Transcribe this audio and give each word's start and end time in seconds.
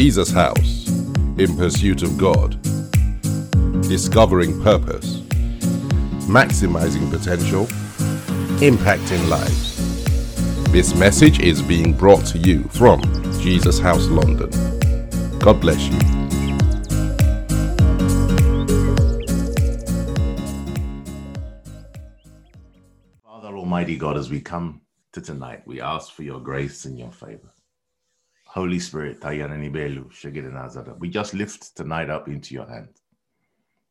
Jesus 0.00 0.30
House 0.30 0.86
in 1.38 1.56
pursuit 1.56 2.04
of 2.04 2.16
God, 2.16 2.56
discovering 3.82 4.62
purpose, 4.62 5.22
maximizing 6.28 7.10
potential, 7.10 7.64
impacting 8.60 9.28
lives. 9.28 9.74
This 10.70 10.94
message 10.94 11.40
is 11.40 11.60
being 11.60 11.92
brought 11.92 12.24
to 12.26 12.38
you 12.38 12.62
from 12.68 13.02
Jesus 13.40 13.80
House 13.80 14.06
London. 14.06 14.50
God 15.40 15.60
bless 15.60 15.88
you. 15.88 15.98
Father 23.24 23.48
Almighty 23.48 23.96
God, 23.96 24.16
as 24.16 24.30
we 24.30 24.40
come 24.40 24.80
to 25.12 25.20
tonight, 25.20 25.66
we 25.66 25.80
ask 25.80 26.12
for 26.12 26.22
your 26.22 26.38
grace 26.38 26.84
and 26.84 26.96
your 26.96 27.10
favor. 27.10 27.50
Holy 28.50 28.78
Spirit, 28.78 29.22
we 30.98 31.08
just 31.10 31.34
lift 31.34 31.76
tonight 31.76 32.08
up 32.08 32.28
into 32.28 32.54
your 32.54 32.66
hands. 32.66 33.02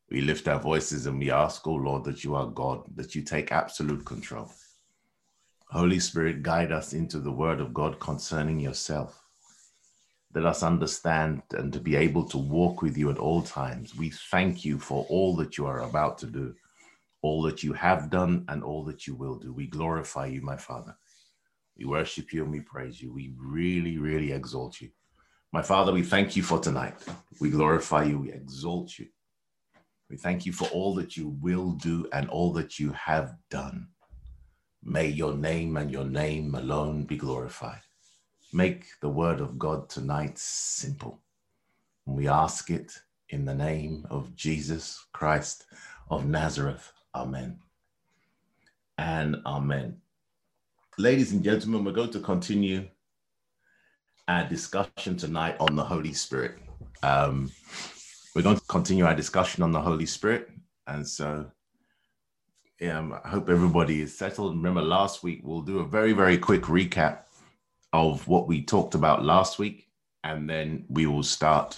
We 0.10 0.22
lift 0.22 0.48
our 0.48 0.60
voices 0.60 1.06
and 1.06 1.20
we 1.20 1.30
ask, 1.30 1.68
oh 1.68 1.76
Lord, 1.76 2.04
that 2.06 2.24
you 2.24 2.34
are 2.34 2.48
God, 2.48 2.84
that 2.96 3.14
you 3.14 3.22
take 3.22 3.52
absolute 3.52 4.04
control. 4.04 4.52
Holy 5.70 6.00
Spirit, 6.00 6.42
guide 6.42 6.72
us 6.72 6.94
into 6.94 7.20
the 7.20 7.32
word 7.32 7.62
of 7.62 7.72
God 7.72 8.00
concerning 8.00 8.60
yourself. 8.60 9.22
Let 10.34 10.48
us 10.48 10.64
understand 10.64 11.44
and 11.52 11.72
to 11.72 11.80
be 11.80 11.96
able 11.96 12.24
to 12.26 12.40
walk 12.40 12.82
with 12.82 12.98
you 12.98 13.12
at 13.12 13.20
all 13.20 13.44
times. 13.44 13.96
We 13.96 14.10
thank 14.10 14.66
you 14.66 14.80
for 14.80 15.06
all 15.08 15.36
that 15.36 15.60
you 15.60 15.68
are 15.68 15.82
about 15.82 16.18
to 16.20 16.26
do, 16.26 16.56
all 17.22 17.44
that 17.44 17.62
you 17.62 17.74
have 17.74 18.10
done, 18.10 18.44
and 18.48 18.64
all 18.64 18.84
that 18.86 19.06
you 19.06 19.14
will 19.14 19.36
do. 19.36 19.54
We 19.54 19.68
glorify 19.68 20.26
you, 20.26 20.42
my 20.42 20.58
Father. 20.58 20.96
We 21.78 21.86
worship 21.86 22.34
you 22.34 22.44
and 22.44 22.52
we 22.52 22.62
praise 22.62 23.02
you. 23.02 23.14
We 23.14 23.34
really, 23.38 23.98
really 23.98 24.32
exalt 24.32 24.82
you. 24.82 24.90
My 25.54 25.62
Father, 25.62 25.92
we 25.92 26.02
thank 26.02 26.36
you 26.36 26.44
for 26.44 26.60
tonight. 26.60 26.96
We 27.40 27.50
glorify 27.50 28.04
you. 28.06 28.20
We 28.20 28.32
exalt 28.32 28.98
you. 28.98 29.08
We 30.10 30.18
thank 30.18 30.46
you 30.46 30.54
for 30.54 30.68
all 30.70 30.96
that 30.96 31.16
you 31.16 31.38
will 31.42 31.72
do 31.74 32.08
and 32.14 32.30
all 32.30 32.52
that 32.54 32.80
you 32.80 32.92
have 32.94 33.36
done. 33.50 33.90
May 34.84 35.08
your 35.08 35.34
name 35.34 35.78
and 35.78 35.92
your 35.92 36.06
name 36.06 36.56
alone 36.56 37.04
be 37.04 37.18
glorified. 37.18 37.82
Make 38.54 38.86
the 39.02 39.10
word 39.10 39.42
of 39.42 39.60
God 39.60 39.90
tonight 39.90 40.38
simple. 40.38 41.22
We 42.06 42.28
ask 42.28 42.70
it 42.70 42.98
in 43.30 43.44
the 43.44 43.54
name 43.54 44.08
of 44.10 44.36
Jesus 44.36 45.06
Christ 45.12 45.66
of 46.10 46.26
Nazareth. 46.26 46.92
Amen. 47.14 47.60
And 48.98 49.38
amen. 49.46 49.98
Ladies 51.00 51.32
and 51.32 51.44
gentlemen, 51.44 51.84
we're 51.84 51.92
going 51.92 52.10
to 52.10 52.20
continue 52.20 52.88
our 54.28 54.50
discussion 54.50 55.16
tonight 55.16 55.56
on 55.60 55.76
the 55.76 55.84
Holy 55.84 56.12
Spirit. 56.12 56.56
Um, 57.04 57.52
we're 58.34 58.42
going 58.42 58.58
to 58.58 58.66
continue 58.66 59.06
our 59.06 59.14
discussion 59.14 59.62
on 59.62 59.72
the 59.72 59.80
Holy 59.80 60.08
Spirit. 60.08 60.50
And 60.88 61.08
so 61.08 61.52
um, 62.82 63.14
I 63.24 63.28
hope 63.28 63.48
everybody 63.48 64.02
is 64.02 64.18
settled. 64.18 64.56
Remember, 64.56 64.82
last 64.82 65.22
week 65.22 65.42
we'll 65.44 65.62
do 65.62 65.82
a 65.82 65.86
very, 65.86 66.14
very 66.14 66.36
quick 66.36 66.64
recap 66.64 67.20
of 67.94 68.28
what 68.28 68.48
we 68.48 68.64
talked 68.64 68.96
about 68.96 69.24
last 69.24 69.60
week, 69.60 69.90
and 70.24 70.50
then 70.50 70.84
we 70.90 71.06
will 71.06 71.22
start 71.22 71.78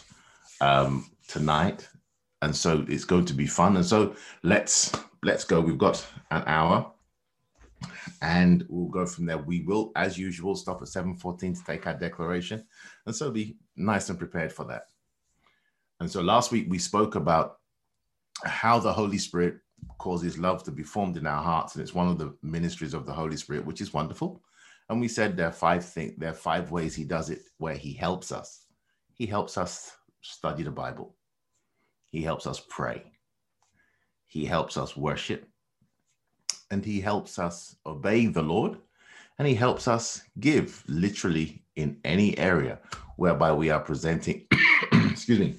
um, 0.61 1.11
tonight. 1.28 1.89
And 2.42 2.56
so 2.56 2.86
it's 2.88 3.04
going 3.04 3.26
to 3.26 3.33
be 3.33 3.48
fun. 3.48 3.76
And 3.76 3.86
so 3.86 4.16
let's 4.44 4.94
let's 5.23 5.44
go. 5.44 5.59
We've 5.59 5.78
got 5.78 6.08
an 6.31 6.44
hour, 6.45 6.89
and 8.22 8.66
we'll 8.69 8.89
go 8.89 9.05
from 9.05 9.25
there. 9.25 9.38
We 9.38 9.61
will, 9.61 9.91
as 9.95 10.17
usual, 10.17 10.55
stop 10.55 10.81
at 10.81 10.88
seven 10.88 11.16
fourteen 11.16 11.53
to 11.55 11.63
take 11.63 11.88
our 11.88 11.94
declaration, 11.94 12.66
and 13.05 13.16
so 13.16 13.31
be 13.31 13.58
nice 13.75 14.09
and 14.09 14.19
prepared 14.19 14.52
for 14.52 14.66
that. 14.66 14.83
And 15.99 16.09
so 16.09 16.21
last 16.21 16.52
week 16.52 16.67
we 16.69 16.80
spoke 16.80 17.16
about 17.16 17.58
how 18.43 18.80
the 18.80 18.93
Holy 18.93 19.17
Spirit 19.17 19.55
causes 19.98 20.37
love 20.37 20.64
to 20.64 20.71
be 20.71 20.83
formed 20.83 21.17
in 21.17 21.27
our 21.27 21.43
hearts, 21.43 21.76
and 21.76 21.81
it's 21.81 21.93
one 21.93 22.08
of 22.08 22.17
the 22.17 22.36
ministries 22.42 22.93
of 22.93 23.05
the 23.05 23.14
Holy 23.14 23.37
Spirit, 23.37 23.65
which 23.65 23.81
is 23.81 23.93
wonderful. 23.93 24.42
And 24.89 25.02
we 25.02 25.08
said 25.08 25.36
there 25.36 25.48
are 25.48 25.52
five 25.52 25.83
things, 25.86 26.14
there 26.17 26.31
are 26.31 26.33
five 26.33 26.71
ways 26.71 26.95
he 26.95 27.04
does 27.04 27.30
it 27.30 27.42
where 27.58 27.75
he 27.75 27.93
helps 27.93 28.31
us. 28.31 28.65
He 29.14 29.25
helps 29.25 29.58
us 29.58 29.92
study 30.21 30.64
the 30.64 30.71
Bible. 30.71 31.15
He 32.05 32.21
helps 32.21 32.48
us 32.48 32.61
pray. 32.70 33.11
He 34.25 34.45
helps 34.45 34.77
us 34.77 34.95
worship. 34.95 35.48
And 36.71 36.85
he 36.85 37.02
helps 37.02 37.39
us 37.39 37.75
obey 37.85 38.27
the 38.27 38.41
Lord. 38.41 38.77
And 39.37 39.47
he 39.47 39.55
helps 39.55 39.87
us 39.87 40.21
give 40.39 40.83
literally 40.87 41.63
in 41.75 41.97
any 42.03 42.37
area 42.37 42.80
whereby 43.15 43.53
we 43.53 43.69
are 43.69 43.80
presenting, 43.80 44.45
excuse 45.09 45.39
me, 45.39 45.55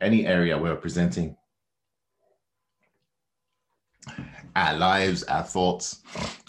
any 0.00 0.26
area 0.26 0.58
we're 0.58 0.76
presenting 0.76 1.36
our 4.56 4.74
lives, 4.76 5.22
our 5.24 5.42
thoughts, 5.42 6.00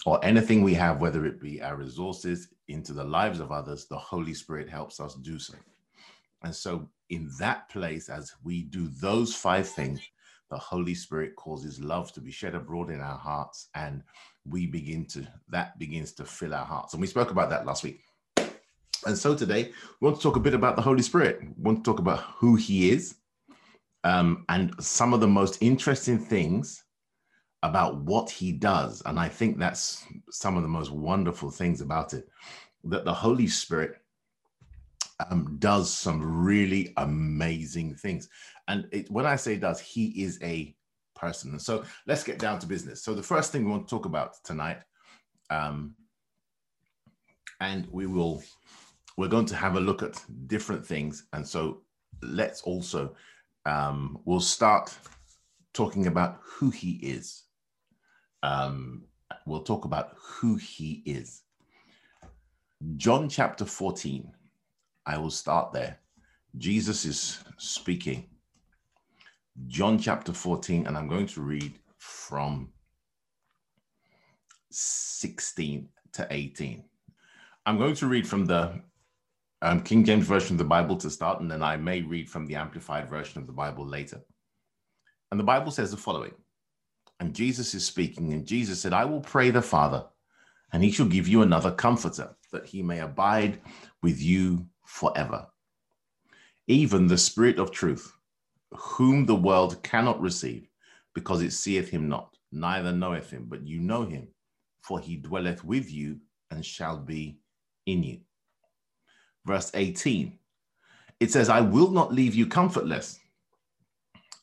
or 0.06 0.22
anything 0.24 0.62
we 0.62 0.74
have, 0.74 1.00
whether 1.00 1.24
it 1.24 1.40
be 1.40 1.62
our 1.62 1.76
resources, 1.76 2.48
into 2.68 2.92
the 2.92 3.04
lives 3.04 3.40
of 3.40 3.52
others, 3.52 3.86
the 3.86 3.96
Holy 3.96 4.34
Spirit 4.34 4.68
helps 4.68 5.00
us 5.00 5.14
do 5.16 5.38
so. 5.38 5.54
And 6.42 6.54
so, 6.54 6.88
in 7.10 7.30
that 7.38 7.68
place, 7.68 8.08
as 8.08 8.32
we 8.42 8.62
do 8.64 8.88
those 8.88 9.34
five 9.34 9.68
things, 9.68 10.00
the 10.54 10.60
Holy 10.60 10.94
Spirit 10.94 11.34
causes 11.34 11.80
love 11.80 12.12
to 12.12 12.20
be 12.20 12.30
shed 12.30 12.54
abroad 12.54 12.88
in 12.88 13.00
our 13.00 13.18
hearts, 13.18 13.70
and 13.74 14.04
we 14.48 14.66
begin 14.66 15.04
to, 15.06 15.26
that 15.48 15.76
begins 15.80 16.12
to 16.12 16.24
fill 16.24 16.54
our 16.54 16.64
hearts. 16.64 16.94
And 16.94 17.00
we 17.00 17.08
spoke 17.08 17.32
about 17.32 17.50
that 17.50 17.66
last 17.66 17.82
week. 17.82 18.04
And 19.04 19.18
so 19.18 19.34
today, 19.34 19.72
we 20.00 20.06
want 20.06 20.16
to 20.16 20.22
talk 20.22 20.36
a 20.36 20.40
bit 20.40 20.54
about 20.54 20.76
the 20.76 20.82
Holy 20.82 21.02
Spirit. 21.02 21.40
We 21.42 21.64
want 21.64 21.84
to 21.84 21.90
talk 21.90 21.98
about 21.98 22.20
who 22.20 22.54
He 22.54 22.92
is 22.92 23.16
um, 24.04 24.44
and 24.48 24.72
some 24.78 25.12
of 25.12 25.20
the 25.20 25.26
most 25.26 25.58
interesting 25.60 26.20
things 26.20 26.84
about 27.64 27.96
what 28.02 28.30
he 28.30 28.52
does. 28.52 29.02
And 29.06 29.18
I 29.18 29.28
think 29.28 29.58
that's 29.58 30.06
some 30.30 30.56
of 30.56 30.62
the 30.62 30.68
most 30.68 30.92
wonderful 30.92 31.50
things 31.50 31.80
about 31.80 32.14
it 32.14 32.28
that 32.84 33.04
the 33.04 33.12
Holy 33.12 33.48
Spirit 33.48 33.96
um, 35.30 35.56
does 35.58 35.92
some 35.92 36.44
really 36.44 36.92
amazing 36.98 37.94
things. 37.96 38.28
And 38.68 38.86
it, 38.92 39.10
when 39.10 39.26
I 39.26 39.36
say 39.36 39.56
does, 39.56 39.80
he 39.80 40.06
is 40.22 40.38
a 40.42 40.74
person. 41.14 41.50
And 41.50 41.62
so 41.62 41.84
let's 42.06 42.24
get 42.24 42.38
down 42.38 42.58
to 42.60 42.66
business. 42.66 43.02
So 43.02 43.14
the 43.14 43.22
first 43.22 43.52
thing 43.52 43.64
we 43.64 43.70
want 43.70 43.86
to 43.88 43.94
talk 43.94 44.06
about 44.06 44.42
tonight, 44.44 44.78
um, 45.50 45.94
and 47.60 47.86
we 47.90 48.06
will, 48.06 48.42
we're 49.16 49.28
going 49.28 49.46
to 49.46 49.56
have 49.56 49.76
a 49.76 49.80
look 49.80 50.02
at 50.02 50.22
different 50.46 50.84
things. 50.84 51.26
And 51.32 51.46
so 51.46 51.82
let's 52.22 52.62
also, 52.62 53.14
um, 53.66 54.18
we'll 54.24 54.40
start 54.40 54.96
talking 55.72 56.06
about 56.06 56.40
who 56.42 56.70
he 56.70 56.92
is 57.02 57.44
um, 58.44 59.04
we'll 59.46 59.62
talk 59.62 59.86
about 59.86 60.12
who 60.20 60.56
he 60.56 61.02
is. 61.06 61.42
John 62.96 63.28
chapter 63.28 63.64
14, 63.64 64.30
I 65.06 65.16
will 65.16 65.30
start 65.30 65.72
there. 65.72 65.98
Jesus 66.58 67.06
is 67.06 67.42
speaking. 67.56 68.28
John 69.66 69.98
chapter 69.98 70.32
14, 70.32 70.86
and 70.86 70.96
I'm 70.96 71.08
going 71.08 71.26
to 71.28 71.40
read 71.40 71.78
from 71.98 72.70
16 74.70 75.88
to 76.12 76.26
18. 76.30 76.84
I'm 77.66 77.78
going 77.78 77.94
to 77.96 78.06
read 78.06 78.26
from 78.26 78.46
the 78.46 78.80
um, 79.62 79.80
King 79.80 80.04
James 80.04 80.26
Version 80.26 80.54
of 80.54 80.58
the 80.58 80.64
Bible 80.64 80.96
to 80.96 81.10
start, 81.10 81.40
and 81.40 81.50
then 81.50 81.62
I 81.62 81.76
may 81.76 82.02
read 82.02 82.28
from 82.28 82.46
the 82.46 82.56
Amplified 82.56 83.08
Version 83.08 83.40
of 83.40 83.46
the 83.46 83.52
Bible 83.52 83.86
later. 83.86 84.20
And 85.30 85.40
the 85.40 85.44
Bible 85.44 85.70
says 85.70 85.90
the 85.90 85.96
following 85.96 86.34
and 87.20 87.34
Jesus 87.34 87.74
is 87.74 87.86
speaking, 87.86 88.32
and 88.32 88.46
Jesus 88.46 88.80
said, 88.80 88.92
I 88.92 89.04
will 89.04 89.20
pray 89.20 89.50
the 89.50 89.62
Father, 89.62 90.04
and 90.72 90.82
he 90.82 90.90
shall 90.90 91.06
give 91.06 91.28
you 91.28 91.42
another 91.42 91.70
comforter, 91.70 92.36
that 92.52 92.66
he 92.66 92.82
may 92.82 93.00
abide 93.00 93.60
with 94.02 94.20
you 94.20 94.66
forever. 94.84 95.46
Even 96.66 97.06
the 97.06 97.18
Spirit 97.18 97.58
of 97.58 97.70
truth, 97.70 98.13
whom 98.76 99.26
the 99.26 99.34
world 99.34 99.82
cannot 99.82 100.20
receive, 100.20 100.68
because 101.14 101.42
it 101.42 101.52
seeth 101.52 101.88
him 101.88 102.08
not, 102.08 102.36
neither 102.52 102.92
knoweth 102.92 103.30
him, 103.30 103.46
but 103.48 103.66
you 103.66 103.80
know 103.80 104.04
him, 104.04 104.28
for 104.82 105.00
he 105.00 105.16
dwelleth 105.16 105.64
with 105.64 105.90
you 105.90 106.18
and 106.50 106.64
shall 106.64 106.98
be 106.98 107.38
in 107.86 108.02
you. 108.02 108.20
Verse 109.46 109.70
18, 109.74 110.38
it 111.20 111.30
says, 111.30 111.48
I 111.48 111.60
will 111.60 111.90
not 111.90 112.12
leave 112.12 112.34
you 112.34 112.46
comfortless. 112.46 113.18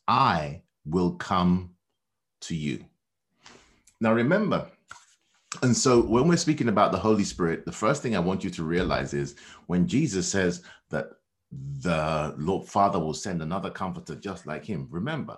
I 0.07 0.61
will 0.85 1.11
come 1.11 1.71
to 2.41 2.55
you. 2.55 2.85
Now, 3.99 4.13
remember, 4.13 4.67
and 5.61 5.75
so 5.75 6.01
when 6.01 6.27
we're 6.27 6.37
speaking 6.37 6.69
about 6.69 6.91
the 6.91 6.97
Holy 6.97 7.23
Spirit, 7.23 7.65
the 7.65 7.71
first 7.71 8.01
thing 8.01 8.15
I 8.15 8.19
want 8.19 8.43
you 8.43 8.49
to 8.51 8.63
realize 8.63 9.13
is 9.13 9.35
when 9.67 9.87
Jesus 9.87 10.27
says 10.27 10.63
that 10.89 11.09
the 11.51 12.33
Lord 12.37 12.67
Father 12.67 12.99
will 12.99 13.13
send 13.13 13.41
another 13.41 13.69
comforter 13.69 14.15
just 14.15 14.47
like 14.47 14.65
him, 14.65 14.87
remember, 14.89 15.37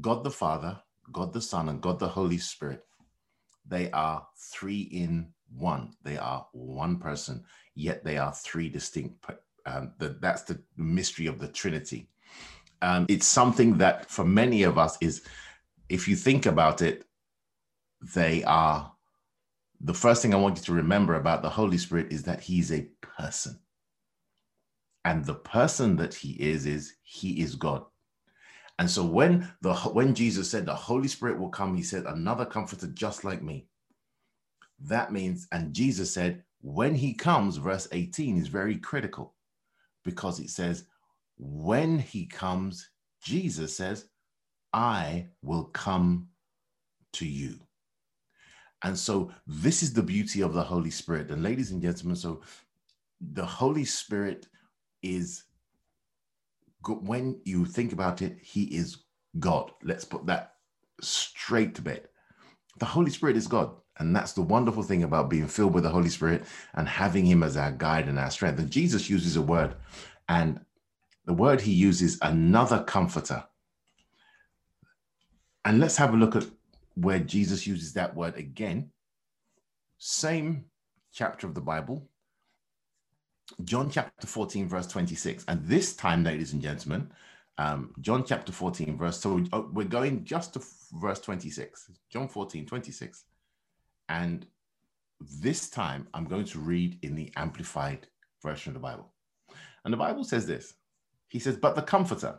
God 0.00 0.24
the 0.24 0.30
Father, 0.30 0.80
God 1.12 1.32
the 1.32 1.40
Son, 1.40 1.68
and 1.68 1.80
God 1.80 1.98
the 1.98 2.08
Holy 2.08 2.38
Spirit, 2.38 2.84
they 3.66 3.90
are 3.92 4.26
three 4.36 4.82
in 4.82 5.28
one. 5.56 5.94
They 6.02 6.16
are 6.16 6.46
one 6.52 6.98
person, 6.98 7.44
yet 7.74 8.04
they 8.04 8.18
are 8.18 8.32
three 8.32 8.68
distinct 8.68 9.24
Um, 9.64 9.92
the, 9.98 10.16
that's 10.20 10.42
the 10.42 10.60
mystery 10.76 11.26
of 11.28 11.38
the 11.38 11.48
Trinity. 11.48 12.08
Um, 12.80 13.06
it's 13.08 13.26
something 13.26 13.78
that 13.78 14.10
for 14.10 14.24
many 14.24 14.64
of 14.64 14.76
us 14.76 14.98
is, 15.00 15.22
if 15.88 16.08
you 16.08 16.16
think 16.16 16.46
about 16.46 16.82
it, 16.82 17.04
they 18.14 18.42
are 18.42 18.92
the 19.80 19.94
first 19.94 20.22
thing 20.22 20.34
I 20.34 20.38
want 20.38 20.56
you 20.56 20.64
to 20.64 20.72
remember 20.72 21.14
about 21.14 21.42
the 21.42 21.50
Holy 21.50 21.78
Spirit 21.78 22.12
is 22.12 22.24
that 22.24 22.40
he's 22.40 22.72
a 22.72 22.88
person. 23.00 23.60
And 25.04 25.24
the 25.24 25.34
person 25.34 25.96
that 25.96 26.14
he 26.14 26.32
is, 26.32 26.66
is 26.66 26.94
he 27.02 27.40
is 27.40 27.54
God. 27.54 27.84
And 28.78 28.90
so 28.90 29.04
when 29.04 29.48
the 29.60 29.74
when 29.74 30.14
Jesus 30.14 30.50
said 30.50 30.66
the 30.66 30.74
Holy 30.74 31.08
Spirit 31.08 31.38
will 31.38 31.50
come, 31.50 31.76
he 31.76 31.82
said, 31.82 32.04
another 32.04 32.44
comforter 32.44 32.86
just 32.88 33.24
like 33.24 33.42
me. 33.42 33.66
That 34.80 35.12
means, 35.12 35.46
and 35.52 35.74
Jesus 35.74 36.12
said, 36.12 36.42
when 36.60 36.94
he 36.94 37.14
comes, 37.14 37.56
verse 37.56 37.86
18 37.92 38.38
is 38.38 38.48
very 38.48 38.76
critical 38.76 39.34
because 40.04 40.40
it 40.40 40.50
says, 40.50 40.84
when 41.38 41.98
he 41.98 42.26
comes, 42.26 42.88
Jesus 43.22 43.76
says, 43.76 44.06
I 44.72 45.28
will 45.42 45.64
come 45.64 46.28
to 47.14 47.26
you. 47.26 47.60
And 48.84 48.98
so 48.98 49.32
this 49.46 49.82
is 49.82 49.92
the 49.92 50.02
beauty 50.02 50.40
of 50.40 50.54
the 50.54 50.62
Holy 50.62 50.90
Spirit. 50.90 51.30
And 51.30 51.42
ladies 51.42 51.70
and 51.70 51.82
gentlemen, 51.82 52.16
so 52.16 52.40
the 53.20 53.46
Holy 53.46 53.84
Spirit 53.84 54.48
is 55.02 55.44
good 56.82 57.06
when 57.06 57.40
you 57.44 57.64
think 57.64 57.92
about 57.92 58.22
it, 58.22 58.38
he 58.42 58.64
is 58.64 58.98
God. 59.38 59.70
Let's 59.82 60.04
put 60.04 60.26
that 60.26 60.54
straight 61.00 61.74
to 61.76 61.82
bed. 61.82 62.08
The 62.78 62.86
Holy 62.86 63.10
Spirit 63.10 63.36
is 63.36 63.46
God. 63.46 63.70
And 63.98 64.16
that's 64.16 64.32
the 64.32 64.42
wonderful 64.42 64.82
thing 64.82 65.02
about 65.02 65.28
being 65.28 65.46
filled 65.46 65.74
with 65.74 65.84
the 65.84 65.90
Holy 65.90 66.08
Spirit 66.08 66.44
and 66.74 66.88
having 66.88 67.26
him 67.26 67.42
as 67.42 67.56
our 67.56 67.70
guide 67.70 68.08
and 68.08 68.18
our 68.18 68.30
strength. 68.30 68.58
And 68.58 68.70
Jesus 68.70 69.10
uses 69.10 69.36
a 69.36 69.42
word, 69.42 69.76
and 70.28 70.60
the 71.26 71.34
word 71.34 71.60
he 71.60 71.72
uses, 71.72 72.18
another 72.22 72.82
comforter. 72.82 73.44
And 75.64 75.78
let's 75.78 75.98
have 75.98 76.14
a 76.14 76.16
look 76.16 76.34
at 76.34 76.46
where 76.94 77.18
Jesus 77.18 77.66
uses 77.66 77.92
that 77.92 78.16
word 78.16 78.36
again. 78.36 78.90
Same 79.98 80.64
chapter 81.12 81.46
of 81.46 81.54
the 81.54 81.60
Bible, 81.60 82.08
John 83.64 83.90
chapter 83.90 84.26
14, 84.26 84.68
verse 84.68 84.86
26. 84.86 85.44
And 85.48 85.64
this 85.64 85.94
time, 85.94 86.24
ladies 86.24 86.52
and 86.52 86.62
gentlemen, 86.62 87.10
um, 87.58 87.94
John 88.00 88.24
chapter 88.24 88.52
14, 88.52 88.96
verse, 88.96 89.20
so 89.20 89.44
oh, 89.52 89.68
we're 89.72 89.84
going 89.84 90.24
just 90.24 90.54
to 90.54 90.62
verse 90.94 91.20
26, 91.20 91.90
John 92.10 92.28
14, 92.28 92.66
26. 92.66 93.24
And 94.08 94.46
this 95.20 95.68
time, 95.70 96.08
I'm 96.14 96.24
going 96.24 96.46
to 96.46 96.58
read 96.58 96.98
in 97.02 97.14
the 97.14 97.30
amplified 97.36 98.06
version 98.42 98.70
of 98.70 98.74
the 98.74 98.80
Bible. 98.80 99.12
And 99.84 99.92
the 99.92 99.98
Bible 99.98 100.24
says 100.24 100.46
this 100.46 100.74
He 101.28 101.38
says, 101.38 101.56
But 101.56 101.74
the 101.74 101.82
Comforter, 101.82 102.38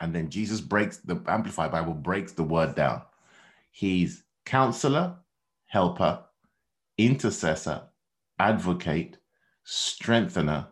and 0.00 0.14
then 0.14 0.30
Jesus 0.30 0.60
breaks 0.60 0.98
the 0.98 1.20
Amplified 1.26 1.72
Bible, 1.72 1.94
breaks 1.94 2.32
the 2.32 2.42
word 2.42 2.74
down. 2.74 3.02
He's 3.70 4.24
counselor, 4.44 5.16
helper, 5.66 6.22
intercessor, 6.96 7.82
advocate, 8.38 9.18
strengthener, 9.64 10.68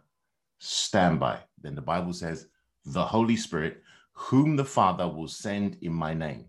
standby. 0.58 1.40
Then 1.60 1.74
the 1.74 1.82
Bible 1.82 2.12
says, 2.12 2.46
the 2.84 3.04
Holy 3.04 3.36
Spirit, 3.36 3.82
whom 4.12 4.56
the 4.56 4.64
Father 4.64 5.08
will 5.08 5.28
send 5.28 5.78
in 5.82 5.92
my 5.92 6.14
name, 6.14 6.46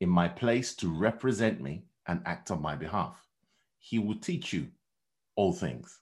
in 0.00 0.08
my 0.08 0.28
place 0.28 0.74
to 0.76 0.88
represent 0.88 1.60
me 1.60 1.84
and 2.06 2.22
act 2.24 2.50
on 2.50 2.62
my 2.62 2.74
behalf. 2.74 3.26
He 3.78 3.98
will 3.98 4.16
teach 4.16 4.52
you 4.52 4.68
all 5.36 5.52
things. 5.52 6.00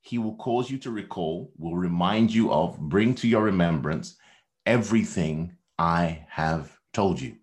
He 0.00 0.18
will 0.18 0.36
cause 0.36 0.70
you 0.70 0.78
to 0.78 0.90
recall, 0.90 1.52
will 1.56 1.76
remind 1.76 2.32
you 2.32 2.52
of, 2.52 2.78
bring 2.78 3.14
to 3.16 3.28
your 3.28 3.42
remembrance 3.42 4.16
everything 4.64 5.56
I 5.78 6.26
have 6.28 6.78
told 6.92 7.20
you. 7.20 7.34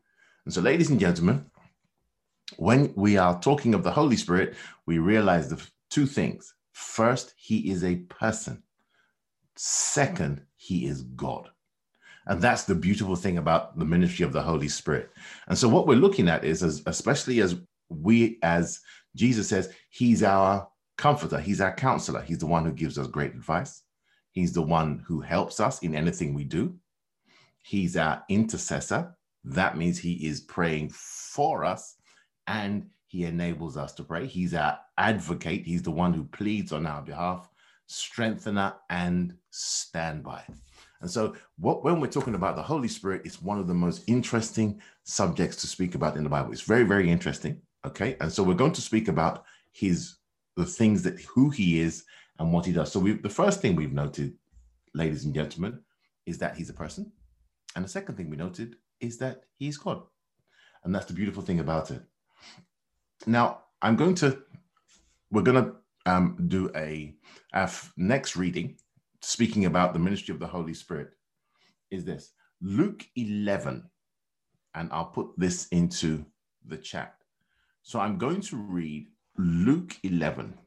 And 0.45 0.53
so, 0.53 0.61
ladies 0.61 0.89
and 0.89 0.99
gentlemen, 0.99 1.45
when 2.57 2.93
we 2.95 3.17
are 3.17 3.39
talking 3.39 3.73
of 3.73 3.83
the 3.83 3.91
Holy 3.91 4.15
Spirit, 4.15 4.55
we 4.85 4.99
realize 4.99 5.49
the 5.49 5.61
two 5.89 6.05
things. 6.05 6.53
First, 6.73 7.33
he 7.37 7.69
is 7.71 7.83
a 7.83 7.95
person. 7.95 8.63
Second, 9.55 10.41
he 10.55 10.85
is 10.85 11.03
God. 11.03 11.49
And 12.25 12.41
that's 12.41 12.63
the 12.63 12.75
beautiful 12.75 13.15
thing 13.15 13.37
about 13.37 13.77
the 13.77 13.85
ministry 13.85 14.25
of 14.25 14.33
the 14.33 14.41
Holy 14.41 14.67
Spirit. 14.67 15.11
And 15.47 15.57
so, 15.57 15.69
what 15.69 15.87
we're 15.87 15.95
looking 15.95 16.27
at 16.29 16.43
is, 16.43 16.63
as, 16.63 16.81
especially 16.85 17.41
as 17.41 17.55
we, 17.89 18.39
as 18.41 18.79
Jesus 19.15 19.49
says, 19.49 19.71
he's 19.89 20.23
our 20.23 20.67
comforter, 20.97 21.39
he's 21.39 21.61
our 21.61 21.75
counselor, 21.75 22.21
he's 22.21 22.39
the 22.39 22.45
one 22.47 22.65
who 22.65 22.71
gives 22.71 22.97
us 22.97 23.07
great 23.07 23.33
advice, 23.33 23.83
he's 24.31 24.53
the 24.53 24.61
one 24.61 25.03
who 25.05 25.21
helps 25.21 25.59
us 25.59 25.83
in 25.83 25.93
anything 25.93 26.33
we 26.33 26.43
do, 26.43 26.75
he's 27.61 27.97
our 27.97 28.23
intercessor. 28.29 29.15
That 29.43 29.77
means 29.77 29.99
he 29.99 30.25
is 30.25 30.39
praying 30.39 30.89
for 30.93 31.65
us 31.65 31.97
and 32.47 32.89
he 33.13 33.25
enables 33.25 33.77
us 33.77 33.93
to 33.93 34.03
pray. 34.03 34.25
He's 34.25 34.55
our 34.55 34.79
advocate. 34.97 35.67
He's 35.67 35.83
the 35.83 35.91
one 35.91 36.13
who 36.13 36.23
pleads 36.23 36.71
on 36.71 36.87
our 36.87 37.03
behalf, 37.03 37.47
strengthener, 37.85 38.73
and 38.89 39.35
standby. 39.51 40.41
And 40.99 41.11
so, 41.11 41.35
what, 41.59 41.83
when 41.83 41.99
we're 41.99 42.07
talking 42.07 42.33
about 42.33 42.55
the 42.55 42.63
Holy 42.63 42.87
Spirit, 42.87 43.21
it's 43.23 43.39
one 43.39 43.59
of 43.59 43.67
the 43.67 43.73
most 43.75 44.03
interesting 44.07 44.81
subjects 45.03 45.57
to 45.57 45.67
speak 45.67 45.93
about 45.93 46.17
in 46.17 46.23
the 46.23 46.29
Bible. 46.29 46.51
It's 46.51 46.63
very, 46.63 46.85
very 46.85 47.07
interesting. 47.07 47.61
Okay, 47.85 48.17
and 48.19 48.33
so 48.33 48.41
we're 48.41 48.55
going 48.55 48.71
to 48.71 48.81
speak 48.81 49.07
about 49.07 49.43
his 49.73 50.15
the 50.57 50.65
things 50.65 51.03
that 51.03 51.21
who 51.21 51.51
he 51.51 51.81
is 51.81 52.05
and 52.39 52.51
what 52.51 52.65
he 52.65 52.71
does. 52.71 52.91
So, 52.91 52.99
we, 52.99 53.11
the 53.11 53.29
first 53.29 53.61
thing 53.61 53.75
we've 53.75 53.93
noted, 53.93 54.33
ladies 54.95 55.25
and 55.25 55.35
gentlemen, 55.35 55.79
is 56.25 56.39
that 56.39 56.57
he's 56.57 56.71
a 56.71 56.73
person, 56.73 57.11
and 57.75 57.85
the 57.85 57.89
second 57.89 58.15
thing 58.15 58.31
we 58.31 58.37
noted 58.37 58.77
is 58.99 59.19
that 59.19 59.43
he's 59.59 59.77
God, 59.77 60.01
and 60.83 60.95
that's 60.95 61.05
the 61.05 61.13
beautiful 61.13 61.43
thing 61.43 61.59
about 61.59 61.91
it. 61.91 62.01
Now, 63.25 63.61
I'm 63.81 63.95
going 63.95 64.15
to, 64.15 64.39
we're 65.31 65.43
going 65.43 65.63
to 65.63 65.75
um, 66.05 66.37
do 66.47 66.69
a, 66.75 67.15
a 67.53 67.71
next 67.95 68.35
reading, 68.35 68.77
speaking 69.21 69.65
about 69.65 69.93
the 69.93 69.99
ministry 69.99 70.33
of 70.33 70.39
the 70.39 70.47
Holy 70.47 70.73
Spirit, 70.73 71.11
is 71.89 72.03
this 72.03 72.33
Luke 72.61 73.05
11. 73.15 73.89
And 74.75 74.89
I'll 74.91 75.05
put 75.05 75.27
this 75.37 75.67
into 75.67 76.25
the 76.65 76.77
chat. 76.77 77.15
So 77.83 77.99
I'm 77.99 78.17
going 78.17 78.41
to 78.41 78.57
read 78.57 79.07
Luke 79.37 79.97
11. 80.03 80.57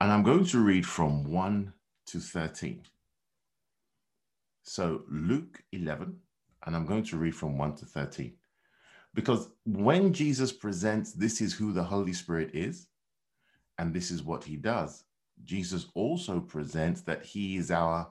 And 0.00 0.12
I'm 0.12 0.22
going 0.22 0.44
to 0.46 0.58
read 0.58 0.84
from 0.84 1.30
1 1.30 1.72
to 2.06 2.18
13. 2.20 2.82
So 4.64 5.02
Luke 5.10 5.62
11, 5.72 6.16
and 6.66 6.76
I'm 6.76 6.86
going 6.86 7.04
to 7.04 7.16
read 7.16 7.34
from 7.34 7.56
1 7.56 7.76
to 7.76 7.86
13. 7.86 8.34
Because 9.14 9.48
when 9.64 10.12
Jesus 10.12 10.52
presents, 10.52 11.12
this 11.12 11.40
is 11.40 11.52
who 11.52 11.72
the 11.72 11.82
Holy 11.82 12.12
Spirit 12.12 12.50
is, 12.54 12.86
and 13.78 13.92
this 13.92 14.10
is 14.10 14.22
what 14.22 14.44
he 14.44 14.56
does, 14.56 15.04
Jesus 15.44 15.86
also 15.94 16.40
presents 16.40 17.02
that 17.02 17.24
he 17.24 17.56
is 17.56 17.70
our 17.70 18.08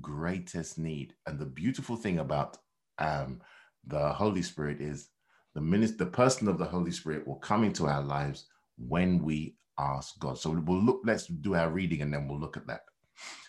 greatest 0.00 0.78
need. 0.78 1.14
And 1.26 1.38
the 1.38 1.46
beautiful 1.46 1.96
thing 1.96 2.18
about 2.18 2.58
um, 2.98 3.40
the 3.86 4.12
Holy 4.12 4.42
Spirit 4.42 4.80
is 4.80 5.08
the 5.54 5.60
minister, 5.60 5.98
the 5.98 6.10
person 6.10 6.48
of 6.48 6.58
the 6.58 6.64
Holy 6.64 6.90
Spirit 6.90 7.26
will 7.26 7.36
come 7.36 7.64
into 7.64 7.86
our 7.86 8.02
lives 8.02 8.46
when 8.76 9.22
we 9.22 9.56
ask 9.78 10.18
God. 10.18 10.38
So 10.38 10.50
we'll 10.50 10.82
look, 10.82 11.00
let's 11.04 11.26
do 11.26 11.54
our 11.54 11.70
reading 11.70 12.02
and 12.02 12.12
then 12.12 12.28
we'll 12.28 12.40
look 12.40 12.56
at 12.56 12.66
that. 12.66 12.82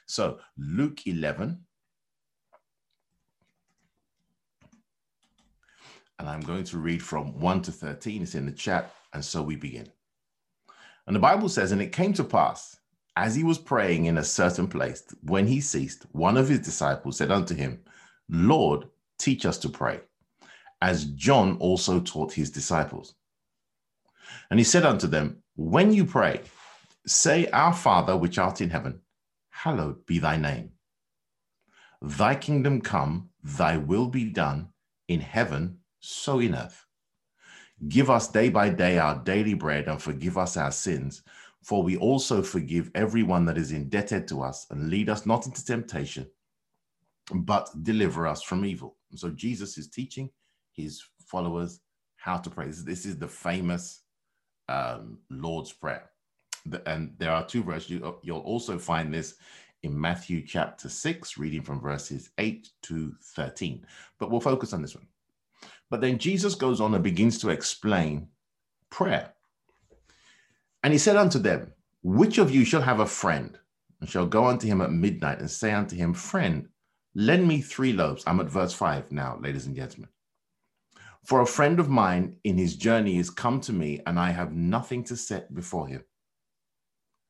So 0.06 0.40
Luke 0.58 1.06
11, 1.06 1.60
and 6.20 6.28
I'm 6.28 6.42
going 6.42 6.64
to 6.66 6.78
read 6.78 7.02
from 7.02 7.40
1 7.40 7.62
to 7.64 7.72
13. 7.72 8.24
It's 8.24 8.36
in 8.36 8.46
the 8.46 8.52
chat, 8.52 8.94
and 9.14 9.24
so 9.24 9.42
we 9.42 9.56
begin. 9.56 9.90
And 11.06 11.16
the 11.16 11.20
Bible 11.20 11.50
says, 11.50 11.72
And 11.72 11.82
it 11.82 11.92
came 11.92 12.14
to 12.14 12.24
pass, 12.24 12.78
as 13.16 13.36
he 13.36 13.44
was 13.44 13.58
praying 13.58 14.06
in 14.06 14.18
a 14.18 14.24
certain 14.24 14.68
place, 14.68 15.04
when 15.22 15.48
he 15.48 15.62
ceased, 15.62 16.06
one 16.12 16.38
of 16.38 16.50
his 16.50 16.60
disciples 16.60 17.18
said 17.18 17.32
unto 17.32 17.56
him, 17.56 17.80
Lord, 18.30 18.88
teach 19.18 19.46
us 19.46 19.58
to 19.60 19.70
pray, 19.70 20.02
as 20.82 21.06
John 21.06 21.58
also 21.58 22.00
taught 22.00 22.34
his 22.34 22.52
disciples. 22.52 23.16
And 24.50 24.60
he 24.60 24.64
said 24.64 24.86
unto 24.86 25.08
them, 25.08 25.42
When 25.56 25.94
you 25.94 26.06
pray, 26.06 26.42
say, 27.06 27.48
Our 27.52 27.74
Father 27.74 28.18
which 28.18 28.38
art 28.38 28.60
in 28.62 28.70
heaven, 28.70 29.02
hallowed 29.50 30.06
be 30.06 30.20
thy 30.20 30.38
name. 30.38 30.72
Thy 32.02 32.36
kingdom 32.36 32.82
come, 32.82 33.30
thy 33.44 33.78
will 33.78 34.08
be 34.08 34.26
done 34.26 34.70
in 35.08 35.22
heaven 35.22 35.80
so 36.00 36.42
enough. 36.42 36.86
Give 37.88 38.10
us 38.10 38.32
day 38.32 38.50
by 38.50 38.70
day 38.70 38.98
our 38.98 39.22
daily 39.24 39.54
bread 39.54 39.88
and 39.88 40.02
forgive 40.02 40.38
us 40.38 40.58
our 40.58 40.72
sins, 40.72 41.22
for 41.64 41.84
we 41.84 41.98
also 41.98 42.42
forgive 42.42 42.90
everyone 42.96 43.46
that 43.46 43.58
is 43.58 43.72
indebted 43.72 44.28
to 44.30 44.42
us, 44.42 44.66
and 44.72 44.90
lead 44.90 45.10
us 45.10 45.26
not 45.26 45.46
into 45.46 45.64
temptation, 45.64 46.28
but 47.34 47.70
deliver 47.84 48.26
us 48.26 48.42
from 48.42 48.66
evil. 48.66 48.96
And 49.12 49.20
so 49.20 49.30
Jesus 49.30 49.78
is 49.78 49.90
teaching 49.90 50.30
his 50.74 51.04
followers 51.28 51.82
how 52.16 52.38
to 52.38 52.50
pray. 52.50 52.68
This, 52.68 53.06
is 53.06 53.18
the 53.18 53.28
famous 53.28 54.02
um, 54.70 55.20
Lord's 55.30 55.72
Prayer. 55.72 56.10
and 56.86 57.14
there 57.18 57.32
are 57.32 57.46
two 57.46 57.64
verses. 57.64 57.90
You, 57.90 58.18
you'll 58.24 58.40
also 58.40 58.80
find 58.80 59.14
this 59.14 59.36
in 59.84 60.00
Matthew 60.00 60.46
chapter 60.46 60.90
6, 60.90 61.38
reading 61.38 61.62
from 61.62 61.80
verses 61.80 62.32
8 62.38 62.68
to 62.84 63.14
13. 63.36 63.86
But 64.20 64.32
we'll 64.32 64.42
focus 64.42 64.74
on 64.74 64.82
this 64.82 64.96
one. 64.96 65.08
But 65.90 66.02
then 66.02 66.18
Jesus 66.18 66.56
goes 66.56 66.82
on 66.82 66.94
and 66.94 67.04
begins 67.04 67.38
to 67.40 67.50
explain 67.50 68.28
prayer. 68.90 69.34
And 70.84 70.94
he 70.94 71.00
said 71.00 71.16
unto 71.16 71.40
them, 71.40 71.72
Which 72.04 72.38
of 72.38 72.52
you 72.52 72.66
shall 72.66 72.82
have 72.82 73.00
a 73.00 73.06
friend, 73.06 73.58
and 74.00 74.10
shall 74.10 74.26
go 74.26 74.46
unto 74.46 74.68
him 74.68 74.82
at 74.82 74.92
midnight 74.92 75.40
and 75.40 75.50
say 75.50 75.72
unto 75.74 75.96
him, 75.96 76.14
Friend, 76.14 76.68
lend 77.16 77.48
me 77.48 77.62
three 77.62 77.94
loaves. 77.94 78.24
I'm 78.28 78.40
at 78.40 78.50
verse 78.50 78.74
5 78.74 79.12
now, 79.12 79.40
ladies 79.42 79.66
and 79.66 79.76
gentlemen. 79.76 80.10
For 81.24 81.42
a 81.42 81.46
friend 81.46 81.80
of 81.80 81.90
mine 81.90 82.38
in 82.44 82.58
his 82.58 82.76
journey 82.76 83.18
is 83.18 83.30
come 83.30 83.60
to 83.62 83.74
me, 83.74 84.02
and 84.06 84.20
I 84.20 84.32
have 84.32 84.54
nothing 84.54 85.04
to 85.06 85.18
set 85.18 85.54
before 85.54 85.88
him. 85.88 86.04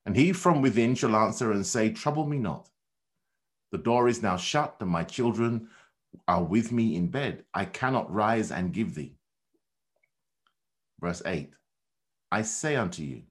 And 0.05 0.15
he 0.15 0.33
from 0.33 0.61
within 0.61 0.93
shall 0.95 1.15
answer 1.15 1.51
and 1.51 1.65
say, 1.65 1.91
Trouble 1.91 2.27
me 2.27 2.37
not. 2.37 2.69
The 3.71 3.77
door 3.77 4.07
is 4.07 4.21
now 4.21 4.37
shut, 4.37 4.75
and 4.79 4.89
my 4.89 5.03
children 5.03 5.69
are 6.27 6.43
with 6.43 6.71
me 6.71 6.95
in 6.95 7.07
bed. 7.07 7.43
I 7.53 7.65
cannot 7.65 8.11
rise 8.13 8.51
and 8.51 8.73
give 8.73 8.95
thee. 8.95 9.15
Verse 10.99 11.21
8 11.25 11.51
I 12.31 12.41
say 12.41 12.75
unto 12.75 13.03
you, 13.03 13.23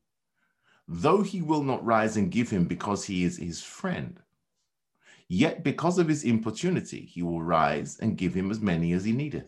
though 0.89 1.23
he 1.23 1.43
will 1.43 1.63
not 1.63 1.85
rise 1.85 2.17
and 2.17 2.31
give 2.31 2.49
him 2.49 2.65
because 2.65 3.05
he 3.05 3.25
is 3.25 3.37
his 3.37 3.63
friend, 3.63 4.21
yet 5.29 5.63
because 5.65 5.99
of 5.99 6.09
his 6.09 6.25
importunity, 6.25 7.05
he 7.05 7.23
will 7.23 7.43
rise 7.43 7.99
and 8.01 8.17
give 8.17 8.35
him 8.35 8.51
as 8.51 8.61
many 8.61 8.93
as 8.93 9.05
he 9.05 9.13
needeth. 9.13 9.47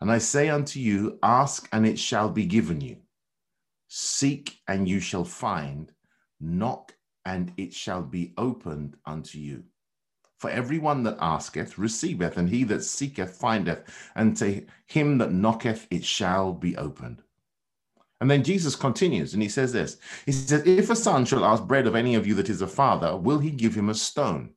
And 0.00 0.12
I 0.12 0.18
say 0.18 0.50
unto 0.50 0.78
you, 0.78 1.18
ask 1.22 1.68
and 1.72 1.86
it 1.86 1.98
shall 1.98 2.28
be 2.28 2.44
given 2.46 2.80
you. 2.80 2.98
Seek 3.88 4.60
and 4.68 4.88
you 4.88 5.00
shall 5.00 5.24
find. 5.24 5.90
Knock 6.38 6.94
and 7.24 7.52
it 7.56 7.72
shall 7.72 8.02
be 8.02 8.34
opened 8.36 8.96
unto 9.06 9.38
you. 9.38 9.64
For 10.38 10.50
everyone 10.50 11.02
that 11.04 11.16
asketh 11.18 11.78
receiveth, 11.78 12.36
and 12.36 12.48
he 12.48 12.64
that 12.64 12.84
seeketh 12.84 13.36
findeth, 13.36 14.10
and 14.14 14.36
to 14.36 14.66
him 14.86 15.18
that 15.18 15.32
knocketh 15.32 15.86
it 15.90 16.04
shall 16.04 16.52
be 16.52 16.76
opened. 16.76 17.22
And 18.20 18.30
then 18.30 18.44
Jesus 18.44 18.76
continues 18.76 19.34
and 19.34 19.42
he 19.42 19.48
says 19.48 19.72
this 19.72 19.98
He 20.24 20.32
says, 20.32 20.66
If 20.66 20.90
a 20.90 20.96
son 20.96 21.24
shall 21.24 21.44
ask 21.44 21.64
bread 21.64 21.86
of 21.86 21.94
any 21.94 22.14
of 22.14 22.26
you 22.26 22.34
that 22.34 22.48
is 22.48 22.62
a 22.62 22.66
father, 22.66 23.16
will 23.16 23.38
he 23.38 23.50
give 23.50 23.74
him 23.74 23.88
a 23.88 23.94
stone? 23.94 24.54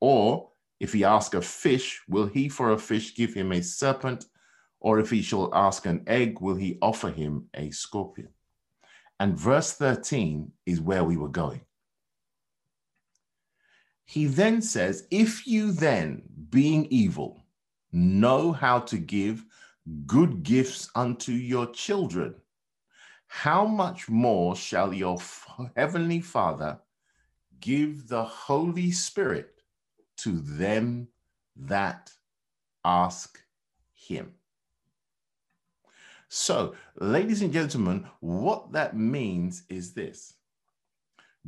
Or 0.00 0.50
if 0.78 0.92
he 0.92 1.04
ask 1.04 1.34
a 1.34 1.42
fish, 1.42 2.00
will 2.08 2.26
he 2.26 2.48
for 2.48 2.72
a 2.72 2.78
fish 2.78 3.14
give 3.14 3.34
him 3.34 3.52
a 3.52 3.62
serpent? 3.62 4.24
Or 4.80 4.98
if 4.98 5.10
he 5.10 5.20
shall 5.20 5.54
ask 5.54 5.84
an 5.84 6.04
egg, 6.06 6.40
will 6.40 6.56
he 6.56 6.78
offer 6.80 7.10
him 7.10 7.48
a 7.54 7.70
scorpion? 7.70 8.30
And 9.18 9.38
verse 9.38 9.72
13 9.72 10.52
is 10.64 10.80
where 10.80 11.04
we 11.04 11.18
were 11.18 11.28
going. 11.28 11.60
He 14.10 14.24
then 14.24 14.60
says, 14.60 15.06
If 15.12 15.46
you 15.46 15.70
then, 15.70 16.22
being 16.50 16.86
evil, 16.86 17.44
know 17.92 18.50
how 18.50 18.80
to 18.80 18.98
give 18.98 19.44
good 20.04 20.42
gifts 20.42 20.90
unto 20.96 21.30
your 21.30 21.68
children, 21.68 22.34
how 23.28 23.64
much 23.66 24.08
more 24.08 24.56
shall 24.56 24.92
your 24.92 25.18
heavenly 25.76 26.20
Father 26.20 26.80
give 27.60 28.08
the 28.08 28.24
Holy 28.24 28.90
Spirit 28.90 29.62
to 30.16 30.40
them 30.40 31.06
that 31.54 32.10
ask 32.84 33.40
him? 33.94 34.34
So, 36.28 36.74
ladies 36.98 37.42
and 37.42 37.52
gentlemen, 37.52 38.08
what 38.18 38.72
that 38.72 38.96
means 38.96 39.62
is 39.68 39.94
this 39.94 40.34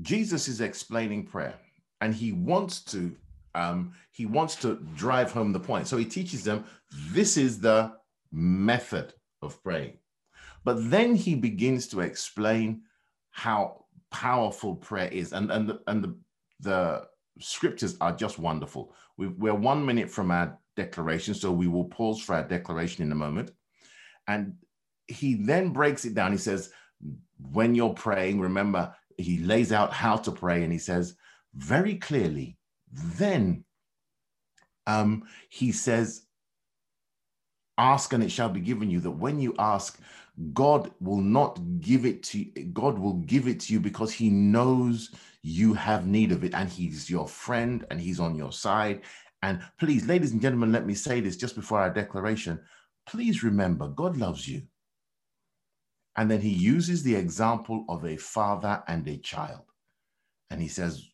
Jesus 0.00 0.46
is 0.46 0.60
explaining 0.60 1.26
prayer 1.26 1.56
and 2.02 2.12
he 2.12 2.32
wants 2.32 2.82
to 2.82 3.16
um, 3.54 3.92
he 4.10 4.26
wants 4.26 4.56
to 4.56 4.74
drive 4.96 5.30
home 5.30 5.52
the 5.52 5.60
point. 5.60 5.86
So 5.86 5.96
he 5.96 6.04
teaches 6.04 6.42
them 6.42 6.64
this 6.90 7.36
is 7.36 7.60
the 7.60 7.92
method 8.32 9.14
of 9.40 9.62
praying. 9.62 9.98
But 10.64 10.90
then 10.90 11.14
he 11.14 11.34
begins 11.34 11.86
to 11.88 12.00
explain 12.00 12.82
how 13.30 13.84
powerful 14.10 14.74
prayer 14.76 15.08
is. 15.08 15.32
And, 15.32 15.50
and, 15.50 15.68
the, 15.68 15.80
and 15.86 16.02
the, 16.02 16.16
the 16.60 17.08
scriptures 17.40 17.96
are 18.00 18.12
just 18.12 18.38
wonderful. 18.38 18.94
we 19.18 19.28
we're 19.28 19.54
one 19.54 19.84
minute 19.84 20.10
from 20.10 20.30
our 20.30 20.58
declaration, 20.76 21.34
so 21.34 21.52
we 21.52 21.68
will 21.68 21.84
pause 21.84 22.20
for 22.20 22.34
our 22.34 22.46
declaration 22.46 23.04
in 23.04 23.12
a 23.12 23.16
moment. 23.16 23.50
And 24.28 24.54
he 25.08 25.34
then 25.34 25.70
breaks 25.70 26.04
it 26.04 26.14
down. 26.14 26.32
He 26.32 26.38
says, 26.38 26.70
when 27.52 27.74
you're 27.74 27.94
praying, 27.94 28.40
remember, 28.40 28.94
he 29.18 29.38
lays 29.38 29.72
out 29.72 29.92
how 29.92 30.16
to 30.16 30.32
pray 30.32 30.62
and 30.62 30.72
he 30.72 30.78
says 30.78 31.16
very 31.54 31.96
clearly, 31.96 32.56
then 32.90 33.64
um, 34.86 35.24
he 35.48 35.72
says, 35.72 36.22
ask 37.78 38.12
and 38.12 38.22
it 38.22 38.30
shall 38.30 38.48
be 38.48 38.60
given 38.60 38.90
you. 38.90 39.00
That 39.00 39.10
when 39.10 39.40
you 39.40 39.54
ask, 39.58 39.98
God 40.52 40.90
will 41.00 41.20
not 41.20 41.60
give 41.80 42.06
it 42.06 42.22
to. 42.24 42.44
God 42.72 42.98
will 42.98 43.14
give 43.14 43.46
it 43.48 43.60
to 43.60 43.72
you 43.72 43.80
because 43.80 44.12
he 44.12 44.30
knows 44.30 45.10
you 45.42 45.74
have 45.74 46.06
need 46.06 46.32
of 46.32 46.44
it 46.44 46.54
and 46.54 46.68
he's 46.68 47.10
your 47.10 47.28
friend 47.28 47.84
and 47.90 48.00
he's 48.00 48.20
on 48.20 48.34
your 48.34 48.52
side. 48.52 49.02
And 49.42 49.60
please, 49.78 50.06
ladies 50.06 50.32
and 50.32 50.40
gentlemen, 50.40 50.72
let 50.72 50.86
me 50.86 50.94
say 50.94 51.20
this 51.20 51.36
just 51.36 51.56
before 51.56 51.80
our 51.80 51.90
declaration. 51.90 52.60
Please 53.06 53.42
remember, 53.42 53.88
God 53.88 54.16
loves 54.16 54.46
you. 54.46 54.62
And 56.16 56.30
then 56.30 56.40
he 56.40 56.50
uses 56.50 57.02
the 57.02 57.16
example 57.16 57.84
of 57.88 58.04
a 58.04 58.16
father 58.16 58.82
and 58.86 59.06
a 59.08 59.16
child. 59.16 59.71
And 60.52 60.60
he 60.60 60.68
says, 60.68 61.08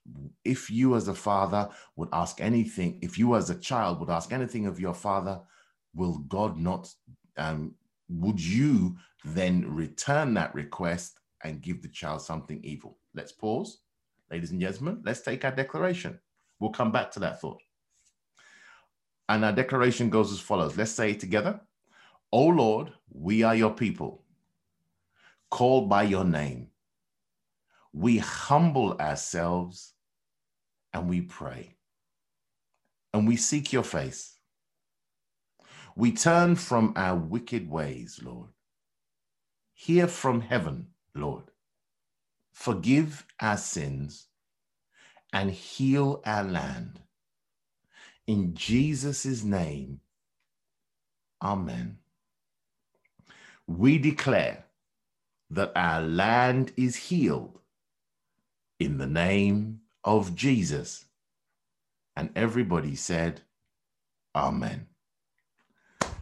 if 0.44 0.68
you 0.68 0.96
as 0.96 1.06
a 1.06 1.14
father 1.14 1.68
would 1.94 2.08
ask 2.12 2.40
anything, 2.40 2.98
if 3.02 3.16
you 3.16 3.36
as 3.36 3.50
a 3.50 3.54
child 3.54 4.00
would 4.00 4.10
ask 4.10 4.32
anything 4.32 4.66
of 4.66 4.80
your 4.80 4.94
father, 4.94 5.40
will 5.94 6.18
God 6.26 6.58
not 6.58 6.92
um, 7.36 7.76
would 8.08 8.44
you 8.44 8.96
then 9.24 9.64
return 9.72 10.34
that 10.34 10.52
request 10.56 11.20
and 11.44 11.62
give 11.62 11.82
the 11.82 11.88
child 11.88 12.20
something 12.20 12.58
evil? 12.64 12.98
Let's 13.14 13.30
pause. 13.30 13.78
Ladies 14.28 14.50
and 14.50 14.60
gentlemen, 14.60 15.02
let's 15.04 15.20
take 15.20 15.44
our 15.44 15.52
declaration. 15.52 16.18
We'll 16.58 16.72
come 16.72 16.90
back 16.90 17.12
to 17.12 17.20
that 17.20 17.40
thought. 17.40 17.62
And 19.28 19.44
our 19.44 19.52
declaration 19.52 20.10
goes 20.10 20.32
as 20.32 20.40
follows. 20.40 20.76
Let's 20.76 20.90
say 20.90 21.12
it 21.12 21.20
together. 21.20 21.60
O 22.32 22.44
Lord, 22.46 22.92
we 23.12 23.44
are 23.44 23.54
your 23.54 23.72
people, 23.72 24.24
called 25.48 25.88
by 25.88 26.02
your 26.02 26.24
name. 26.24 26.70
We 27.92 28.18
humble 28.18 28.94
ourselves 29.00 29.94
and 30.92 31.08
we 31.08 31.22
pray. 31.22 31.76
And 33.14 33.26
we 33.26 33.36
seek 33.36 33.72
your 33.72 33.82
face. 33.84 34.36
We 35.96 36.12
turn 36.12 36.56
from 36.56 36.92
our 36.96 37.16
wicked 37.16 37.70
ways, 37.70 38.20
Lord. 38.22 38.50
Hear 39.74 40.06
from 40.08 40.42
heaven, 40.42 40.88
Lord. 41.14 41.44
Forgive 42.52 43.26
our 43.40 43.56
sins 43.56 44.28
and 45.32 45.50
heal 45.50 46.22
our 46.26 46.44
land. 46.44 47.00
In 48.26 48.54
Jesus' 48.54 49.44
name, 49.44 50.00
Amen. 51.42 51.98
We 53.66 53.98
declare 53.98 54.64
that 55.50 55.72
our 55.76 56.02
land 56.02 56.72
is 56.76 56.96
healed 56.96 57.60
in 58.78 58.98
the 58.98 59.06
name 59.06 59.80
of 60.04 60.34
Jesus. 60.34 61.04
And 62.16 62.30
everybody 62.36 62.94
said, 62.94 63.42
Amen. 64.34 64.86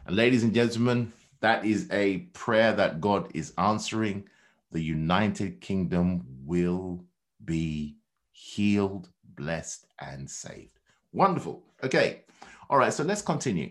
And 0.06 0.16
ladies 0.16 0.44
and 0.44 0.54
gentlemen, 0.54 1.12
that 1.40 1.64
is 1.64 1.88
a 1.90 2.18
prayer 2.32 2.72
that 2.72 3.00
God 3.00 3.30
is 3.34 3.52
answering. 3.58 4.28
The 4.72 4.82
United 4.82 5.60
Kingdom 5.60 6.24
will 6.44 7.04
be 7.44 7.96
healed, 8.32 9.08
blessed, 9.36 9.86
and 10.00 10.30
saved. 10.30 10.78
Wonderful. 11.12 11.62
Okay. 11.82 12.24
All 12.68 12.78
right. 12.78 12.92
So 12.92 13.04
let's 13.04 13.22
continue. 13.22 13.70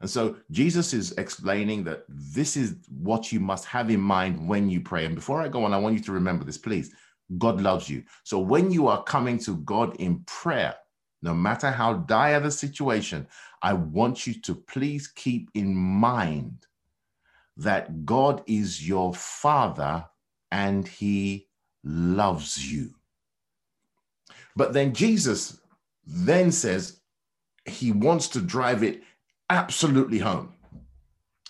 And 0.00 0.10
so 0.10 0.36
Jesus 0.50 0.92
is 0.92 1.12
explaining 1.12 1.84
that 1.84 2.04
this 2.08 2.56
is 2.56 2.76
what 2.90 3.32
you 3.32 3.40
must 3.40 3.64
have 3.64 3.90
in 3.90 4.00
mind 4.00 4.48
when 4.48 4.68
you 4.68 4.80
pray. 4.80 5.06
And 5.06 5.14
before 5.14 5.40
I 5.40 5.48
go 5.48 5.64
on, 5.64 5.72
I 5.72 5.78
want 5.78 5.94
you 5.96 6.02
to 6.02 6.12
remember 6.12 6.44
this, 6.44 6.58
please. 6.58 6.94
God 7.38 7.60
loves 7.60 7.88
you. 7.88 8.02
So 8.22 8.38
when 8.38 8.70
you 8.70 8.86
are 8.88 9.02
coming 9.02 9.38
to 9.40 9.56
God 9.58 9.96
in 9.96 10.20
prayer, 10.26 10.74
no 11.22 11.34
matter 11.34 11.70
how 11.70 11.94
dire 11.94 12.40
the 12.40 12.50
situation, 12.50 13.26
I 13.62 13.72
want 13.72 14.26
you 14.26 14.40
to 14.42 14.54
please 14.54 15.08
keep 15.08 15.50
in 15.54 15.74
mind 15.74 16.66
that 17.56 18.04
God 18.04 18.42
is 18.46 18.86
your 18.86 19.14
Father 19.14 20.04
and 20.52 20.86
He 20.86 21.48
loves 21.82 22.70
you. 22.70 22.94
But 24.56 24.72
then 24.72 24.94
Jesus 24.94 25.58
then 26.06 26.52
says 26.52 27.00
he 27.66 27.92
wants 27.92 28.28
to 28.28 28.40
drive 28.40 28.82
it 28.82 29.02
absolutely 29.50 30.18
home. 30.18 30.52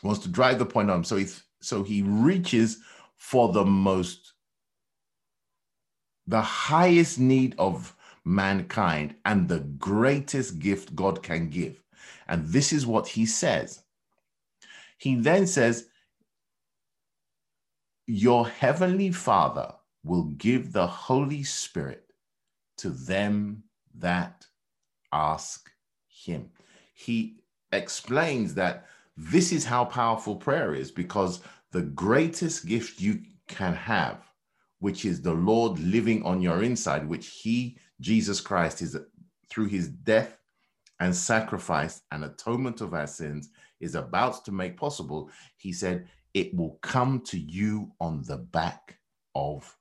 He 0.01 0.07
wants 0.07 0.23
to 0.23 0.29
drive 0.29 0.59
the 0.59 0.67
point 0.67 0.91
home. 0.91 1.05
So 1.05 1.17
he 1.17 1.27
so 1.61 1.83
he 1.83 2.03
reaches 2.03 2.79
for 3.17 3.53
the 3.53 3.65
most 3.65 4.34
the 6.27 6.41
highest 6.41 7.19
need 7.19 7.55
of 7.59 7.95
mankind 8.25 9.15
and 9.25 9.49
the 9.49 9.61
greatest 9.61 10.59
gift 10.59 10.95
God 10.95 11.23
can 11.23 11.51
give. 11.51 11.83
And 12.27 12.47
this 12.47 12.73
is 12.73 12.87
what 12.87 13.09
he 13.09 13.27
says. 13.27 13.83
He 14.99 15.17
then 15.17 15.47
says, 15.47 15.89
Your 18.07 18.49
heavenly 18.49 19.13
Father 19.13 19.75
will 20.03 20.25
give 20.25 20.73
the 20.73 20.87
Holy 20.87 21.43
Spirit 21.43 22.07
to 22.79 22.91
them 22.91 23.65
that 23.95 24.47
ask 25.13 25.71
him. 26.09 26.51
He 26.95 27.41
explains 27.73 28.55
that 28.55 28.87
this 29.17 29.53
is 29.53 29.65
how 29.65 29.85
powerful 29.85 30.37
prayer 30.37 30.75
is 30.75 30.91
because 30.91 31.41
the 31.71 31.83
greatest 31.83 32.67
gift 32.67 33.01
you 33.01 33.23
can 33.47 33.75
have, 33.75 34.19
which 34.85 35.07
is 35.07 35.23
the 35.23 35.33
Lord 35.33 35.79
living 35.79 36.23
on 36.25 36.43
your 36.43 36.63
inside, 36.63 37.09
which 37.09 37.41
He, 37.43 37.79
Jesus 38.03 38.39
Christ, 38.39 38.83
is 38.83 38.95
through 39.49 39.69
His 39.69 39.89
death 39.89 40.37
and 41.01 41.17
sacrifice 41.17 42.03
and 42.11 42.23
atonement 42.23 42.83
of 42.83 42.93
our 42.93 43.07
sins, 43.07 43.49
is 43.81 43.95
about 43.95 44.45
to 44.45 44.53
make 44.53 44.77
possible. 44.77 45.31
He 45.57 45.73
said, 45.73 46.07
It 46.35 46.55
will 46.55 46.79
come 46.83 47.23
to 47.29 47.39
you 47.39 47.93
on 47.99 48.25
the 48.27 48.37
back 48.37 48.99
of 49.35 49.75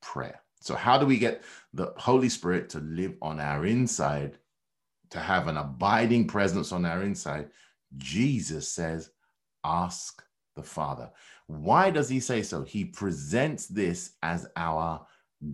prayer. 0.00 0.40
So, 0.60 0.76
how 0.76 0.96
do 0.96 1.06
we 1.06 1.18
get 1.18 1.42
the 1.74 1.92
Holy 1.96 2.28
Spirit 2.28 2.68
to 2.68 2.78
live 2.78 3.16
on 3.20 3.40
our 3.40 3.66
inside, 3.66 4.38
to 5.10 5.18
have 5.18 5.48
an 5.48 5.56
abiding 5.56 6.28
presence 6.28 6.70
on 6.70 6.84
our 6.84 7.02
inside? 7.02 7.48
Jesus 7.96 8.70
says, 8.70 9.10
Ask 9.64 10.22
the 10.54 10.62
Father. 10.62 11.10
Why 11.46 11.90
does 11.90 12.08
he 12.08 12.20
say 12.20 12.42
so? 12.42 12.62
He 12.62 12.84
presents 12.84 13.66
this 13.66 14.12
as 14.22 14.48
our 14.56 15.06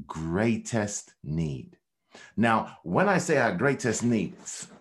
greatest 0.06 1.14
need. 1.22 1.76
Now, 2.36 2.78
when 2.82 3.08
I 3.08 3.18
say 3.18 3.38
our 3.38 3.54
greatest 3.54 4.02
need, 4.02 4.34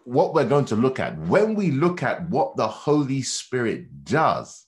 what 0.03 0.33
we're 0.33 0.47
going 0.47 0.65
to 0.65 0.75
look 0.75 0.99
at, 0.99 1.17
when 1.17 1.55
we 1.55 1.71
look 1.71 2.03
at 2.03 2.29
what 2.29 2.55
the 2.55 2.67
Holy 2.67 3.21
Spirit 3.21 4.03
does, 4.03 4.65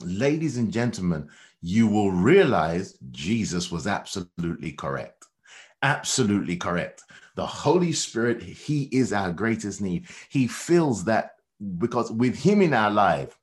ladies 0.00 0.56
and 0.56 0.72
gentlemen, 0.72 1.28
you 1.60 1.86
will 1.86 2.10
realize 2.10 2.98
Jesus 3.10 3.70
was 3.70 3.86
absolutely 3.86 4.72
correct. 4.72 5.26
Absolutely 5.82 6.56
correct. 6.56 7.02
The 7.36 7.46
Holy 7.46 7.92
Spirit, 7.92 8.42
He 8.42 8.84
is 8.92 9.12
our 9.12 9.32
greatest 9.32 9.80
need. 9.80 10.06
He 10.28 10.46
fills 10.46 11.04
that 11.04 11.32
because 11.78 12.12
with 12.12 12.36
Him 12.36 12.62
in 12.62 12.74
our 12.74 12.90
life, 12.90 13.38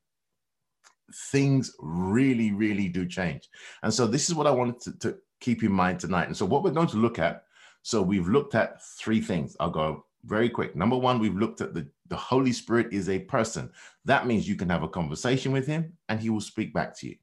things 1.13 1.75
really, 1.79 2.51
really 2.51 2.87
do 2.87 3.05
change. 3.05 3.49
And 3.83 3.93
so 3.93 4.07
this 4.07 4.29
is 4.29 4.35
what 4.35 4.47
I 4.47 4.51
wanted 4.51 4.79
to, 4.81 4.99
to 4.99 5.17
keep 5.39 5.63
in 5.63 5.71
mind 5.71 5.99
tonight. 5.99 6.27
And 6.27 6.37
so 6.37 6.45
what 6.45 6.63
we're 6.63 6.71
going 6.71 6.87
to 6.87 6.97
look 6.97 7.19
at, 7.19 7.43
so 7.83 8.01
we've 8.01 8.27
looked 8.27 8.55
at 8.55 8.83
three 8.83 9.21
things. 9.21 9.55
I'll 9.59 9.69
go 9.69 10.05
very 10.25 10.49
quick. 10.49 10.75
Number 10.75 10.97
one, 10.97 11.19
we've 11.19 11.35
looked 11.35 11.61
at 11.61 11.73
the, 11.73 11.87
the 12.07 12.15
Holy 12.15 12.51
Spirit 12.51 12.87
is 12.91 13.09
a 13.09 13.19
person. 13.19 13.71
That 14.05 14.27
means 14.27 14.47
you 14.47 14.55
can 14.55 14.69
have 14.69 14.83
a 14.83 14.89
conversation 14.89 15.51
with 15.51 15.65
him 15.65 15.93
and 16.09 16.19
he 16.19 16.29
will 16.29 16.41
speak 16.41 16.73
back 16.73 16.95
to 16.99 17.07
you. 17.07 17.15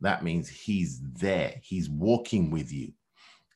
That 0.00 0.24
means 0.24 0.48
he's 0.48 1.00
there, 1.00 1.54
he's 1.62 1.88
walking 1.88 2.50
with 2.50 2.72
you. 2.72 2.92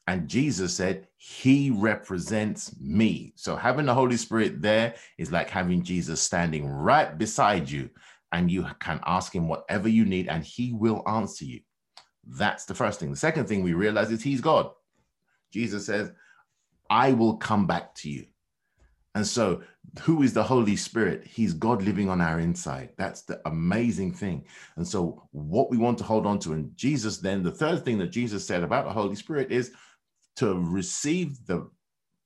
And 0.09 0.27
Jesus 0.27 0.75
said, 0.75 1.07
He 1.19 1.71
represents 1.71 2.75
me. 2.81 3.35
So 3.37 3.57
having 3.57 3.85
the 3.85 3.93
Holy 3.93 4.17
Spirit 4.17 4.63
there 4.63 4.95
is 5.19 5.31
like 5.31 5.51
having 5.51 5.83
Jesus 5.83 6.23
standing 6.23 6.67
right 6.67 7.19
beside 7.19 7.69
you 7.69 7.91
and 8.33 8.51
you 8.51 8.67
can 8.81 9.01
ask 9.07 9.35
him 9.35 9.49
whatever 9.49 9.89
you 9.89 10.05
need 10.05 10.29
and 10.29 10.45
he 10.45 10.73
will 10.73 11.03
answer 11.07 11.45
you. 11.45 11.61
That's 12.27 12.67
the 12.67 12.75
first 12.75 13.01
thing. 13.01 13.11
The 13.11 13.17
second 13.17 13.47
thing 13.47 13.63
we 13.63 13.73
realize 13.73 14.11
is 14.11 14.23
he's 14.23 14.41
God. 14.41 14.71
Jesus 15.53 15.87
says, 15.87 16.13
I 16.91 17.13
will 17.13 17.37
come 17.37 17.67
back 17.67 17.95
to 17.97 18.11
you. 18.11 18.27
And 19.15 19.27
so, 19.27 19.63
who 20.03 20.23
is 20.23 20.35
the 20.35 20.43
Holy 20.43 20.77
Spirit? 20.77 21.27
He's 21.27 21.55
God 21.55 21.83
living 21.83 22.09
on 22.09 22.21
our 22.21 22.39
inside. 22.39 22.91
That's 22.99 23.23
the 23.23 23.41
amazing 23.47 24.13
thing. 24.13 24.45
And 24.77 24.87
so, 24.87 25.27
what 25.33 25.71
we 25.71 25.79
want 25.79 25.99
to 25.99 26.05
hold 26.05 26.27
on 26.27 26.39
to, 26.41 26.53
and 26.53 26.77
Jesus, 26.77 27.19
then 27.19 27.43
the 27.43 27.51
third 27.51 27.85
thing 27.85 27.99
that 27.99 28.13
Jesus 28.13 28.47
said 28.47 28.63
about 28.63 28.85
the 28.85 28.93
Holy 28.93 29.17
Spirit 29.17 29.51
is 29.51 29.73
to 30.37 30.55
receive 30.55 31.45
the 31.47 31.69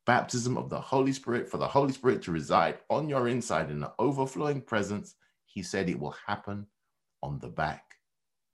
baptism 0.04 0.58
of 0.58 0.68
the 0.68 0.80
Holy 0.80 1.12
Spirit, 1.12 1.48
for 1.48 1.56
the 1.56 1.66
Holy 1.66 1.92
Spirit 1.92 2.22
to 2.22 2.32
reside 2.32 2.78
on 2.90 3.08
your 3.08 3.28
inside 3.28 3.70
in 3.70 3.80
the 3.80 3.92
overflowing 3.98 4.60
presence 4.60 5.14
he 5.52 5.62
said 5.62 5.88
it 5.88 5.98
will 5.98 6.16
happen 6.26 6.66
on 7.22 7.38
the 7.38 7.48
back 7.48 7.96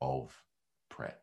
of 0.00 0.34
prayer. 0.88 1.16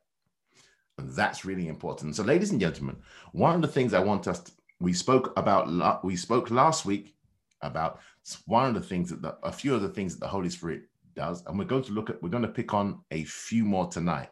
And 0.97 1.09
that's 1.11 1.43
really 1.43 1.67
important. 1.67 2.15
So, 2.15 2.23
ladies 2.23 2.51
and 2.51 2.61
gentlemen, 2.61 2.97
one 3.33 3.55
of 3.55 3.61
the 3.61 3.67
things 3.67 3.93
I 3.93 3.99
want 3.99 4.27
us 4.27 4.39
to, 4.41 4.51
we 4.79 4.93
spoke 4.93 5.33
about 5.37 6.03
we 6.03 6.15
spoke 6.15 6.49
last 6.49 6.85
week 6.85 7.15
about 7.61 7.99
one 8.45 8.67
of 8.67 8.73
the 8.73 8.87
things 8.87 9.09
that 9.09 9.21
the, 9.21 9.37
a 9.43 9.51
few 9.51 9.75
of 9.75 9.81
the 9.81 9.89
things 9.89 10.13
that 10.13 10.21
the 10.21 10.27
Holy 10.27 10.49
Spirit 10.49 10.83
does, 11.15 11.43
and 11.45 11.59
we're 11.59 11.65
going 11.65 11.83
to 11.83 11.91
look 11.91 12.09
at 12.09 12.21
we're 12.21 12.29
going 12.29 12.43
to 12.43 12.49
pick 12.49 12.73
on 12.73 13.01
a 13.11 13.23
few 13.25 13.65
more 13.65 13.87
tonight 13.87 14.29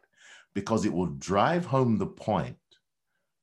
because 0.54 0.86
it 0.86 0.94
will 0.94 1.08
drive 1.08 1.66
home 1.66 1.98
the 1.98 2.06
point 2.06 2.58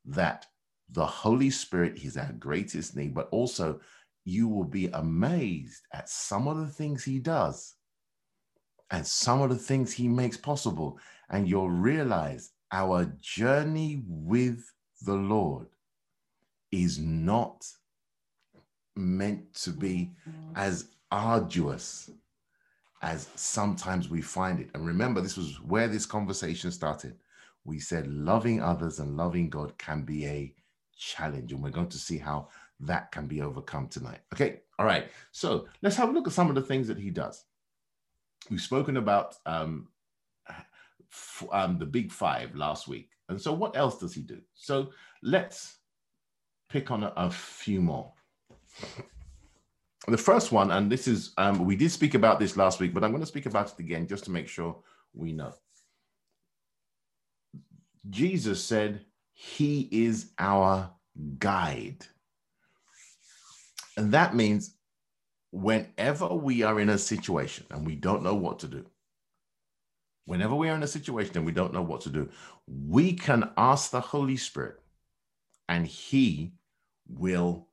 that 0.06 0.46
the 0.90 1.06
Holy 1.06 1.50
Spirit 1.50 2.02
is 2.02 2.16
our 2.16 2.32
greatest 2.32 2.96
need, 2.96 3.14
but 3.14 3.28
also 3.30 3.80
you 4.24 4.48
will 4.48 4.64
be 4.64 4.86
amazed 4.88 5.82
at 5.92 6.08
some 6.08 6.48
of 6.48 6.58
the 6.58 6.66
things 6.66 7.04
he 7.04 7.18
does 7.18 7.74
and 8.90 9.06
some 9.06 9.40
of 9.42 9.50
the 9.50 9.56
things 9.56 9.92
he 9.92 10.08
makes 10.08 10.36
possible. 10.36 10.98
And 11.30 11.48
you'll 11.48 11.70
realize 11.70 12.50
our 12.72 13.04
journey 13.20 14.02
with 14.06 14.64
the 15.02 15.14
Lord 15.14 15.68
is 16.72 16.98
not 16.98 17.66
meant 18.96 19.54
to 19.54 19.70
be 19.70 20.10
as 20.54 20.88
arduous 21.10 22.10
as 23.02 23.28
sometimes 23.34 24.08
we 24.08 24.20
find 24.20 24.60
it. 24.60 24.70
And 24.74 24.86
remember, 24.86 25.20
this 25.20 25.36
was 25.36 25.60
where 25.62 25.88
this 25.88 26.06
conversation 26.06 26.70
started. 26.70 27.16
We 27.64 27.78
said 27.78 28.06
loving 28.08 28.60
others 28.60 28.98
and 28.98 29.16
loving 29.16 29.48
God 29.48 29.76
can 29.78 30.02
be 30.02 30.26
a 30.26 30.54
challenge, 30.96 31.52
and 31.52 31.62
we're 31.62 31.70
going 31.70 31.88
to 31.88 31.98
see 31.98 32.18
how 32.18 32.48
that 32.80 33.10
can 33.10 33.26
be 33.26 33.42
overcome 33.42 33.88
tonight. 33.88 34.20
Okay, 34.32 34.60
all 34.78 34.86
right. 34.86 35.08
So 35.32 35.66
let's 35.82 35.96
have 35.96 36.08
a 36.08 36.12
look 36.12 36.26
at 36.26 36.32
some 36.32 36.48
of 36.48 36.54
the 36.54 36.62
things 36.62 36.88
that 36.88 36.98
he 36.98 37.10
does 37.10 37.44
we've 38.48 38.60
spoken 38.60 38.96
about 38.96 39.36
um, 39.46 39.88
um, 41.52 41.78
the 41.78 41.86
big 41.86 42.10
five 42.12 42.54
last 42.54 42.88
week. 42.88 43.10
And 43.28 43.40
so, 43.40 43.52
what 43.52 43.76
else 43.76 43.98
does 43.98 44.14
he 44.14 44.22
do? 44.22 44.40
So, 44.54 44.90
let's 45.22 45.78
pick 46.68 46.90
on 46.90 47.04
a, 47.04 47.12
a 47.16 47.30
few 47.30 47.80
more. 47.80 48.12
The 50.08 50.16
first 50.16 50.50
one, 50.50 50.70
and 50.70 50.90
this 50.90 51.06
is, 51.06 51.32
um, 51.36 51.64
we 51.64 51.76
did 51.76 51.90
speak 51.90 52.14
about 52.14 52.40
this 52.40 52.56
last 52.56 52.80
week, 52.80 52.94
but 52.94 53.04
I'm 53.04 53.10
going 53.10 53.22
to 53.22 53.26
speak 53.26 53.46
about 53.46 53.72
it 53.72 53.78
again 53.78 54.06
just 54.06 54.24
to 54.24 54.30
make 54.30 54.48
sure 54.48 54.76
we 55.12 55.32
know. 55.32 55.52
Jesus 58.08 58.64
said, 58.64 59.04
He 59.34 59.88
is 59.92 60.30
our 60.38 60.90
guide. 61.38 62.06
And 63.96 64.10
that 64.12 64.34
means 64.34 64.76
whenever 65.50 66.28
we 66.28 66.62
are 66.62 66.80
in 66.80 66.88
a 66.88 66.98
situation 66.98 67.66
and 67.70 67.86
we 67.86 67.96
don't 67.96 68.22
know 68.22 68.34
what 68.34 68.58
to 68.60 68.68
do, 68.68 68.86
whenever 70.26 70.54
we 70.54 70.68
are 70.68 70.76
in 70.76 70.82
a 70.82 70.88
situation 70.88 71.36
and 71.36 71.46
we 71.46 71.52
don't 71.52 71.74
know 71.74 71.82
what 71.82 72.00
to 72.02 72.10
do, 72.10 72.28
we 72.66 73.12
can 73.12 73.50
ask 73.56 73.90
the 73.90 74.00
Holy 74.00 74.36
Spirit 74.36 74.80
and 75.68 75.86
He 75.86 76.52
will 77.08 77.66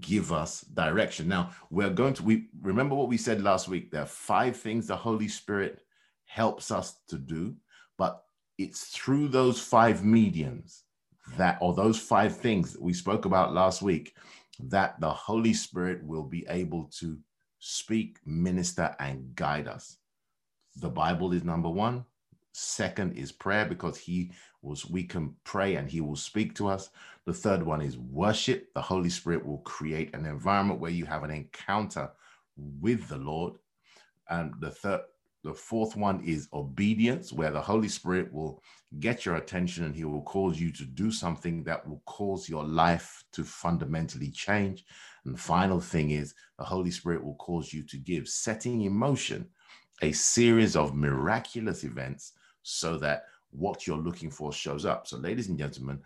give 0.00 0.32
us 0.32 0.62
direction. 0.62 1.28
Now, 1.28 1.50
we're 1.70 1.90
going 1.90 2.14
to, 2.14 2.22
we 2.22 2.48
remember 2.62 2.94
what 2.94 3.08
we 3.08 3.16
said 3.16 3.42
last 3.42 3.68
week. 3.68 3.90
There 3.90 4.02
are 4.02 4.06
five 4.06 4.56
things 4.56 4.86
the 4.86 4.96
Holy 4.96 5.28
Spirit 5.28 5.82
helps 6.24 6.70
us 6.70 6.98
to 7.08 7.16
do, 7.16 7.56
but 7.96 8.24
it's 8.58 8.86
through 8.88 9.28
those 9.28 9.60
five 9.60 10.04
mediums 10.04 10.84
that, 11.36 11.58
or 11.60 11.74
those 11.74 11.98
five 11.98 12.36
things 12.36 12.72
that 12.72 12.82
we 12.82 12.92
spoke 12.92 13.24
about 13.24 13.54
last 13.54 13.82
week, 13.82 14.14
that 14.58 15.00
the 15.00 15.10
Holy 15.10 15.54
Spirit 15.54 16.02
will 16.04 16.24
be 16.24 16.46
able 16.48 16.90
to 16.98 17.18
speak, 17.58 18.18
minister, 18.24 18.94
and 18.98 19.34
guide 19.34 19.68
us. 19.68 19.98
The 20.76 20.88
Bible 20.88 21.32
is 21.32 21.44
number 21.44 21.70
one. 21.70 22.04
Second 22.52 23.16
is 23.16 23.30
prayer 23.30 23.66
because 23.66 23.96
he 23.96 24.32
was 24.62 24.88
we 24.88 25.04
can 25.04 25.34
pray 25.44 25.76
and 25.76 25.88
he 25.88 26.00
will 26.00 26.16
speak 26.16 26.54
to 26.56 26.68
us. 26.68 26.90
The 27.24 27.32
third 27.32 27.62
one 27.62 27.80
is 27.80 27.98
worship. 27.98 28.72
The 28.74 28.82
Holy 28.82 29.10
Spirit 29.10 29.46
will 29.46 29.58
create 29.58 30.14
an 30.14 30.26
environment 30.26 30.80
where 30.80 30.90
you 30.90 31.04
have 31.06 31.22
an 31.22 31.30
encounter 31.30 32.10
with 32.56 33.08
the 33.08 33.18
Lord. 33.18 33.54
And 34.28 34.54
the 34.60 34.70
third 34.70 35.02
the 35.48 35.54
fourth 35.54 35.96
one 35.96 36.22
is 36.26 36.46
obedience, 36.52 37.32
where 37.32 37.50
the 37.50 37.60
Holy 37.60 37.88
Spirit 37.88 38.30
will 38.30 38.62
get 39.00 39.24
your 39.24 39.36
attention 39.36 39.84
and 39.84 39.96
he 39.96 40.04
will 40.04 40.20
cause 40.20 40.60
you 40.60 40.70
to 40.70 40.84
do 40.84 41.10
something 41.10 41.64
that 41.64 41.88
will 41.88 42.02
cause 42.04 42.50
your 42.50 42.64
life 42.64 43.24
to 43.32 43.44
fundamentally 43.44 44.30
change. 44.30 44.84
And 45.24 45.34
the 45.34 45.40
final 45.40 45.80
thing 45.80 46.10
is 46.10 46.34
the 46.58 46.66
Holy 46.66 46.90
Spirit 46.90 47.24
will 47.24 47.36
cause 47.36 47.72
you 47.72 47.82
to 47.84 47.96
give, 47.96 48.28
setting 48.28 48.82
in 48.82 48.92
motion 48.92 49.48
a 50.02 50.12
series 50.12 50.76
of 50.76 50.94
miraculous 50.94 51.82
events 51.82 52.34
so 52.62 52.98
that 52.98 53.24
what 53.48 53.86
you're 53.86 53.96
looking 53.96 54.30
for 54.30 54.52
shows 54.52 54.84
up. 54.84 55.06
So, 55.06 55.16
ladies 55.16 55.48
and 55.48 55.58
gentlemen, 55.58 55.98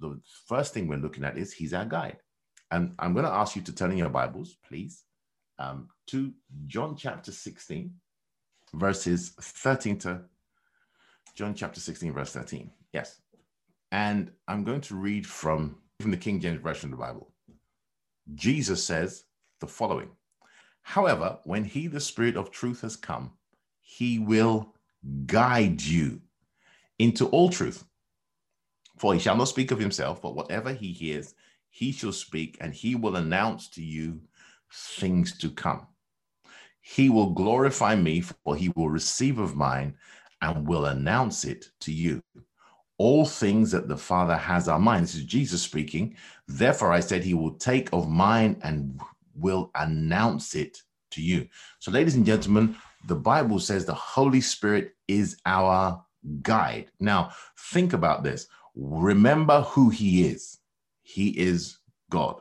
the 0.00 0.18
first 0.46 0.72
thing 0.72 0.88
we're 0.88 0.96
looking 0.96 1.24
at 1.24 1.36
is 1.36 1.52
He's 1.52 1.74
our 1.74 1.84
guide. 1.84 2.16
And 2.70 2.94
I'm 2.98 3.12
going 3.12 3.26
to 3.26 3.30
ask 3.32 3.54
you 3.54 3.60
to 3.60 3.74
turn 3.74 3.92
in 3.92 3.98
your 3.98 4.08
Bibles, 4.08 4.56
please, 4.66 5.04
um, 5.58 5.90
to 6.06 6.32
John 6.68 6.96
chapter 6.96 7.32
16, 7.32 7.92
verses 8.74 9.30
13 9.40 9.98
to 10.00 10.20
John 11.34 11.54
chapter 11.54 11.80
16, 11.80 12.12
verse 12.12 12.32
13. 12.32 12.70
Yes. 12.92 13.20
And 13.92 14.30
I'm 14.46 14.64
going 14.64 14.80
to 14.82 14.96
read 14.96 15.26
from, 15.26 15.76
from 16.00 16.10
the 16.10 16.16
King 16.16 16.40
James 16.40 16.60
Version 16.60 16.92
of 16.92 16.98
the 16.98 17.04
Bible. 17.04 17.32
Jesus 18.34 18.84
says 18.84 19.24
the 19.60 19.66
following 19.66 20.10
However, 20.82 21.38
when 21.44 21.64
he, 21.64 21.86
the 21.86 22.00
Spirit 22.00 22.36
of 22.36 22.50
truth, 22.50 22.80
has 22.80 22.96
come, 22.96 23.32
he 23.80 24.18
will 24.18 24.74
guide 25.26 25.82
you 25.82 26.20
into 26.98 27.26
all 27.28 27.50
truth. 27.50 27.84
For 28.96 29.14
he 29.14 29.20
shall 29.20 29.36
not 29.36 29.48
speak 29.48 29.70
of 29.70 29.78
himself, 29.78 30.20
but 30.20 30.34
whatever 30.34 30.72
he 30.72 30.92
hears, 30.92 31.34
he 31.70 31.92
shall 31.92 32.12
speak, 32.12 32.56
and 32.60 32.72
he 32.74 32.94
will 32.94 33.16
announce 33.16 33.68
to 33.70 33.82
you 33.82 34.20
things 34.72 35.36
to 35.38 35.50
come. 35.50 35.86
He 36.90 37.10
will 37.10 37.30
glorify 37.30 37.94
me, 37.96 38.22
for 38.22 38.56
he 38.56 38.70
will 38.70 38.88
receive 38.88 39.38
of 39.38 39.54
mine 39.54 39.94
and 40.40 40.66
will 40.66 40.86
announce 40.86 41.44
it 41.44 41.66
to 41.80 41.92
you. 41.92 42.22
All 42.96 43.26
things 43.26 43.70
that 43.72 43.88
the 43.88 43.96
Father 43.96 44.36
has 44.36 44.68
are 44.68 44.78
mine. 44.78 45.02
This 45.02 45.14
is 45.14 45.24
Jesus 45.24 45.60
speaking. 45.60 46.16
Therefore, 46.48 46.90
I 46.90 47.00
said, 47.00 47.22
He 47.22 47.34
will 47.34 47.54
take 47.56 47.92
of 47.92 48.08
mine 48.08 48.56
and 48.62 48.98
will 49.34 49.70
announce 49.74 50.54
it 50.54 50.78
to 51.10 51.20
you. 51.20 51.46
So, 51.78 51.90
ladies 51.90 52.14
and 52.14 52.24
gentlemen, 52.24 52.74
the 53.06 53.16
Bible 53.16 53.60
says 53.60 53.84
the 53.84 53.92
Holy 53.92 54.40
Spirit 54.40 54.94
is 55.08 55.36
our 55.44 56.02
guide. 56.40 56.90
Now, 57.00 57.32
think 57.70 57.92
about 57.92 58.24
this. 58.24 58.48
Remember 58.74 59.60
who 59.60 59.90
He 59.90 60.26
is. 60.26 60.58
He 61.02 61.38
is 61.38 61.78
God. 62.10 62.40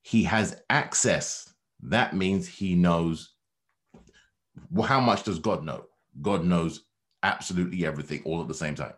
He 0.00 0.24
has 0.24 0.62
access. 0.70 1.52
That 1.82 2.16
means 2.16 2.48
He 2.48 2.74
knows. 2.74 3.34
Well, 4.70 4.86
how 4.86 5.00
much 5.00 5.24
does 5.24 5.38
God 5.38 5.64
know? 5.64 5.86
God 6.22 6.44
knows 6.44 6.84
absolutely 7.22 7.84
everything 7.86 8.22
all 8.24 8.40
at 8.40 8.48
the 8.48 8.54
same 8.54 8.74
time. 8.74 8.94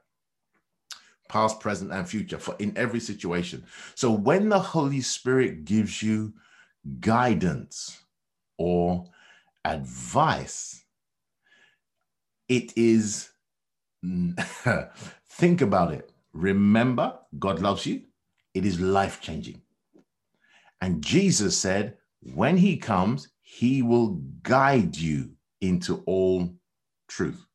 Past 1.29 1.61
present 1.61 1.93
and 1.93 2.09
future 2.09 2.38
for 2.38 2.57
in 2.59 2.77
every 2.77 3.01
situation. 3.01 3.65
So 3.95 4.11
when 4.11 4.49
the 4.49 4.59
holy 4.59 5.01
spirit 5.01 5.65
gives 5.65 6.03
you 6.03 6.35
guidance 7.01 8.01
or 8.59 9.05
advice 9.65 10.85
it 12.49 12.77
is 12.77 13.31
think 15.31 15.61
about 15.61 15.93
it. 15.93 16.12
Remember 16.33 17.19
god 17.38 17.61
loves 17.61 17.87
you. 17.87 18.03
It 18.53 18.67
is 18.67 18.81
life 18.81 19.21
changing 19.21 19.62
and 20.83 21.03
jesus 21.03 21.57
said 21.57 21.97
when 22.35 22.57
he 22.57 22.77
comes 22.77 23.29
he 23.41 23.81
will 23.81 24.21
guide 24.43 24.95
you 24.97 25.31
into 25.62 26.03
all 26.07 26.48
truth 27.09 27.46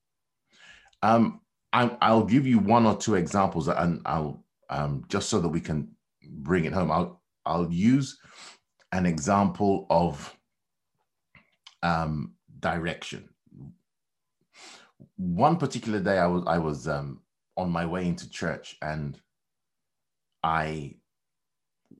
um, 1.04 1.42
I, 1.74 2.12
will 2.12 2.26
give 2.26 2.48
you 2.48 2.60
one 2.60 2.86
or 2.86 2.98
two 2.98 3.16
examples, 3.16 3.68
and 3.68 4.02
I'll 4.06 4.44
um, 4.70 5.06
just 5.10 5.30
so 5.30 5.40
that 5.40 5.50
we 5.50 5.62
can 5.62 5.90
bring 6.24 6.66
it 6.66 6.74
home. 6.74 6.92
I'll 6.92 7.22
I'll 7.46 7.72
use 7.72 8.18
an 8.92 9.06
example 9.06 9.86
of 9.90 10.36
um, 11.84 12.34
direction. 12.60 13.30
One 15.18 15.58
particular 15.58 16.00
day, 16.00 16.18
I 16.18 16.28
was 16.28 16.44
I 16.48 16.58
was 16.58 16.88
um, 16.88 17.22
on 17.56 17.70
my 17.70 17.86
way 17.86 18.08
into 18.08 18.30
church, 18.30 18.78
and 18.82 19.20
I 20.44 20.96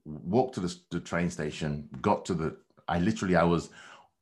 walked 0.06 0.56
to 0.56 0.62
the, 0.62 0.76
the 0.90 1.00
train 1.00 1.30
station, 1.30 1.90
got 2.02 2.26
to 2.26 2.34
the. 2.34 2.58
I 2.88 3.00
literally 3.00 3.36
I 3.36 3.44
was 3.44 3.70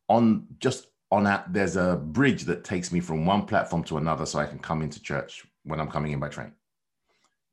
on 0.10 0.48
just 0.60 0.88
on 1.12 1.24
that 1.24 1.52
there's 1.54 1.76
a 1.76 1.96
bridge 1.96 2.44
that 2.46 2.64
takes 2.64 2.92
me 2.92 3.00
from 3.00 3.26
one 3.26 3.46
platform 3.46 3.84
to 3.86 3.98
another 3.98 4.26
so 4.26 4.40
I 4.40 4.46
can 4.46 4.60
come 4.60 4.82
into 4.82 5.02
church 5.02 5.46
when 5.64 5.80
I'm 5.80 5.90
coming 5.90 6.12
in 6.12 6.20
by 6.20 6.30
train. 6.30 6.52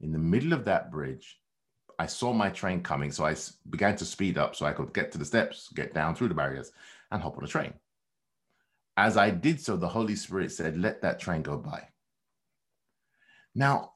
In 0.00 0.12
the 0.12 0.18
middle 0.18 0.52
of 0.52 0.64
that 0.64 0.90
bridge, 0.90 1.38
I 1.98 2.06
saw 2.06 2.32
my 2.32 2.50
train 2.50 2.82
coming, 2.82 3.12
so 3.12 3.24
I 3.24 3.36
began 3.70 3.96
to 3.96 4.04
speed 4.04 4.38
up 4.38 4.56
so 4.56 4.66
I 4.66 4.72
could 4.72 4.92
get 4.92 5.12
to 5.12 5.18
the 5.18 5.24
steps, 5.24 5.68
get 5.74 5.94
down 5.94 6.14
through 6.14 6.28
the 6.28 6.34
barriers, 6.34 6.72
and 7.10 7.22
hop 7.22 7.38
on 7.38 7.44
a 7.44 7.48
train. 7.48 7.74
As 8.96 9.16
I 9.16 9.30
did 9.30 9.60
so, 9.60 9.76
the 9.76 9.88
Holy 9.88 10.16
Spirit 10.16 10.50
said, 10.50 10.76
Let 10.76 11.02
that 11.02 11.20
train 11.20 11.42
go 11.42 11.58
by. 11.58 11.88
Now, 13.54 13.92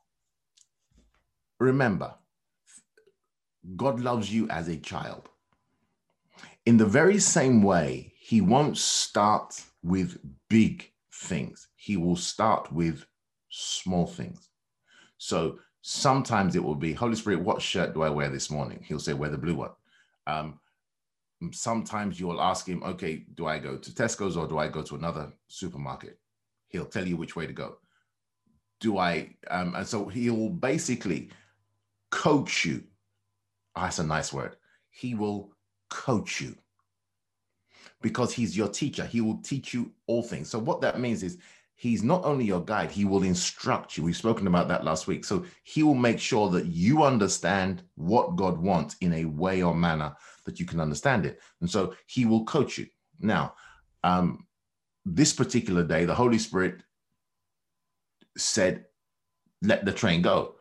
remember, 1.58 2.14
God 3.74 4.00
loves 4.00 4.32
you 4.32 4.48
as 4.50 4.68
a 4.68 4.76
child. 4.76 5.28
In 6.64 6.76
the 6.76 6.86
very 6.86 7.18
same 7.18 7.62
way, 7.62 8.12
he 8.26 8.40
won't 8.40 8.76
start 8.76 9.62
with 9.84 10.18
big 10.50 10.90
things. 11.14 11.68
He 11.76 11.96
will 11.96 12.16
start 12.16 12.72
with 12.72 13.06
small 13.50 14.04
things. 14.04 14.48
So 15.18 15.60
sometimes 15.82 16.56
it 16.56 16.64
will 16.64 16.74
be, 16.74 16.92
Holy 16.92 17.14
Spirit, 17.14 17.44
what 17.44 17.62
shirt 17.62 17.94
do 17.94 18.02
I 18.02 18.10
wear 18.10 18.28
this 18.28 18.50
morning? 18.50 18.80
He'll 18.82 18.98
say, 18.98 19.12
wear 19.12 19.30
the 19.30 19.38
blue 19.38 19.54
one. 19.54 19.70
Um, 20.26 20.58
sometimes 21.52 22.18
you'll 22.18 22.40
ask 22.40 22.66
him, 22.66 22.82
okay, 22.82 23.22
do 23.36 23.46
I 23.46 23.60
go 23.60 23.76
to 23.76 23.90
Tesco's 23.92 24.36
or 24.36 24.48
do 24.48 24.58
I 24.58 24.66
go 24.66 24.82
to 24.82 24.96
another 24.96 25.32
supermarket? 25.46 26.18
He'll 26.66 26.84
tell 26.84 27.06
you 27.06 27.16
which 27.16 27.36
way 27.36 27.46
to 27.46 27.52
go. 27.52 27.76
Do 28.80 28.98
I, 28.98 29.36
um, 29.52 29.76
and 29.76 29.86
so 29.86 30.08
he'll 30.08 30.48
basically 30.48 31.30
coach 32.10 32.64
you. 32.64 32.82
Oh, 33.76 33.82
that's 33.82 34.00
a 34.00 34.04
nice 34.04 34.32
word. 34.32 34.56
He 34.90 35.14
will 35.14 35.52
coach 35.90 36.40
you 36.40 36.56
because 38.02 38.32
he's 38.32 38.56
your 38.56 38.68
teacher. 38.68 39.04
He 39.04 39.20
will 39.20 39.38
teach 39.38 39.74
you 39.74 39.90
all 40.06 40.22
things. 40.22 40.50
So, 40.50 40.58
what 40.58 40.80
that 40.82 41.00
means 41.00 41.22
is 41.22 41.38
he's 41.74 42.02
not 42.02 42.24
only 42.24 42.44
your 42.44 42.64
guide, 42.64 42.90
he 42.90 43.04
will 43.04 43.22
instruct 43.22 43.96
you. 43.96 44.04
We've 44.04 44.16
spoken 44.16 44.46
about 44.46 44.68
that 44.68 44.84
last 44.84 45.06
week. 45.06 45.24
So, 45.24 45.44
he 45.64 45.82
will 45.82 45.94
make 45.94 46.18
sure 46.18 46.50
that 46.50 46.66
you 46.66 47.02
understand 47.02 47.82
what 47.94 48.36
God 48.36 48.58
wants 48.58 48.96
in 49.00 49.12
a 49.14 49.24
way 49.24 49.62
or 49.62 49.74
manner 49.74 50.14
that 50.44 50.60
you 50.60 50.66
can 50.66 50.80
understand 50.80 51.26
it. 51.26 51.40
And 51.60 51.70
so, 51.70 51.94
he 52.06 52.26
will 52.26 52.44
coach 52.44 52.78
you. 52.78 52.86
Now, 53.20 53.54
um, 54.04 54.46
this 55.04 55.32
particular 55.32 55.84
day, 55.84 56.04
the 56.04 56.14
Holy 56.14 56.38
Spirit 56.38 56.82
said, 58.36 58.84
Let 59.62 59.84
the 59.84 59.92
train 59.92 60.22
go. 60.22 60.54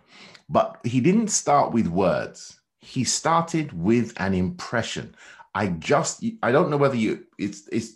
But 0.48 0.80
he 0.84 1.02
didn't 1.02 1.30
start 1.30 1.74
with 1.74 1.88
words, 1.88 2.60
he 2.80 3.04
started 3.04 3.74
with 3.74 4.14
an 4.18 4.34
impression. 4.34 5.16
I 5.56 5.68
just 5.68 6.24
I 6.44 6.52
don't 6.52 6.70
know 6.70 6.78
whether 6.78 6.98
you 6.98 7.26
it's 7.40 7.68
it's 7.72 7.94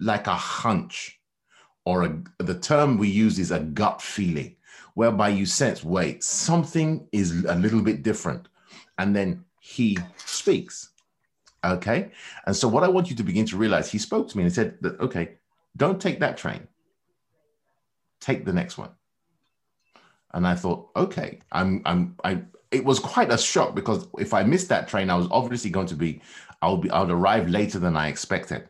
like 0.00 0.26
a 0.26 0.34
hunch 0.34 1.20
or 1.84 2.02
a, 2.04 2.22
the 2.38 2.58
term 2.58 2.98
we 2.98 3.08
use 3.08 3.38
is 3.38 3.52
a 3.52 3.60
gut 3.60 4.02
feeling 4.02 4.56
whereby 4.94 5.28
you 5.28 5.46
sense 5.46 5.82
wait 5.84 6.22
something 6.24 7.06
is 7.12 7.44
a 7.44 7.54
little 7.54 7.80
bit 7.80 8.02
different. 8.02 8.48
And 8.98 9.14
then 9.14 9.44
he 9.60 9.96
speaks 10.16 10.90
okay? 11.64 12.10
And 12.46 12.56
so 12.56 12.68
what 12.68 12.84
i 12.84 12.88
want 12.88 13.10
you 13.10 13.16
to 13.16 13.22
begin 13.22 13.46
to 13.46 13.56
realize 13.56 13.90
he 13.90 13.98
spoke 13.98 14.28
to 14.28 14.36
me 14.36 14.42
and 14.42 14.50
he 14.50 14.54
said 14.54 14.76
that 14.80 14.98
okay 15.00 15.38
don't 15.76 16.00
take 16.00 16.18
that 16.20 16.36
train. 16.36 16.66
Take 18.20 18.44
the 18.44 18.52
next 18.52 18.76
one. 18.76 18.90
And 20.34 20.46
i 20.46 20.54
thought 20.56 20.90
okay 20.96 21.38
i'm 21.52 21.82
i'm 21.84 22.16
i 22.24 22.42
it 22.70 22.84
was 22.84 22.98
quite 22.98 23.32
a 23.32 23.38
shock 23.38 23.74
because 23.74 24.06
if 24.18 24.34
i 24.34 24.42
missed 24.42 24.68
that 24.68 24.88
train 24.88 25.10
i 25.10 25.16
was 25.16 25.28
obviously 25.30 25.70
going 25.70 25.86
to 25.86 25.96
be 25.96 26.20
I 26.60 26.70
would 26.70 26.80
be 26.80 26.90
I 26.90 27.00
would 27.00 27.10
arrive 27.10 27.48
later 27.48 27.78
than 27.78 27.96
I 27.96 28.08
expected. 28.08 28.68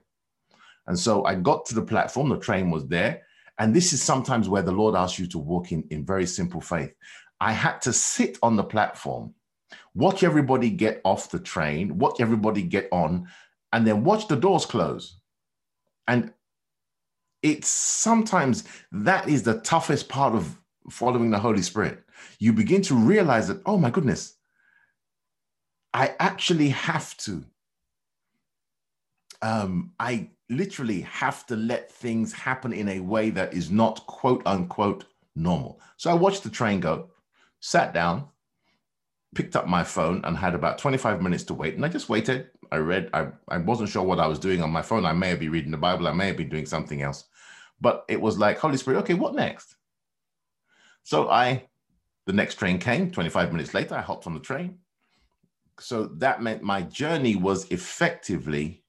And 0.87 0.98
so 0.98 1.24
I 1.24 1.34
got 1.34 1.66
to 1.66 1.74
the 1.74 1.82
platform, 1.82 2.28
the 2.28 2.38
train 2.38 2.70
was 2.70 2.87
there. 2.87 3.22
And 3.58 3.74
this 3.74 3.92
is 3.92 4.02
sometimes 4.02 4.48
where 4.48 4.62
the 4.62 4.72
Lord 4.72 4.94
asks 4.94 5.18
you 5.18 5.26
to 5.28 5.38
walk 5.38 5.72
in 5.72 5.84
in 5.90 6.04
very 6.04 6.26
simple 6.26 6.61
faith. 6.61 6.94
I 7.40 7.52
had 7.52 7.80
to 7.82 7.92
sit 7.92 8.38
on 8.42 8.56
the 8.56 8.64
platform, 8.64 9.34
watch 9.94 10.22
everybody 10.22 10.70
get 10.70 11.00
off 11.04 11.30
the 11.30 11.38
train, 11.38 11.98
watch 11.98 12.20
everybody 12.20 12.62
get 12.62 12.88
on, 12.92 13.28
and 13.72 13.87
then 13.87 14.04
watch 14.04 14.28
the 14.28 14.37
doors 14.37 14.64
close. 14.64 15.18
And 16.06 16.32
it's 17.42 17.68
sometimes 17.68 18.64
that 18.92 19.28
is 19.28 19.42
the 19.42 19.61
toughest 19.61 20.08
part 20.08 20.34
of 20.34 20.58
following 20.90 21.30
the 21.30 21.38
Holy 21.38 21.62
Spirit. 21.62 22.02
You 22.38 22.52
begin 22.52 22.83
to 22.83 22.94
realize 22.94 23.48
that, 23.48 23.62
oh 23.66 23.78
my 23.78 23.90
goodness, 23.90 24.35
I 25.94 26.14
actually 26.18 26.70
have 26.70 27.16
to 27.18 27.44
um, 29.42 29.92
I 30.00 30.31
literally 30.50 31.02
have 31.02 31.46
to 31.46 31.57
let 31.57 31.92
things 31.92 32.33
happen 32.33 32.72
in 32.72 32.88
a 32.88 33.00
way 33.00 33.31
that 33.31 33.54
is 33.54 33.70
not 33.70 34.07
quote 34.07 34.42
unquote 34.46 35.04
normal. 35.37 35.81
So 35.96 36.11
I 36.11 36.14
watched 36.14 36.42
the 36.42 36.50
train 36.50 36.81
go, 36.81 37.11
sat 37.61 37.92
down, 37.92 38.28
picked 39.35 39.57
up 39.57 39.66
my 39.66 39.85
phone, 39.85 40.22
and 40.24 40.37
had 40.37 40.54
about 40.54 40.78
25 40.78 41.22
minutes 41.22 41.44
to 41.44 41.54
wait. 41.54 41.74
And 41.74 41.85
I 41.85 41.88
just 41.88 42.09
waited. 42.09 42.50
I 42.72 42.76
read, 42.76 43.11
I, 43.14 43.28
I 43.48 43.59
wasn't 43.59 43.88
sure 43.88 44.02
what 44.02 44.20
I 44.20 44.26
was 44.26 44.38
doing 44.38 44.62
on 44.62 44.70
my 44.70 44.83
phone. 44.83 45.07
I 45.07 45.12
may 45.12 45.28
have 45.28 45.40
been 45.40 45.52
reading 45.52 45.70
the 45.70 45.76
Bible, 45.76 46.09
I 46.09 46.12
may 46.12 46.26
have 46.26 46.37
been 46.37 46.48
doing 46.50 46.66
something 46.66 47.02
else. 47.02 47.24
But 47.81 48.04
it 48.09 48.20
was 48.20 48.38
like, 48.38 48.59
Holy 48.59 48.76
Spirit, 48.76 48.98
okay, 49.00 49.14
what 49.14 49.35
next? 49.35 49.76
So 51.04 51.31
I, 51.31 51.68
the 52.29 52.35
next 52.35 52.57
train 52.57 52.79
came 52.79 53.11
25 53.11 53.53
minutes 53.53 53.73
later, 53.73 53.95
I 53.95 54.03
hopped 54.03 54.27
on 54.27 54.35
the 54.35 54.41
train. 54.41 54.77
So 55.81 56.05
that 56.19 56.43
meant 56.43 56.62
my 56.62 56.83
journey 56.83 57.37
was 57.37 57.64
effectively 57.71 58.85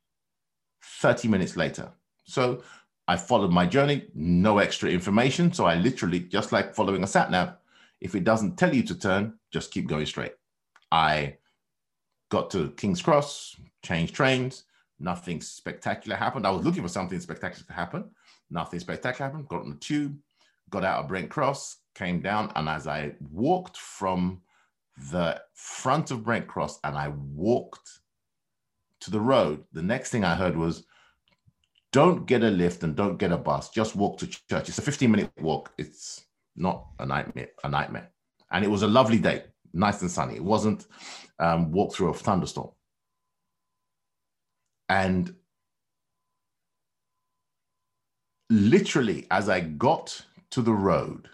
30 0.83 1.29
minutes 1.29 1.55
later. 1.55 1.89
So 2.25 2.63
I 3.07 3.15
followed 3.15 3.51
my 3.51 3.65
journey, 3.65 4.07
no 4.13 4.57
extra 4.57 4.89
information. 4.89 5.53
So 5.53 5.63
I 5.65 5.75
literally, 5.75 6.19
just 6.19 6.51
like 6.51 6.75
following 6.75 7.01
a 7.01 7.07
sat 7.07 7.31
nav, 7.31 7.55
if 8.01 8.13
it 8.13 8.25
doesn't 8.25 8.57
tell 8.57 8.75
you 8.75 8.83
to 8.83 8.93
turn, 8.99 9.35
just 9.53 9.71
keep 9.71 9.87
going 9.87 10.05
straight. 10.05 10.33
I 10.91 11.37
got 12.27 12.51
to 12.51 12.71
King's 12.71 13.01
Cross, 13.01 13.55
changed 13.85 14.13
trains, 14.13 14.65
nothing 14.99 15.39
spectacular 15.39 16.17
happened. 16.17 16.45
I 16.45 16.51
was 16.51 16.65
looking 16.65 16.83
for 16.83 16.89
something 16.89 17.21
spectacular 17.21 17.65
to 17.67 17.73
happen. 17.73 18.09
Nothing 18.49 18.81
spectacular 18.81 19.29
happened. 19.29 19.47
Got 19.47 19.61
on 19.61 19.69
the 19.69 19.77
tube, 19.77 20.17
got 20.69 20.83
out 20.83 20.99
of 20.99 21.07
Brent 21.07 21.29
Cross, 21.29 21.77
came 21.99 22.21
down, 22.21 22.51
and 22.55 22.69
as 22.69 22.87
I 22.87 23.11
walked 23.31 23.77
from 23.77 24.41
the 25.11 25.41
front 25.53 26.11
of 26.11 26.23
Brent 26.23 26.47
Cross 26.47 26.79
and 26.83 26.97
I 26.97 27.09
walked 27.09 27.99
to 29.01 29.11
the 29.11 29.19
road, 29.19 29.65
the 29.73 29.83
next 29.83 30.09
thing 30.09 30.23
I 30.23 30.35
heard 30.35 30.55
was, 30.55 30.85
don't 31.91 32.25
get 32.25 32.43
a 32.43 32.49
lift 32.49 32.83
and 32.83 32.95
don't 32.95 33.17
get 33.17 33.31
a 33.31 33.37
bus. 33.37 33.69
Just 33.69 33.95
walk 33.95 34.17
to 34.19 34.27
church. 34.27 34.69
It's 34.69 34.77
a 34.77 34.81
15 34.81 35.11
minute 35.11 35.31
walk. 35.41 35.71
It's 35.77 36.25
not 36.55 36.85
a 36.99 37.05
nightmare, 37.05 37.49
a 37.63 37.69
nightmare. 37.69 38.09
And 38.51 38.63
it 38.63 38.69
was 38.69 38.83
a 38.83 38.87
lovely 38.87 39.19
day, 39.19 39.43
nice 39.73 40.01
and 40.01 40.11
sunny. 40.11 40.35
It 40.35 40.43
wasn't 40.43 40.87
um, 41.39 41.71
walk 41.71 41.93
through 41.93 42.09
a 42.09 42.13
thunderstorm. 42.13 42.71
And 44.87 45.35
literally, 48.49 49.27
as 49.29 49.49
I 49.49 49.59
got 49.59 50.25
to 50.51 50.61
the 50.61 50.73
road, 50.73 51.29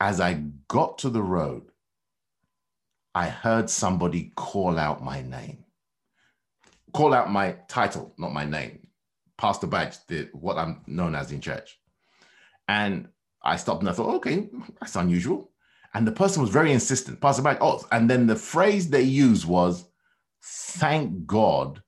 as 0.00 0.20
I 0.20 0.42
got 0.68 0.98
to 0.98 1.10
the 1.10 1.22
road, 1.22 1.70
I 3.14 3.28
heard 3.28 3.70
somebody 3.70 4.32
call 4.36 4.78
out 4.78 5.02
my 5.02 5.22
name, 5.22 5.64
call 6.92 7.14
out 7.14 7.30
my 7.30 7.56
title, 7.68 8.14
not 8.18 8.32
my 8.32 8.44
name, 8.44 8.88
Pastor 9.38 9.66
Badge, 9.66 9.96
the, 10.08 10.28
what 10.32 10.58
I'm 10.58 10.82
known 10.86 11.14
as 11.14 11.32
in 11.32 11.40
church. 11.40 11.78
And 12.68 13.08
I 13.42 13.56
stopped 13.56 13.80
and 13.80 13.88
I 13.88 13.92
thought, 13.92 14.16
okay, 14.16 14.48
that's 14.80 14.96
unusual. 14.96 15.50
And 15.94 16.06
the 16.06 16.12
person 16.12 16.42
was 16.42 16.50
very 16.50 16.72
insistent, 16.72 17.20
Pastor 17.20 17.42
Badge. 17.42 17.58
Oh, 17.60 17.82
and 17.90 18.10
then 18.10 18.26
the 18.26 18.36
phrase 18.36 18.90
they 18.90 19.02
used 19.02 19.46
was, 19.46 19.86
thank 20.42 21.26
God 21.26 21.82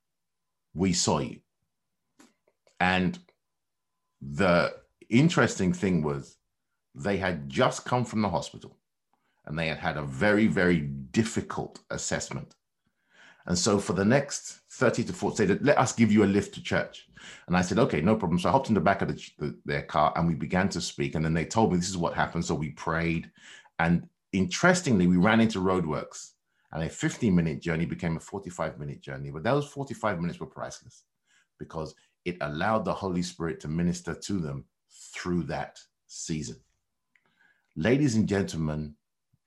we 0.73 0.95
saw 0.95 1.19
you. 1.19 1.41
And 2.81 3.19
the 4.23 4.75
interesting 5.11 5.73
thing 5.73 6.03
was 6.03 6.39
they 6.99 7.17
had 7.17 7.49
just 7.49 7.85
come 7.85 8.05
from 8.05 8.23
the 8.23 8.29
hospital 8.29 8.77
and 9.47 9.59
they 9.59 9.69
had 9.69 9.79
had 9.79 9.97
a 9.97 10.03
very, 10.03 10.47
very 10.47 10.81
difficult 10.81 11.81
assessment. 11.91 12.55
And 13.47 13.59
so 13.59 13.79
for 13.79 13.95
the 13.95 14.05
next 14.05 14.61
30 14.73 15.05
to 15.05 15.13
40, 15.13 15.37
said, 15.37 15.65
let 15.65 15.79
us 15.79 15.93
give 15.95 16.13
you 16.13 16.25
a 16.25 16.27
lift 16.27 16.55
to 16.55 16.63
church. 16.63 17.09
And 17.47 17.57
I 17.57 17.63
said, 17.63 17.79
okay, 17.79 18.03
no 18.03 18.15
problem. 18.15 18.39
So 18.39 18.49
I 18.49 18.53
hopped 18.53 18.69
in 18.69 18.75
the 18.75 18.81
back 18.81 19.01
of 19.01 19.09
the, 19.09 19.31
the, 19.39 19.59
their 19.65 19.83
car 19.83 20.13
and 20.17 20.29
we 20.29 20.35
began 20.35 20.69
to 20.71 20.81
speak. 20.81 21.15
And 21.15 21.25
then 21.25 21.33
they 21.33 21.47
told 21.47 21.73
me 21.73 21.79
this 21.79 21.89
is 21.89 21.97
what 21.97 22.13
happened. 22.13 22.45
So 22.45 22.55
we 22.55 22.71
prayed. 22.71 23.31
And 23.79 24.07
interestingly, 24.33 25.07
we 25.07 25.17
ran 25.17 25.41
into 25.41 25.61
roadworks 25.61 26.33
and 26.73 26.83
a 26.83 26.89
15 26.89 27.35
minute 27.35 27.63
journey 27.63 27.87
became 27.87 28.17
a 28.17 28.21
45 28.21 28.79
minute 28.79 29.01
journey. 29.01 29.31
But 29.31 29.45
those 29.45 29.67
45 29.67 30.21
minutes 30.21 30.41
were 30.41 30.47
priceless 30.47 31.05
because 31.59 31.95
it 32.27 32.37
allowed 32.43 32.85
the 32.85 32.93
Holy 32.93 33.23
Spirit 33.23 33.61
to 33.61 33.69
minister 33.69 34.15
to 34.15 34.35
them 34.35 34.67
through 35.15 35.45
that 35.45 35.81
season. 36.07 36.61
Ladies 37.79 38.17
and 38.17 38.29
gentlemen, 38.29 38.97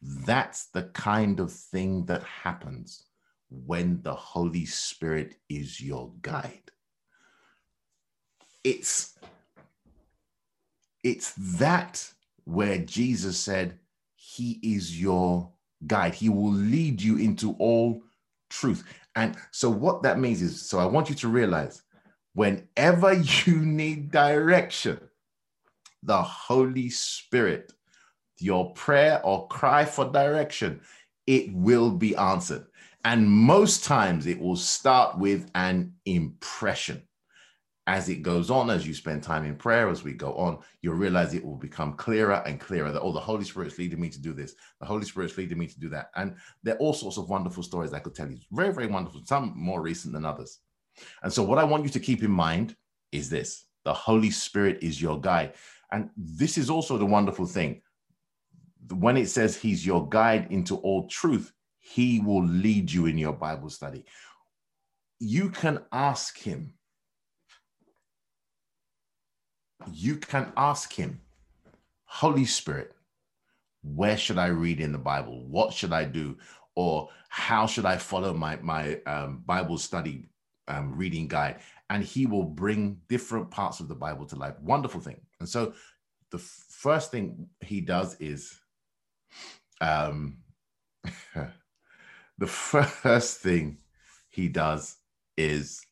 that's 0.02 0.68
the 0.68 0.84
kind 0.94 1.42
of 1.42 1.52
thing 1.52 2.06
that 2.06 2.24
happens 2.24 3.04
when 3.50 4.02
the 4.04 4.14
Holy 4.16 4.64
Spirit 4.64 5.36
is 5.50 5.82
your 5.82 6.14
guide. 6.22 6.72
It's 8.64 9.20
it's 11.04 11.34
that 11.58 12.10
where 12.46 12.78
Jesus 12.78 13.38
said 13.38 13.78
he 14.16 14.62
is 14.64 14.98
your 14.98 15.52
guide. 15.86 16.14
He 16.14 16.30
will 16.30 16.54
lead 16.54 17.02
you 17.02 17.18
into 17.18 17.52
all 17.60 18.02
truth. 18.50 18.86
And 19.18 19.36
so 19.52 19.70
what 19.70 20.04
that 20.04 20.20
means 20.20 20.42
is 20.42 20.62
so 20.62 20.80
I 20.80 20.86
want 20.86 21.10
you 21.10 21.16
to 21.16 21.28
realize 21.28 21.82
whenever 22.34 23.12
you 23.46 23.58
need 23.58 24.10
direction, 24.10 25.02
the 26.02 26.22
Holy 26.22 26.90
Spirit, 26.90 27.74
your 28.42 28.74
prayer 28.74 29.22
or 29.24 29.48
cry 29.48 29.86
for 29.86 30.12
direction, 30.12 30.82
it 31.28 31.54
will 31.54 31.92
be 31.92 32.16
answered. 32.16 32.66
And 33.04 33.30
most 33.30 33.84
times 33.84 34.28
it 34.28 34.40
will 34.40 34.56
start 34.56 35.18
with 35.18 35.50
an 35.56 35.94
impression. 36.06 37.02
As 37.88 38.10
it 38.10 38.22
goes 38.22 38.52
on, 38.52 38.70
as 38.70 38.88
you 38.88 38.94
spend 38.94 39.24
time 39.24 39.44
in 39.44 39.56
prayer, 39.56 39.90
as 39.90 40.04
we 40.04 40.14
go 40.14 40.34
on, 40.34 40.60
you'll 40.82 40.94
realize 40.94 41.34
it 41.34 41.44
will 41.44 41.58
become 41.58 41.94
clearer 41.94 42.44
and 42.46 42.60
clearer 42.60 42.92
that, 42.92 43.02
oh, 43.02 43.12
the 43.12 43.20
Holy 43.20 43.44
Spirit's 43.44 43.80
leading 43.80 44.00
me 44.00 44.08
to 44.10 44.22
do 44.22 44.34
this. 44.34 44.54
The 44.80 44.86
Holy 44.86 45.04
Spirit's 45.04 45.36
leading 45.38 45.58
me 45.58 45.66
to 45.66 45.80
do 45.80 45.90
that. 45.90 46.12
And 46.16 46.36
there 46.62 46.76
are 46.76 46.78
all 46.78 46.94
sorts 46.94 47.18
of 47.18 47.28
wonderful 47.28 47.64
stories 47.64 47.92
I 47.92 48.00
could 48.00 48.14
tell 48.14 48.30
you. 48.30 48.38
Very, 48.52 48.72
very 48.72 48.88
wonderful, 48.88 49.24
some 49.26 49.54
more 49.56 49.82
recent 49.82 50.14
than 50.14 50.26
others. 50.26 50.60
And 51.24 51.34
so, 51.34 51.42
what 51.42 51.58
I 51.58 51.64
want 51.64 51.84
you 51.84 51.90
to 51.90 52.00
keep 52.00 52.24
in 52.24 52.32
mind 52.32 52.76
is 53.12 53.30
this 53.30 53.66
the 53.84 53.94
Holy 53.94 54.30
Spirit 54.30 54.80
is 54.82 55.02
your 55.02 55.20
guide. 55.20 55.54
And 55.92 56.10
this 56.16 56.58
is 56.58 56.70
also 56.70 56.98
the 56.98 57.06
wonderful 57.06 57.46
thing. 57.46 57.82
When 58.92 59.18
it 59.18 59.30
says 59.30 59.56
he's 59.56 59.86
your 59.86 60.08
guide 60.08 60.48
into 60.50 60.76
all 60.78 61.08
truth, 61.08 61.52
he 61.80 62.20
will 62.20 62.46
lead 62.46 62.92
you 62.92 63.06
in 63.06 63.18
your 63.18 63.34
Bible 63.34 63.70
study. 63.70 64.06
You 65.20 65.50
can 65.50 65.82
ask 65.92 66.38
him. 66.38 66.74
You 69.92 70.18
can 70.18 70.52
ask 70.58 70.94
him, 70.94 71.22
Holy 72.06 72.46
Spirit, 72.46 72.94
where 73.84 74.18
should 74.18 74.38
I 74.38 74.48
read 74.48 74.80
in 74.80 74.92
the 74.92 74.98
Bible? 74.98 75.46
What 75.48 75.74
should 75.74 75.92
I 75.94 76.04
do? 76.06 76.38
Or 76.76 77.10
how 77.30 77.66
should 77.66 77.86
I 77.86 77.98
follow 77.98 78.34
my, 78.34 78.58
my 78.58 79.00
um, 79.08 79.44
Bible 79.46 79.78
study 79.78 80.30
um, 80.68 80.96
reading 80.96 81.28
guide, 81.28 81.60
and 81.90 82.04
he 82.04 82.26
will 82.26 82.44
bring 82.44 83.00
different 83.10 83.52
parts 83.52 83.80
of 83.80 83.88
the 83.88 83.96
Bible 83.96 84.26
to 84.28 84.36
life. 84.36 84.60
Wonderful 84.62 85.02
thing. 85.02 85.20
And 85.40 85.48
so 85.48 85.74
the 86.32 86.38
first 86.38 87.12
thing 87.12 87.48
he 87.62 87.82
does 87.82 88.16
is 88.20 88.61
um, 89.82 90.38
the 92.38 92.48
first 92.48 93.40
thing 93.40 93.78
he 94.30 94.48
does 94.48 94.98
is 95.38 95.86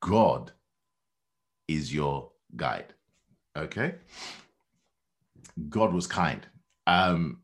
God 0.00 0.52
is 1.68 1.94
your 1.94 2.30
guide. 2.56 2.94
Okay. 3.56 3.94
God 5.68 5.92
was 5.92 6.06
kind. 6.06 6.46
Um, 6.86 7.42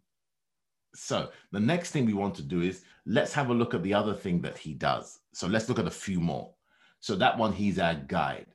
so 0.94 1.30
the 1.52 1.60
next 1.60 1.90
thing 1.90 2.06
we 2.06 2.14
want 2.14 2.34
to 2.36 2.42
do 2.42 2.62
is 2.62 2.82
let's 3.04 3.34
have 3.34 3.50
a 3.50 3.54
look 3.54 3.74
at 3.74 3.82
the 3.82 3.94
other 3.94 4.14
thing 4.14 4.40
that 4.42 4.56
he 4.58 4.72
does. 4.72 5.20
So 5.32 5.46
let's 5.46 5.68
look 5.68 5.78
at 5.78 5.86
a 5.86 5.90
few 5.90 6.18
more. 6.18 6.54
So 7.00 7.14
that 7.16 7.38
one, 7.38 7.52
he's 7.52 7.78
our 7.78 7.94
guide. 7.94 8.46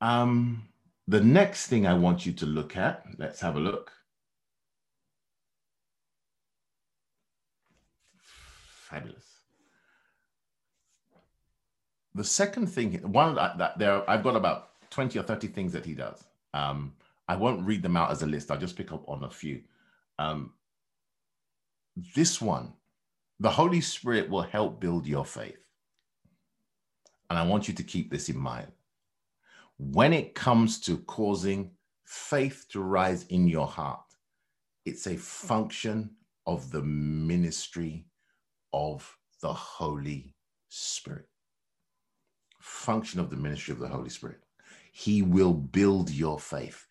Um, 0.00 0.68
the 1.06 1.20
next 1.20 1.66
thing 1.66 1.86
I 1.86 1.94
want 1.94 2.24
you 2.24 2.32
to 2.32 2.46
look 2.46 2.76
at, 2.76 3.04
let's 3.18 3.40
have 3.40 3.56
a 3.56 3.60
look. 3.60 3.92
Fabulous. 8.88 9.40
The 12.14 12.24
second 12.24 12.68
thing, 12.68 12.94
one 13.12 13.34
that, 13.34 13.78
there, 13.78 14.08
I've 14.08 14.22
got 14.22 14.34
about 14.34 14.70
20 14.90 15.18
or 15.18 15.22
30 15.22 15.48
things 15.48 15.72
that 15.72 15.84
he 15.84 15.94
does. 15.94 16.24
Um, 16.54 16.94
I 17.28 17.36
won't 17.36 17.66
read 17.66 17.82
them 17.82 17.96
out 17.96 18.10
as 18.10 18.22
a 18.22 18.26
list. 18.26 18.50
I'll 18.50 18.58
just 18.58 18.76
pick 18.76 18.90
up 18.92 19.06
on 19.06 19.24
a 19.24 19.30
few. 19.30 19.62
Um, 20.18 20.54
this 22.14 22.40
one, 22.40 22.72
the 23.38 23.50
Holy 23.50 23.82
Spirit 23.82 24.30
will 24.30 24.42
help 24.42 24.80
build 24.80 25.06
your 25.06 25.24
faith. 25.24 25.58
And 27.28 27.38
I 27.38 27.46
want 27.46 27.68
you 27.68 27.74
to 27.74 27.82
keep 27.82 28.10
this 28.10 28.30
in 28.30 28.38
mind. 28.38 28.72
When 29.76 30.14
it 30.14 30.34
comes 30.34 30.80
to 30.80 30.96
causing 30.98 31.72
faith 32.06 32.64
to 32.70 32.80
rise 32.80 33.24
in 33.24 33.46
your 33.48 33.66
heart, 33.66 34.00
it's 34.86 35.06
a 35.06 35.16
function 35.16 36.10
of 36.46 36.70
the 36.70 36.82
ministry 36.82 38.06
of 38.72 39.16
the 39.42 39.52
Holy 39.52 40.34
Spirit. 40.68 41.26
Function 42.60 43.20
of 43.20 43.30
the 43.30 43.36
ministry 43.36 43.72
of 43.72 43.78
the 43.78 43.88
Holy 43.88 44.10
Spirit. 44.10 44.40
He 44.92 45.22
will 45.22 45.54
build 45.54 46.10
your 46.10 46.38
faith. 46.38 46.86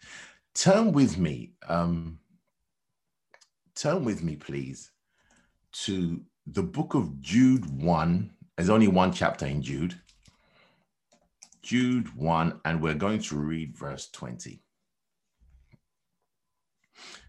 Turn 0.54 0.92
with 0.92 1.18
me. 1.18 1.54
Um, 1.68 2.20
turn 3.76 4.06
with 4.06 4.24
me, 4.24 4.36
please, 4.36 4.92
to 5.84 6.22
the 6.46 6.64
book 6.64 6.94
of 6.94 7.22
Jude 7.22 7.66
1. 7.82 8.32
There's 8.56 8.70
only 8.70 8.88
one 8.88 9.12
chapter 9.12 9.46
in 9.46 9.62
Jude. 9.62 10.00
Jude 11.62 12.16
1, 12.16 12.62
and 12.64 12.82
we're 12.82 12.94
going 12.94 13.20
to 13.24 13.36
read 13.36 13.78
verse 13.78 14.10
20. 14.12 14.62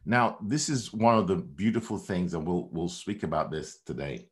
Now, 0.06 0.38
this 0.40 0.68
is 0.68 0.92
one 0.92 1.18
of 1.18 1.26
the 1.26 1.36
beautiful 1.36 1.98
things, 1.98 2.32
and 2.32 2.46
we'll 2.46 2.68
we'll 2.72 2.88
speak 2.88 3.24
about 3.24 3.50
this 3.50 3.80
today. 3.84 4.28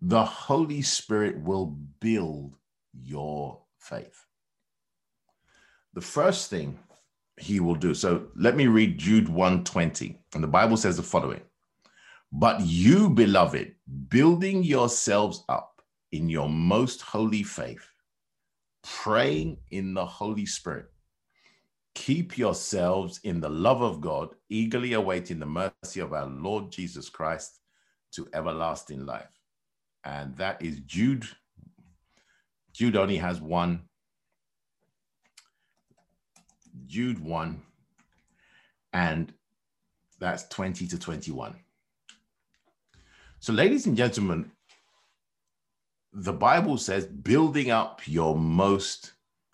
The 0.00 0.24
Holy 0.24 0.82
Spirit 0.82 1.40
will 1.40 1.66
build 2.00 2.56
your 2.92 3.60
faith. 3.78 4.26
The 5.94 6.00
first 6.00 6.50
thing 6.50 6.78
he 7.38 7.60
will 7.60 7.74
do. 7.74 7.94
So 7.94 8.28
let 8.34 8.56
me 8.56 8.66
read 8.66 8.98
Jude 8.98 9.28
120. 9.28 10.18
And 10.34 10.42
the 10.42 10.48
Bible 10.48 10.76
says 10.76 10.96
the 10.96 11.02
following. 11.02 11.42
But 12.32 12.60
you, 12.60 13.10
beloved, 13.10 13.74
building 14.08 14.62
yourselves 14.62 15.44
up 15.48 15.82
in 16.12 16.28
your 16.28 16.48
most 16.48 17.02
holy 17.02 17.42
faith, 17.42 17.86
praying 18.82 19.58
in 19.70 19.94
the 19.94 20.04
Holy 20.04 20.46
Spirit, 20.46 20.90
keep 21.94 22.36
yourselves 22.36 23.20
in 23.24 23.40
the 23.40 23.48
love 23.48 23.80
of 23.80 24.00
God, 24.00 24.34
eagerly 24.48 24.94
awaiting 24.94 25.38
the 25.38 25.46
mercy 25.46 26.00
of 26.00 26.12
our 26.12 26.26
Lord 26.26 26.70
Jesus 26.70 27.08
Christ 27.08 27.60
to 28.12 28.28
everlasting 28.34 29.06
life. 29.06 29.35
And 30.06 30.36
that 30.36 30.62
is 30.62 30.78
Jude. 30.86 31.26
Jude 32.72 32.96
only 32.96 33.16
has 33.16 33.40
one. 33.40 33.82
Jude 36.86 37.18
1, 37.18 37.60
and 38.92 39.32
that's 40.20 40.46
20 40.48 40.86
to 40.88 40.98
21. 40.98 41.56
So, 43.40 43.52
ladies 43.52 43.86
and 43.86 43.96
gentlemen, 43.96 44.52
the 46.12 46.32
Bible 46.32 46.76
says 46.76 47.06
building 47.06 47.70
up 47.70 48.02
your 48.06 48.36
most 48.36 49.12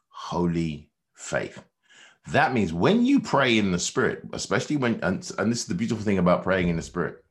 holy 0.09 0.91
faith. 1.15 1.63
That 2.31 2.53
means 2.53 2.73
when 2.73 3.07
you 3.07 3.21
pray 3.21 3.57
in 3.57 3.73
the 3.73 3.79
Spirit, 3.79 4.23
especially 4.33 4.77
when, 4.77 5.01
and, 5.03 5.29
and 5.39 5.51
this 5.51 5.61
is 5.61 5.67
the 5.67 5.75
beautiful 5.75 6.05
thing 6.05 6.19
about 6.19 6.43
praying 6.43 6.69
in 6.69 6.77
the 6.77 6.83
Spirit, 6.83 7.25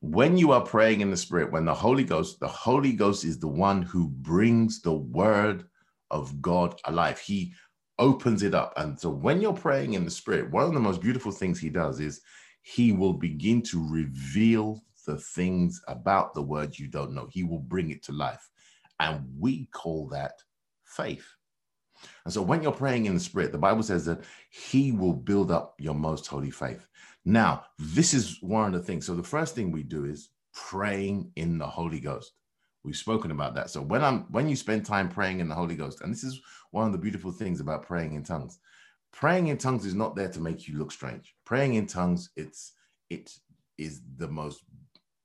when 0.00 0.36
you 0.36 0.52
are 0.52 0.60
praying 0.60 1.00
in 1.00 1.10
the 1.10 1.16
Spirit, 1.16 1.52
when 1.52 1.64
the 1.64 1.74
Holy 1.74 2.04
Ghost, 2.04 2.38
the 2.40 2.48
Holy 2.48 2.92
Ghost 2.92 3.24
is 3.24 3.38
the 3.38 3.48
one 3.48 3.82
who 3.82 4.08
brings 4.08 4.80
the 4.82 4.92
word 4.92 5.64
of 6.10 6.40
God 6.42 6.78
alive. 6.84 7.18
He 7.18 7.52
opens 7.98 8.42
it 8.42 8.54
up. 8.54 8.74
And 8.76 8.98
so 8.98 9.10
when 9.10 9.40
you're 9.40 9.54
praying 9.54 9.94
in 9.94 10.04
the 10.04 10.10
Spirit, 10.10 10.50
one 10.50 10.64
of 10.64 10.74
the 10.74 10.80
most 10.80 11.00
beautiful 11.00 11.32
things 11.32 11.58
He 11.58 11.70
does 11.70 12.00
is 12.00 12.20
He 12.62 12.92
will 12.92 13.14
begin 13.14 13.62
to 13.62 13.88
reveal 13.90 14.82
the 15.06 15.16
things 15.18 15.80
about 15.88 16.34
the 16.34 16.42
word 16.42 16.78
you 16.78 16.88
don't 16.88 17.14
know. 17.14 17.28
He 17.30 17.44
will 17.44 17.60
bring 17.60 17.90
it 17.90 18.02
to 18.04 18.12
life. 18.12 18.48
And 19.00 19.24
we 19.38 19.66
call 19.66 20.08
that 20.08 20.32
faith. 20.84 21.26
And 22.24 22.34
so 22.34 22.42
when 22.42 22.62
you're 22.62 22.72
praying 22.72 23.06
in 23.06 23.14
the 23.14 23.20
Spirit, 23.20 23.52
the 23.52 23.58
Bible 23.58 23.82
says 23.82 24.04
that 24.06 24.24
He 24.50 24.92
will 24.92 25.12
build 25.12 25.50
up 25.50 25.74
your 25.78 25.94
most 25.94 26.26
holy 26.26 26.50
faith. 26.50 26.86
Now, 27.26 27.64
this 27.76 28.14
is 28.14 28.40
one 28.40 28.72
of 28.72 28.80
the 28.80 28.86
things. 28.86 29.04
So 29.04 29.14
the 29.16 29.22
first 29.22 29.56
thing 29.56 29.72
we 29.72 29.82
do 29.82 30.04
is 30.04 30.30
praying 30.54 31.32
in 31.34 31.58
the 31.58 31.66
Holy 31.66 31.98
Ghost. 31.98 32.32
We've 32.84 32.96
spoken 32.96 33.32
about 33.32 33.56
that. 33.56 33.68
So 33.68 33.82
when 33.82 34.04
I'm 34.04 34.20
when 34.30 34.48
you 34.48 34.54
spend 34.54 34.86
time 34.86 35.08
praying 35.08 35.40
in 35.40 35.48
the 35.48 35.54
Holy 35.54 35.74
Ghost, 35.74 36.02
and 36.02 36.12
this 36.12 36.22
is 36.22 36.40
one 36.70 36.86
of 36.86 36.92
the 36.92 36.98
beautiful 36.98 37.32
things 37.32 37.60
about 37.60 37.82
praying 37.82 38.14
in 38.14 38.22
tongues, 38.22 38.60
praying 39.12 39.48
in 39.48 39.58
tongues 39.58 39.84
is 39.84 39.94
not 39.94 40.14
there 40.14 40.28
to 40.28 40.40
make 40.40 40.68
you 40.68 40.78
look 40.78 40.92
strange. 40.92 41.34
Praying 41.44 41.74
in 41.74 41.88
tongues, 41.88 42.30
it's 42.36 42.74
it 43.10 43.32
is 43.76 44.02
the 44.18 44.28
most 44.28 44.62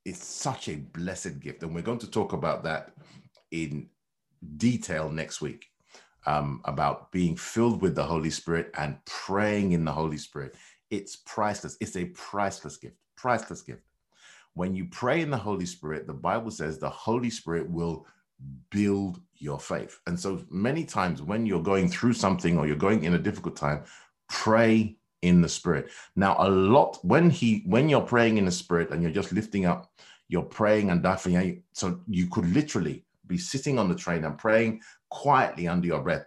it's 0.04 0.26
such 0.26 0.68
a 0.68 0.74
blessed 0.74 1.38
gift. 1.38 1.62
And 1.62 1.72
we're 1.72 1.82
going 1.82 1.98
to 1.98 2.10
talk 2.10 2.32
about 2.32 2.64
that 2.64 2.90
in 3.52 3.88
detail 4.56 5.08
next 5.08 5.40
week 5.40 5.66
um, 6.26 6.60
about 6.64 7.12
being 7.12 7.36
filled 7.36 7.80
with 7.80 7.94
the 7.94 8.02
Holy 8.02 8.30
Spirit 8.30 8.70
and 8.76 8.96
praying 9.04 9.72
in 9.72 9.84
the 9.84 9.92
Holy 9.92 10.18
Spirit. 10.18 10.56
It's 10.92 11.16
priceless. 11.16 11.76
It's 11.80 11.96
a 11.96 12.04
priceless 12.04 12.76
gift, 12.76 12.96
priceless 13.16 13.62
gift. 13.62 13.82
When 14.54 14.76
you 14.76 14.84
pray 14.84 15.22
in 15.22 15.30
the 15.30 15.36
Holy 15.38 15.66
Spirit, 15.66 16.06
the 16.06 16.12
Bible 16.12 16.50
says 16.50 16.78
the 16.78 16.90
Holy 16.90 17.30
Spirit 17.30 17.70
will 17.70 18.06
build 18.70 19.20
your 19.36 19.58
faith. 19.58 19.98
And 20.06 20.20
so 20.20 20.44
many 20.50 20.84
times 20.84 21.22
when 21.22 21.46
you're 21.46 21.62
going 21.62 21.88
through 21.88 22.12
something 22.12 22.58
or 22.58 22.66
you're 22.66 22.76
going 22.76 23.04
in 23.04 23.14
a 23.14 23.18
difficult 23.18 23.56
time, 23.56 23.84
pray 24.28 24.98
in 25.22 25.40
the 25.40 25.48
spirit. 25.48 25.90
Now, 26.14 26.36
a 26.38 26.50
lot 26.50 26.98
when 27.02 27.30
he 27.30 27.62
when 27.66 27.88
you're 27.88 28.02
praying 28.02 28.36
in 28.36 28.44
the 28.44 28.50
spirit 28.50 28.90
and 28.90 29.02
you're 29.02 29.12
just 29.12 29.32
lifting 29.32 29.64
up, 29.64 29.90
you're 30.28 30.42
praying 30.42 30.90
and 30.90 31.02
daffing. 31.02 31.62
So 31.72 32.00
you 32.06 32.26
could 32.26 32.46
literally 32.52 33.04
be 33.26 33.38
sitting 33.38 33.78
on 33.78 33.88
the 33.88 33.94
train 33.94 34.24
and 34.24 34.36
praying 34.36 34.82
quietly 35.08 35.68
under 35.68 35.86
your 35.86 36.02
breath. 36.02 36.26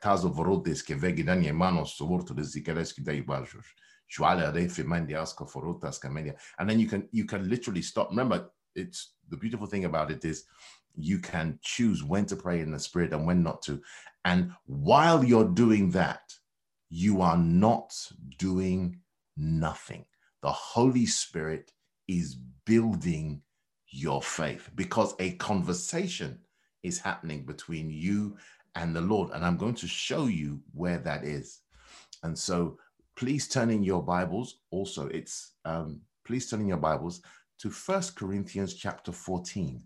And 6.59 6.69
then 6.69 6.79
you 6.79 6.87
can 6.87 7.07
you 7.11 7.25
can 7.25 7.49
literally 7.49 7.81
stop. 7.81 8.09
Remember, 8.09 8.49
it's 8.75 9.13
the 9.29 9.37
beautiful 9.37 9.67
thing 9.67 9.85
about 9.85 10.11
it 10.11 10.25
is 10.25 10.45
you 10.95 11.19
can 11.19 11.59
choose 11.61 12.03
when 12.03 12.25
to 12.27 12.35
pray 12.35 12.61
in 12.61 12.71
the 12.71 12.79
spirit 12.79 13.13
and 13.13 13.25
when 13.25 13.43
not 13.43 13.61
to. 13.63 13.81
And 14.23 14.51
while 14.65 15.23
you're 15.23 15.49
doing 15.49 15.91
that, 15.91 16.33
you 16.89 17.21
are 17.21 17.37
not 17.37 17.93
doing 18.37 18.99
nothing. 19.37 20.05
The 20.41 20.51
Holy 20.51 21.05
Spirit 21.05 21.71
is 22.07 22.35
building 22.65 23.41
your 23.89 24.21
faith 24.21 24.69
because 24.75 25.15
a 25.19 25.31
conversation 25.33 26.39
is 26.83 26.99
happening 26.99 27.45
between 27.45 27.89
you 27.89 28.37
and 28.75 28.95
the 28.95 29.01
Lord. 29.01 29.31
And 29.31 29.43
I'm 29.45 29.57
going 29.57 29.75
to 29.75 29.87
show 29.87 30.27
you 30.27 30.61
where 30.73 30.99
that 30.99 31.23
is. 31.23 31.61
And 32.23 32.37
so 32.37 32.77
please 33.15 33.47
turn 33.47 33.69
in 33.69 33.83
your 33.83 34.03
Bibles. 34.03 34.59
Also, 34.71 35.07
it's 35.07 35.53
um, 35.63 36.01
please 36.25 36.49
turn 36.49 36.61
in 36.61 36.67
your 36.67 36.77
Bibles 36.77 37.21
to 37.59 37.69
First 37.69 38.15
Corinthians 38.15 38.73
chapter 38.73 39.11
14. 39.11 39.81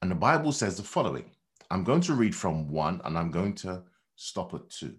And 0.00 0.10
the 0.10 0.16
Bible 0.16 0.52
says 0.52 0.76
the 0.76 0.82
following 0.82 1.30
I'm 1.70 1.84
going 1.84 2.00
to 2.02 2.14
read 2.14 2.34
from 2.34 2.68
one 2.68 3.00
and 3.04 3.16
I'm 3.16 3.30
going 3.30 3.54
to 3.56 3.82
stop 4.16 4.54
at 4.54 4.68
two, 4.70 4.96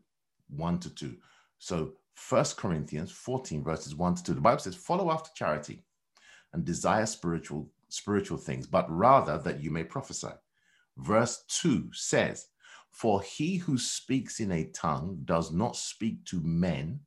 one 0.50 0.80
to 0.80 0.90
two. 0.90 1.18
So, 1.60 1.94
First 2.16 2.58
Corinthians 2.58 3.12
14, 3.12 3.64
verses 3.64 3.96
1 3.96 4.16
to 4.16 4.24
2. 4.24 4.34
The 4.36 4.42
Bible 4.42 4.60
says, 4.60 4.76
Follow 4.76 5.12
after 5.12 5.32
charity 5.36 5.84
and 6.54 6.64
desire 6.64 7.08
spiritual 7.08 7.70
spiritual 7.90 8.38
things, 8.38 8.68
but 8.68 8.90
rather 8.90 9.38
that 9.40 9.62
you 9.62 9.72
may 9.72 9.84
prophesy. 9.84 10.30
Verse 10.98 11.44
2 11.48 11.90
says, 11.92 12.48
For 12.94 13.22
he 13.22 13.58
who 13.58 13.78
speaks 13.78 14.40
in 14.40 14.52
a 14.52 14.66
tongue 14.66 15.20
does 15.26 15.52
not 15.52 15.76
speak 15.76 16.24
to 16.26 16.40
men, 16.42 17.02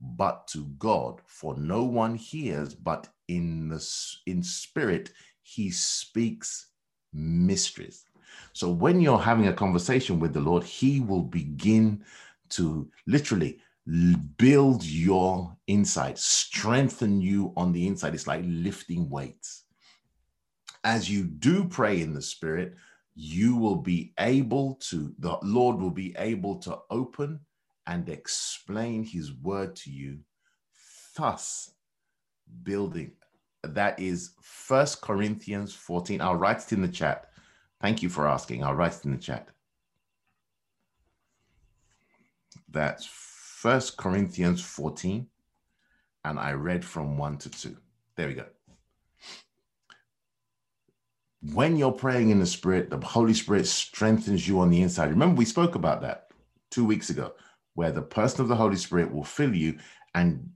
but 0.00 0.48
to 0.48 0.64
God, 0.78 1.20
for 1.26 1.56
no 1.56 1.84
one 1.84 2.16
hears, 2.16 2.74
but 2.74 3.08
in 3.28 3.68
the 3.68 3.86
in 4.26 4.42
spirit 4.42 5.12
he 5.42 5.70
speaks 5.70 6.68
mysteries. 7.12 8.04
So 8.52 8.70
when 8.70 9.00
you're 9.00 9.18
having 9.18 9.46
a 9.46 9.52
conversation 9.52 10.18
with 10.18 10.32
the 10.32 10.40
Lord, 10.40 10.64
He 10.64 11.00
will 11.00 11.22
begin 11.22 12.04
to 12.50 12.90
literally 13.06 13.60
build 14.36 14.82
your 14.84 15.56
inside, 15.68 16.18
strengthen 16.18 17.20
you 17.20 17.52
on 17.56 17.72
the 17.72 17.86
inside. 17.86 18.14
It's 18.14 18.26
like 18.26 18.42
lifting 18.44 19.08
weights. 19.08 19.64
As 20.82 21.08
you 21.10 21.24
do 21.24 21.68
pray 21.68 22.00
in 22.00 22.12
the 22.12 22.22
Spirit, 22.22 22.74
you 23.16 23.56
will 23.56 23.76
be 23.76 24.12
able 24.20 24.74
to, 24.74 25.12
the 25.18 25.36
Lord 25.42 25.78
will 25.78 25.90
be 25.90 26.14
able 26.18 26.56
to 26.58 26.78
open 26.90 27.40
and 27.86 28.08
explain 28.08 29.02
His 29.02 29.32
word 29.32 29.74
to 29.76 29.90
you, 29.90 30.18
thus 31.16 31.72
building 32.62 33.12
that 33.74 33.98
is 33.98 34.30
First 34.40 35.00
Corinthians 35.00 35.74
14. 35.74 36.20
I'll 36.20 36.36
write 36.36 36.62
it 36.62 36.72
in 36.72 36.82
the 36.82 36.88
chat. 36.88 37.30
Thank 37.80 38.02
you 38.02 38.08
for 38.08 38.28
asking. 38.28 38.62
I'll 38.62 38.74
write 38.74 38.94
it 38.94 39.04
in 39.04 39.12
the 39.12 39.18
chat. 39.18 39.48
That's 42.70 43.06
First 43.06 43.96
Corinthians 43.96 44.62
14. 44.62 45.26
And 46.24 46.38
I 46.38 46.52
read 46.52 46.84
from 46.84 47.16
1 47.18 47.38
to 47.38 47.50
2. 47.50 47.76
There 48.16 48.28
we 48.28 48.34
go. 48.34 48.46
When 51.52 51.76
you're 51.76 51.92
praying 51.92 52.30
in 52.30 52.40
the 52.40 52.46
Spirit, 52.46 52.90
the 52.90 52.98
Holy 52.98 53.34
Spirit 53.34 53.66
strengthens 53.66 54.48
you 54.48 54.60
on 54.60 54.70
the 54.70 54.82
inside. 54.82 55.10
Remember, 55.10 55.36
we 55.36 55.44
spoke 55.44 55.74
about 55.74 56.00
that 56.02 56.28
two 56.70 56.84
weeks 56.84 57.10
ago, 57.10 57.34
where 57.74 57.92
the 57.92 58.02
person 58.02 58.40
of 58.40 58.48
the 58.48 58.56
Holy 58.56 58.76
Spirit 58.76 59.12
will 59.12 59.24
fill 59.24 59.54
you 59.54 59.78
and 60.14 60.50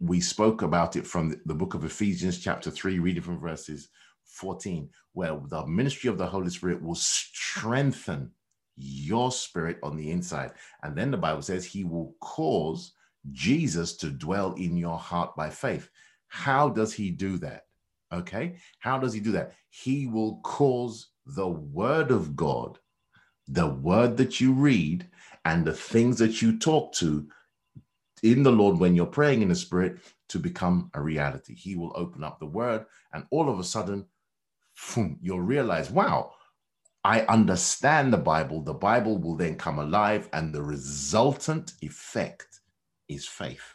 we 0.00 0.20
spoke 0.20 0.62
about 0.62 0.96
it 0.96 1.06
from 1.06 1.40
the 1.46 1.54
book 1.54 1.74
of 1.74 1.84
Ephesians, 1.84 2.40
chapter 2.40 2.70
3, 2.70 2.98
reading 2.98 3.22
from 3.22 3.38
verses 3.38 3.88
14, 4.24 4.90
where 5.12 5.38
the 5.48 5.64
ministry 5.66 6.10
of 6.10 6.18
the 6.18 6.26
Holy 6.26 6.50
Spirit 6.50 6.82
will 6.82 6.96
strengthen 6.96 8.32
your 8.76 9.30
spirit 9.30 9.78
on 9.82 9.96
the 9.96 10.10
inside. 10.10 10.52
And 10.82 10.96
then 10.96 11.12
the 11.12 11.16
Bible 11.16 11.42
says 11.42 11.64
he 11.64 11.84
will 11.84 12.16
cause 12.20 12.94
Jesus 13.30 13.96
to 13.98 14.10
dwell 14.10 14.54
in 14.54 14.76
your 14.76 14.98
heart 14.98 15.36
by 15.36 15.50
faith. 15.50 15.88
How 16.26 16.68
does 16.68 16.92
he 16.92 17.10
do 17.10 17.38
that? 17.38 17.66
Okay. 18.12 18.56
How 18.78 18.98
does 18.98 19.12
he 19.12 19.20
do 19.20 19.32
that? 19.32 19.54
He 19.70 20.06
will 20.06 20.40
cause 20.42 21.08
the 21.24 21.48
word 21.48 22.10
of 22.10 22.36
God, 22.36 22.78
the 23.48 23.68
word 23.68 24.16
that 24.18 24.40
you 24.40 24.52
read, 24.52 25.08
and 25.44 25.64
the 25.64 25.72
things 25.72 26.18
that 26.18 26.42
you 26.42 26.58
talk 26.58 26.92
to 26.94 27.26
in 28.22 28.42
the 28.42 28.52
Lord 28.52 28.78
when 28.78 28.94
you're 28.94 29.06
praying 29.06 29.42
in 29.42 29.48
the 29.48 29.54
Spirit 29.54 29.98
to 30.28 30.38
become 30.38 30.90
a 30.94 31.00
reality. 31.00 31.54
He 31.54 31.74
will 31.74 31.92
open 31.94 32.22
up 32.22 32.38
the 32.38 32.46
word, 32.46 32.86
and 33.12 33.26
all 33.30 33.48
of 33.48 33.58
a 33.58 33.64
sudden, 33.64 34.06
you'll 35.20 35.40
realize, 35.40 35.90
wow, 35.90 36.32
I 37.04 37.22
understand 37.22 38.12
the 38.12 38.18
Bible. 38.18 38.62
The 38.62 38.74
Bible 38.74 39.18
will 39.18 39.36
then 39.36 39.56
come 39.56 39.78
alive, 39.78 40.28
and 40.32 40.52
the 40.52 40.62
resultant 40.62 41.72
effect 41.80 42.60
is 43.08 43.26
faith. 43.26 43.74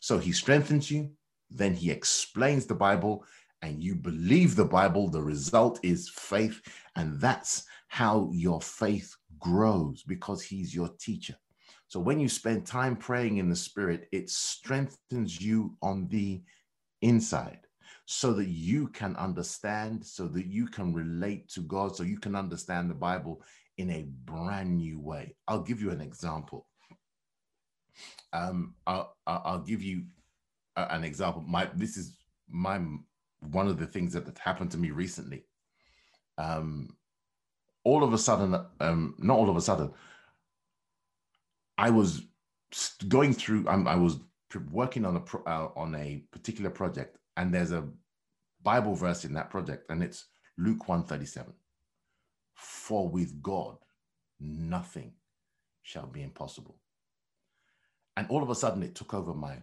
So 0.00 0.18
he 0.18 0.32
strengthens 0.32 0.90
you, 0.90 1.12
then 1.50 1.74
he 1.74 1.90
explains 1.90 2.66
the 2.66 2.74
Bible, 2.74 3.24
and 3.62 3.82
you 3.82 3.94
believe 3.94 4.56
the 4.56 4.64
Bible. 4.64 5.08
The 5.08 5.22
result 5.22 5.80
is 5.82 6.08
faith, 6.08 6.60
and 6.96 7.20
that's 7.20 7.64
how 7.88 8.30
your 8.32 8.60
faith 8.60 9.14
grows 9.38 10.02
because 10.02 10.42
he's 10.42 10.74
your 10.74 10.90
teacher. 11.00 11.36
So 11.88 12.00
when 12.00 12.18
you 12.18 12.28
spend 12.28 12.66
time 12.66 12.96
praying 12.96 13.36
in 13.36 13.48
the 13.48 13.56
Spirit, 13.56 14.08
it 14.12 14.30
strengthens 14.30 15.40
you 15.40 15.76
on 15.82 16.08
the 16.08 16.42
inside 17.02 17.60
so 18.06 18.32
that 18.32 18.48
you 18.48 18.88
can 18.88 19.14
understand, 19.16 20.04
so 20.04 20.26
that 20.28 20.46
you 20.46 20.66
can 20.66 20.92
relate 20.92 21.48
to 21.50 21.60
God, 21.60 21.94
so 21.94 22.02
you 22.02 22.18
can 22.18 22.34
understand 22.34 22.90
the 22.90 22.94
Bible 22.94 23.42
in 23.78 23.90
a 23.90 24.06
brand 24.24 24.76
new 24.76 25.00
way. 25.00 25.34
I'll 25.48 25.62
give 25.62 25.80
you 25.80 25.90
an 25.90 26.00
example. 26.00 26.66
Um, 28.32 28.74
I'll, 28.86 29.14
I'll 29.26 29.60
give 29.62 29.82
you 29.82 30.04
an 30.76 31.04
example. 31.04 31.42
My 31.46 31.68
this 31.74 31.96
is 31.96 32.16
my 32.48 32.80
one 33.50 33.68
of 33.68 33.78
the 33.78 33.86
things 33.86 34.12
that 34.12 34.38
happened 34.38 34.70
to 34.72 34.78
me 34.78 34.90
recently. 34.90 35.44
Um, 36.38 36.96
all 37.84 38.04
of 38.04 38.12
a 38.12 38.18
sudden, 38.18 38.58
um, 38.80 39.14
not 39.18 39.38
all 39.38 39.50
of 39.50 39.56
a 39.56 39.60
sudden, 39.60 39.92
I 41.76 41.90
was 41.90 42.22
going 43.08 43.34
through. 43.34 43.66
Um, 43.68 43.88
I 43.88 43.96
was 43.96 44.20
working 44.70 45.04
on 45.04 45.16
a 45.16 45.20
pro, 45.20 45.42
uh, 45.44 45.68
on 45.76 45.94
a 45.94 46.22
particular 46.30 46.70
project, 46.70 47.18
and 47.36 47.52
there's 47.52 47.72
a 47.72 47.88
Bible 48.62 48.94
verse 48.94 49.24
in 49.24 49.32
that 49.34 49.50
project, 49.50 49.90
and 49.90 50.02
it's 50.02 50.26
Luke 50.58 50.88
137. 50.88 51.52
For 52.54 53.08
with 53.08 53.42
God 53.42 53.78
nothing 54.38 55.12
shall 55.82 56.06
be 56.06 56.22
impossible. 56.22 56.76
And 58.16 58.26
all 58.28 58.42
of 58.42 58.50
a 58.50 58.54
sudden 58.54 58.82
it 58.82 58.94
took 58.94 59.14
over 59.14 59.32
my 59.32 59.56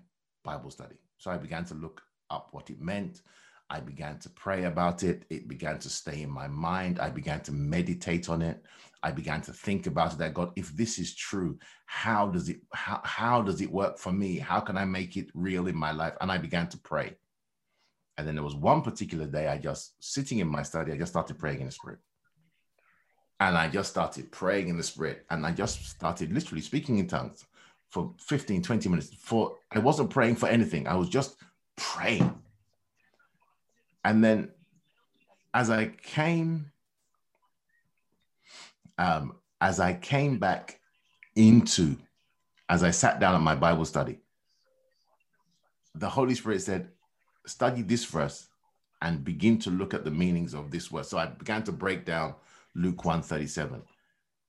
Bible 0.43 0.71
study. 0.71 0.95
So 1.17 1.31
I 1.31 1.37
began 1.37 1.65
to 1.65 1.75
look 1.75 2.01
up 2.29 2.49
what 2.51 2.69
it 2.69 2.81
meant. 2.81 3.21
I 3.69 3.79
began 3.79 4.17
to 4.19 4.29
pray 4.29 4.63
about 4.63 5.03
it. 5.03 5.25
It 5.29 5.47
began 5.47 5.77
to 5.79 5.89
stay 5.89 6.23
in 6.23 6.29
my 6.29 6.47
mind. 6.47 6.99
I 6.99 7.09
began 7.09 7.41
to 7.41 7.51
meditate 7.51 8.27
on 8.27 8.41
it. 8.41 8.63
I 9.03 9.11
began 9.11 9.41
to 9.41 9.53
think 9.53 9.85
about 9.85 10.13
it 10.13 10.19
that 10.19 10.33
God, 10.33 10.51
if 10.55 10.75
this 10.75 10.97
is 10.97 11.15
true, 11.15 11.57
how 11.85 12.27
does 12.27 12.49
it 12.49 12.61
how, 12.73 12.99
how 13.03 13.41
does 13.41 13.61
it 13.61 13.71
work 13.71 13.97
for 13.97 14.11
me? 14.11 14.39
How 14.39 14.59
can 14.59 14.77
I 14.77 14.85
make 14.85 15.17
it 15.17 15.29
real 15.33 15.67
in 15.67 15.75
my 15.75 15.91
life? 15.91 16.13
And 16.19 16.31
I 16.31 16.37
began 16.37 16.67
to 16.69 16.77
pray. 16.77 17.15
And 18.17 18.27
then 18.27 18.35
there 18.35 18.43
was 18.43 18.55
one 18.55 18.81
particular 18.81 19.25
day, 19.25 19.47
I 19.47 19.57
just 19.57 19.93
sitting 20.03 20.39
in 20.39 20.47
my 20.47 20.63
study, 20.63 20.91
I 20.91 20.97
just 20.97 21.13
started 21.13 21.39
praying 21.39 21.61
in 21.61 21.67
the 21.67 21.71
spirit. 21.71 21.99
And 23.39 23.55
I 23.55 23.69
just 23.69 23.91
started 23.91 24.31
praying 24.31 24.67
in 24.67 24.75
the 24.75 24.83
spirit. 24.83 25.25
And 25.29 25.45
I 25.45 25.51
just 25.51 25.85
started 25.87 26.33
literally 26.33 26.61
speaking 26.61 26.97
in 26.97 27.07
tongues 27.07 27.45
for 27.87 28.13
15, 28.19 28.61
20 28.61 28.89
minutes. 28.89 29.13
For 29.13 29.55
I 29.71 29.79
wasn't 29.79 30.09
praying 30.09 30.35
for 30.35 30.49
anything. 30.49 30.85
I 30.87 30.95
was 30.95 31.07
just 31.07 31.37
praying. 31.77 32.37
And 34.03 34.23
then 34.23 34.51
as 35.53 35.69
I 35.69 35.87
came, 35.87 36.71
um, 38.97 39.35
as 39.61 39.79
I 39.79 39.93
came 39.93 40.37
back 40.39 40.79
into, 41.35 41.97
as 42.69 42.83
I 42.83 42.91
sat 42.91 43.19
down 43.19 43.35
at 43.35 43.41
my 43.41 43.55
Bible 43.55 43.85
study, 43.85 44.19
the 45.95 46.09
Holy 46.09 46.35
Spirit 46.35 46.61
said, 46.61 46.89
study 47.45 47.81
this 47.81 48.05
verse 48.05 48.47
and 49.01 49.23
begin 49.23 49.57
to 49.59 49.69
look 49.69 49.93
at 49.93 50.03
the 50.03 50.11
meanings 50.11 50.53
of 50.53 50.71
this 50.71 50.91
word. 50.91 51.05
So 51.05 51.17
I 51.17 51.25
began 51.27 51.63
to 51.63 51.71
break 51.71 52.05
down 52.05 52.35
Luke 52.75 53.05
137. 53.05 53.81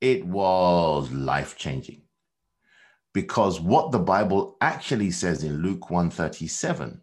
It 0.01 0.25
was 0.27 1.11
life 1.13 1.57
changing 1.57 2.03
because 3.13 3.61
what 3.61 3.93
the 3.93 3.99
Bible 3.99 4.57
actually 4.61 5.11
says 5.11 5.45
in 5.45 5.63
Luke 5.63 5.91
137, 5.91 7.01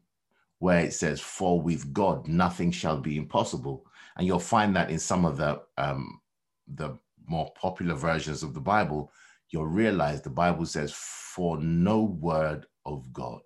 where 0.59 0.79
it 0.79 0.93
says, 0.93 1.19
For 1.19 1.61
with 1.61 1.93
God 1.93 2.27
nothing 2.27 2.71
shall 2.71 2.99
be 2.99 3.17
impossible. 3.17 3.85
And 4.17 4.25
you'll 4.25 4.39
find 4.39 4.75
that 4.75 4.89
in 4.89 4.99
some 4.99 5.25
of 5.25 5.37
the 5.37 5.61
um, 5.77 6.21
the 6.67 6.97
more 7.27 7.51
popular 7.59 7.95
versions 7.95 8.43
of 8.43 8.53
the 8.53 8.61
Bible, 8.61 9.11
you'll 9.49 9.67
realize 9.67 10.21
the 10.21 10.29
Bible 10.29 10.65
says, 10.65 10.93
For 10.93 11.57
no 11.57 12.03
word 12.03 12.65
of 12.85 13.11
God 13.13 13.41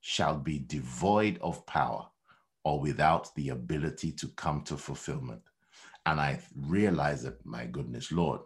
shall 0.00 0.36
be 0.36 0.58
devoid 0.58 1.38
of 1.40 1.66
power 1.66 2.06
or 2.64 2.80
without 2.80 3.34
the 3.36 3.50
ability 3.50 4.12
to 4.12 4.28
come 4.28 4.62
to 4.62 4.76
fulfillment. 4.76 5.42
And 6.04 6.20
I 6.20 6.40
realize 6.54 7.22
that, 7.24 7.44
my 7.44 7.66
goodness, 7.66 8.12
Lord, 8.12 8.40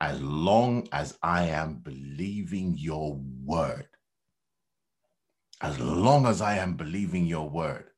as 0.00 0.20
long 0.22 0.88
as 0.92 1.18
I 1.22 1.44
am 1.46 1.76
believing 1.76 2.76
your 2.78 3.20
word, 3.44 3.86
as 5.60 5.78
long 5.78 6.26
as 6.26 6.40
I 6.40 6.56
am 6.56 6.74
believing 6.74 7.26
your 7.26 7.48
word, 7.48 7.90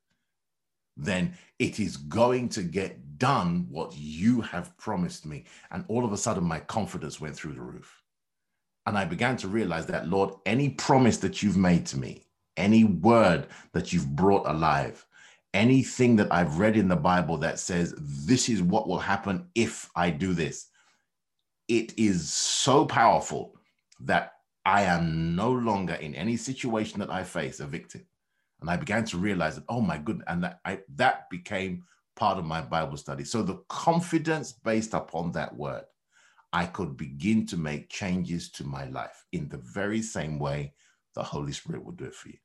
then 0.96 1.34
it 1.58 1.80
is 1.80 1.96
going 1.96 2.48
to 2.50 2.62
get 2.62 3.18
done 3.18 3.66
what 3.70 3.96
you 3.96 4.40
have 4.40 4.76
promised 4.78 5.24
me. 5.26 5.44
And 5.70 5.84
all 5.88 6.04
of 6.04 6.12
a 6.12 6.16
sudden, 6.16 6.44
my 6.44 6.60
confidence 6.60 7.20
went 7.20 7.36
through 7.36 7.54
the 7.54 7.62
roof. 7.62 8.02
And 8.86 8.98
I 8.98 9.04
began 9.04 9.36
to 9.38 9.48
realize 9.48 9.86
that, 9.86 10.08
Lord, 10.08 10.34
any 10.44 10.70
promise 10.70 11.18
that 11.18 11.42
you've 11.42 11.56
made 11.56 11.86
to 11.86 11.98
me, 11.98 12.26
any 12.56 12.84
word 12.84 13.46
that 13.72 13.92
you've 13.92 14.16
brought 14.16 14.46
alive, 14.46 15.06
anything 15.54 16.16
that 16.16 16.32
I've 16.32 16.58
read 16.58 16.76
in 16.76 16.88
the 16.88 16.96
Bible 16.96 17.38
that 17.38 17.58
says, 17.58 17.94
this 17.96 18.48
is 18.48 18.60
what 18.60 18.88
will 18.88 18.98
happen 18.98 19.46
if 19.54 19.88
I 19.94 20.10
do 20.10 20.34
this, 20.34 20.66
it 21.68 21.96
is 21.96 22.28
so 22.28 22.84
powerful 22.84 23.54
that 24.00 24.31
I 24.64 24.82
am 24.82 25.34
no 25.34 25.50
longer 25.50 25.94
in 25.94 26.14
any 26.14 26.36
situation 26.36 27.00
that 27.00 27.10
I 27.10 27.24
face 27.24 27.60
a 27.60 27.66
victim. 27.66 28.06
And 28.60 28.70
I 28.70 28.76
began 28.76 29.04
to 29.06 29.18
realize 29.18 29.56
that, 29.56 29.64
oh 29.68 29.80
my 29.80 29.98
goodness, 29.98 30.26
and 30.28 30.44
that 30.44 30.60
I, 30.64 30.80
that 30.94 31.28
became 31.30 31.82
part 32.14 32.38
of 32.38 32.44
my 32.44 32.60
Bible 32.60 32.96
study. 32.96 33.24
So 33.24 33.42
the 33.42 33.62
confidence 33.68 34.52
based 34.52 34.94
upon 34.94 35.32
that 35.32 35.56
word, 35.56 35.82
I 36.52 36.66
could 36.66 36.96
begin 36.96 37.46
to 37.46 37.56
make 37.56 37.88
changes 37.88 38.50
to 38.52 38.64
my 38.64 38.84
life 38.86 39.24
in 39.32 39.48
the 39.48 39.58
very 39.58 40.02
same 40.02 40.38
way 40.38 40.74
the 41.14 41.22
Holy 41.22 41.52
Spirit 41.52 41.84
will 41.84 41.92
do 41.92 42.04
it 42.04 42.14
for 42.14 42.28
you. 42.28 42.38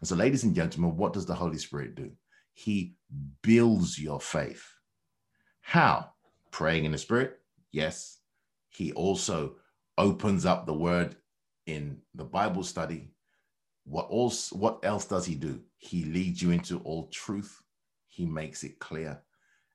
And 0.00 0.08
so, 0.08 0.14
ladies 0.14 0.44
and 0.44 0.54
gentlemen, 0.54 0.96
what 0.96 1.12
does 1.12 1.26
the 1.26 1.34
Holy 1.34 1.58
Spirit 1.58 1.94
do? 1.94 2.10
He 2.52 2.94
builds 3.42 3.98
your 3.98 4.20
faith. 4.20 4.64
How? 5.62 6.10
Praying 6.50 6.84
in 6.84 6.92
the 6.92 6.98
Spirit? 6.98 7.38
Yes. 7.72 8.18
He 8.68 8.92
also 8.92 9.56
opens 9.98 10.44
up 10.46 10.66
the 10.66 10.74
word 10.74 11.16
in 11.66 11.98
the 12.14 12.24
Bible 12.24 12.62
study. 12.62 13.10
What 13.84 14.08
else, 14.12 14.52
what 14.52 14.80
else 14.84 15.06
does 15.06 15.26
he 15.26 15.34
do? 15.34 15.60
He 15.78 16.04
leads 16.04 16.40
you 16.42 16.50
into 16.50 16.78
all 16.80 17.08
truth. 17.08 17.62
He 18.08 18.26
makes 18.26 18.62
it 18.62 18.78
clear. 18.78 19.20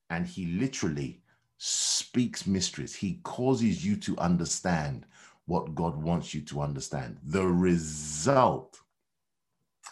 And 0.09 0.25
he 0.25 0.45
literally 0.45 1.21
speaks 1.57 2.47
mysteries. 2.47 2.95
He 2.95 3.19
causes 3.23 3.85
you 3.85 3.97
to 3.97 4.17
understand 4.17 5.05
what 5.45 5.75
God 5.75 6.01
wants 6.01 6.33
you 6.33 6.41
to 6.41 6.61
understand. 6.61 7.17
The 7.23 7.45
result, 7.45 8.79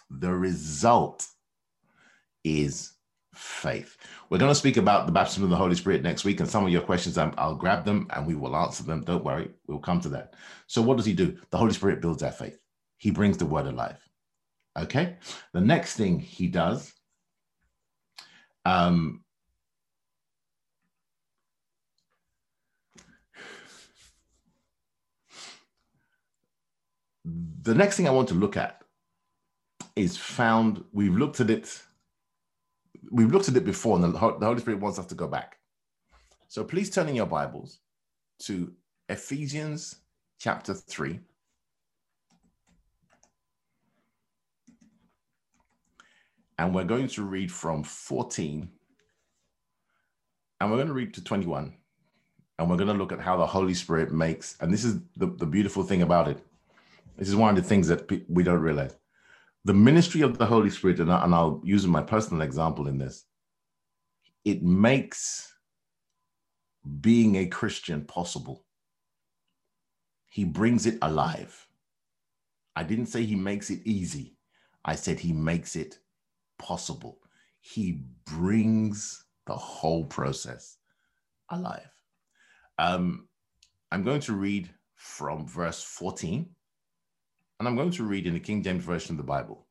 the 0.10 0.34
result 0.34 1.28
is 2.44 2.95
faith. 3.38 3.98
We're 4.30 4.38
going 4.40 4.52
to 4.52 4.56
speak 4.56 4.78
about 4.78 5.06
the 5.06 5.12
baptism 5.12 5.44
of 5.44 5.50
the 5.50 5.56
Holy 5.56 5.76
Spirit 5.76 6.04
next 6.04 6.26
week, 6.26 6.40
and 6.40 6.50
some 6.50 6.66
of 6.66 6.72
your 6.72 6.82
questions, 6.82 7.18
I'll 7.18 7.56
grab 7.56 7.86
them 7.86 8.08
and 8.12 8.26
we 8.26 8.36
will 8.36 8.56
answer 8.56 8.84
them. 8.84 9.04
Don't 9.04 9.24
worry, 9.24 9.52
we'll 9.68 9.80
come 9.80 10.02
to 10.02 10.10
that. 10.10 10.36
So, 10.68 10.82
what 10.82 10.98
does 10.98 11.06
He 11.06 11.14
do? 11.14 11.38
The 11.52 11.58
Holy 11.58 11.74
Spirit 11.74 12.02
builds 12.02 12.24
our 12.24 12.32
faith, 12.32 12.60
He 12.98 13.12
brings 13.12 13.38
the 13.38 13.46
word 13.46 13.68
alive. 13.68 13.98
Okay, 14.78 15.18
the 15.54 15.62
next 15.62 15.96
thing 15.96 16.20
He 16.20 16.48
does 16.48 16.94
um, 18.66 19.22
the 27.62 27.76
next 27.76 27.98
thing 27.98 28.08
I 28.08 28.12
want 28.12 28.28
to 28.30 28.34
look 28.34 28.58
at 28.58 28.82
is 29.96 30.18
found, 30.18 30.84
we've 30.92 31.16
looked 31.16 31.40
at 31.40 31.50
it, 31.50 31.82
we've 33.12 33.32
looked 33.32 33.50
at 33.50 33.58
it 33.58 33.66
before, 33.66 33.96
and 33.96 34.14
the 34.14 34.18
Holy 34.18 34.60
Spirit 34.60 34.80
wants 34.80 35.00
us 35.00 35.06
to 35.08 35.16
go 35.16 35.28
back. 35.28 35.58
So 36.48 36.64
please 36.64 36.90
turn 36.90 37.10
in 37.10 37.16
your 37.16 37.26
Bibles 37.26 37.80
to 38.44 38.74
Ephesians 39.10 39.96
chapter 40.40 40.74
3. 40.74 41.20
And 46.58 46.74
we're 46.74 46.86
going 46.86 47.08
to 47.10 47.24
read 47.24 47.52
from 47.52 47.84
14 47.84 48.70
and 50.62 50.72
we're 50.72 50.78
going 50.78 50.88
to 50.88 50.94
read 50.94 51.14
to 51.16 51.24
21. 51.24 51.74
And 52.58 52.70
we're 52.70 52.78
going 52.78 52.88
to 52.88 52.94
look 52.94 53.12
at 53.12 53.20
how 53.20 53.36
the 53.38 53.46
Holy 53.46 53.74
Spirit 53.74 54.14
makes, 54.14 54.56
and 54.62 54.72
this 54.74 54.86
is 54.86 55.00
the, 55.18 55.28
the 55.28 55.46
beautiful 55.46 55.84
thing 55.84 56.02
about 56.02 56.30
it 56.30 56.42
This 57.18 57.28
is 57.28 57.36
one 57.36 57.50
of 57.50 57.62
the 57.62 57.68
things 57.68 57.88
that 57.90 58.10
we 58.30 58.44
don't 58.44 58.62
realize. 58.62 58.96
The 59.66 59.74
ministry 59.74 60.22
of 60.22 60.38
the 60.38 60.46
Holy 60.46 60.70
Spirit, 60.70 61.00
and, 61.00 61.12
I, 61.12 61.24
and 61.24 61.34
I'll 61.34 61.60
use 61.64 61.86
my 61.88 62.02
personal 62.02 62.44
example 62.44 62.88
in 62.88 63.00
this, 63.00 63.26
it 64.46 64.62
makes 64.62 65.52
being 67.02 67.36
a 67.36 67.48
Christian 67.48 68.06
possible. 68.06 68.64
He 70.30 70.46
brings 70.46 70.86
it 70.86 71.00
alive. 71.02 71.68
I 72.76 72.84
didn't 72.84 73.08
say 73.08 73.24
he 73.26 73.36
makes 73.36 73.70
it 73.70 73.82
easy. 73.86 74.38
I 74.84 74.96
said 74.96 75.20
he 75.20 75.34
makes 75.34 75.76
it 75.76 75.98
possible. 76.60 77.18
He 77.60 78.04
brings 78.26 79.26
the 79.48 79.56
whole 79.56 80.06
process 80.06 80.78
alive. 81.50 81.90
Um, 82.78 83.28
I'm 83.92 84.04
going 84.04 84.22
to 84.22 84.34
read 84.34 84.70
from 84.96 85.48
verse 85.48 85.82
14, 85.82 86.55
and 87.60 87.68
I'm 87.68 87.76
going 87.76 87.92
to 87.92 88.04
read 88.04 88.28
in 88.28 88.34
the 88.34 88.40
King 88.40 88.64
James 88.64 88.84
Version 88.84 89.14
of 89.14 89.18
the 89.18 89.24
Bible. 89.24 89.66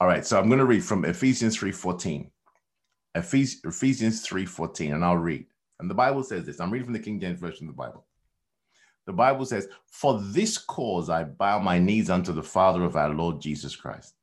All 0.00 0.08
right, 0.08 0.26
so 0.26 0.38
I'm 0.38 0.48
going 0.48 0.58
to 0.58 0.64
read 0.64 0.84
from 0.84 1.04
Ephesians 1.04 1.56
3:14. 1.56 2.30
Ephesians 3.14 4.26
3:14, 4.26 4.94
and 4.94 5.04
I'll 5.04 5.16
read. 5.16 5.46
And 5.80 5.90
the 5.90 5.94
Bible 5.94 6.22
says 6.22 6.46
this. 6.46 6.60
I'm 6.60 6.70
reading 6.70 6.86
from 6.86 6.94
the 6.94 7.00
King 7.00 7.20
James 7.20 7.40
Version 7.40 7.68
of 7.68 7.74
the 7.74 7.82
Bible. 7.82 8.06
The 9.06 9.12
Bible 9.12 9.44
says, 9.44 9.68
For 9.86 10.20
this 10.20 10.56
cause 10.56 11.10
I 11.10 11.24
bow 11.24 11.58
my 11.58 11.78
knees 11.78 12.10
unto 12.10 12.32
the 12.32 12.42
Father 12.42 12.84
of 12.84 12.96
our 12.96 13.10
Lord 13.10 13.40
Jesus 13.40 13.76
Christ, 13.76 14.14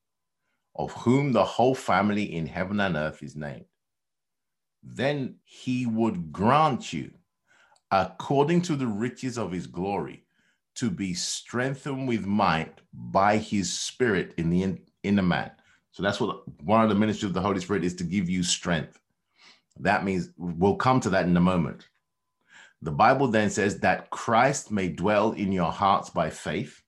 of 0.75 0.91
whom 0.93 1.31
the 1.31 1.43
whole 1.43 1.75
family 1.75 2.35
in 2.35 2.47
heaven 2.47 2.79
and 2.79 2.95
earth 2.95 3.21
is 3.21 3.35
named. 3.35 3.65
Then 4.83 5.35
he 5.43 5.85
would 5.85 6.31
grant 6.31 6.91
you, 6.91 7.11
according 7.91 8.63
to 8.63 8.75
the 8.75 8.87
riches 8.87 9.37
of 9.37 9.51
his 9.51 9.67
glory, 9.67 10.25
to 10.75 10.89
be 10.89 11.13
strengthened 11.13 12.07
with 12.07 12.25
might 12.25 12.79
by 12.93 13.37
his 13.37 13.71
spirit 13.71 14.33
in 14.37 14.49
the 14.49 14.63
in, 14.63 14.79
inner 15.03 15.21
man. 15.21 15.51
So 15.91 16.03
that's 16.03 16.19
what 16.19 16.47
one 16.63 16.83
of 16.83 16.89
the 16.89 16.95
ministries 16.95 17.25
of 17.29 17.33
the 17.33 17.41
Holy 17.41 17.59
Spirit 17.59 17.83
is 17.83 17.95
to 17.95 18.03
give 18.03 18.29
you 18.29 18.43
strength. 18.43 18.99
That 19.79 20.05
means 20.05 20.29
we'll 20.37 20.75
come 20.75 20.99
to 21.01 21.09
that 21.09 21.25
in 21.25 21.35
a 21.35 21.41
moment. 21.41 21.87
The 22.81 22.91
Bible 22.91 23.27
then 23.27 23.49
says 23.49 23.79
that 23.79 24.09
Christ 24.09 24.71
may 24.71 24.87
dwell 24.87 25.33
in 25.33 25.51
your 25.51 25.71
hearts 25.71 26.09
by 26.09 26.29
faith, 26.29 26.81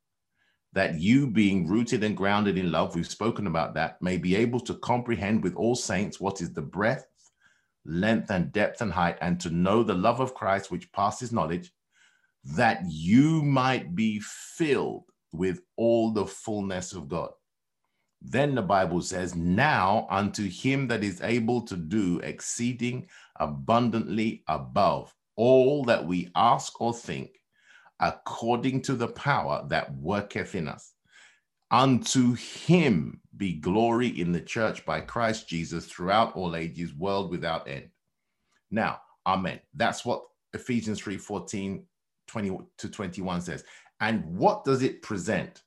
that 0.71 0.99
you, 0.99 1.27
being 1.27 1.67
rooted 1.67 2.03
and 2.03 2.17
grounded 2.17 2.57
in 2.57 2.71
love, 2.71 2.95
we've 2.95 3.07
spoken 3.07 3.45
about 3.45 3.75
that, 3.75 4.01
may 4.01 4.17
be 4.17 4.35
able 4.35 4.59
to 4.61 4.73
comprehend 4.75 5.43
with 5.43 5.55
all 5.55 5.75
saints 5.75 6.19
what 6.19 6.41
is 6.41 6.51
the 6.53 6.61
breadth, 6.61 7.05
length, 7.85 8.31
and 8.31 8.51
depth 8.51 8.81
and 8.81 8.91
height, 8.91 9.17
and 9.21 9.39
to 9.39 9.51
know 9.51 9.83
the 9.83 9.93
love 9.93 10.19
of 10.19 10.33
Christ 10.33 10.71
which 10.71 10.91
passes 10.91 11.31
knowledge, 11.31 11.71
that 12.43 12.81
you 12.87 13.41
might 13.41 13.95
be 13.95 14.19
filled 14.19 15.05
with 15.31 15.61
all 15.77 16.11
the 16.11 16.25
fullness 16.25 16.93
of 16.93 17.07
God. 17.07 17.31
Then 18.21 18.55
the 18.55 18.61
Bible 18.61 19.01
says, 19.01 19.35
Now 19.35 20.07
unto 20.09 20.49
him 20.49 20.87
that 20.87 21.03
is 21.03 21.21
able 21.21 21.61
to 21.63 21.75
do 21.75 22.19
exceeding 22.19 23.07
abundantly 23.39 24.43
above 24.47 25.13
all 25.35 25.83
that 25.85 26.05
we 26.05 26.29
ask 26.35 26.79
or 26.79 26.93
think, 26.93 27.31
according 27.99 28.81
to 28.83 28.93
the 28.93 29.07
power 29.07 29.65
that 29.69 29.93
worketh 29.95 30.55
in 30.55 30.67
us. 30.67 30.93
Unto 31.71 32.35
him 32.35 33.19
be 33.35 33.53
glory 33.53 34.07
in 34.07 34.31
the 34.31 34.41
church 34.41 34.85
by 34.85 35.01
Christ 35.01 35.49
Jesus 35.49 35.87
throughout 35.87 36.35
all 36.35 36.55
ages, 36.55 36.93
world 36.93 37.31
without 37.31 37.67
end. 37.67 37.89
Now, 38.69 39.01
amen. 39.25 39.59
That's 39.73 40.05
what 40.05 40.23
Ephesians 40.53 40.99
3 40.99 41.17
14, 41.17 41.83
20 42.33 42.57
to 42.79 42.89
21 42.89 43.41
says. 43.41 43.63
And 43.99 44.25
what 44.25 44.63
does 44.65 44.81
it 44.81 45.03
present? 45.03 45.61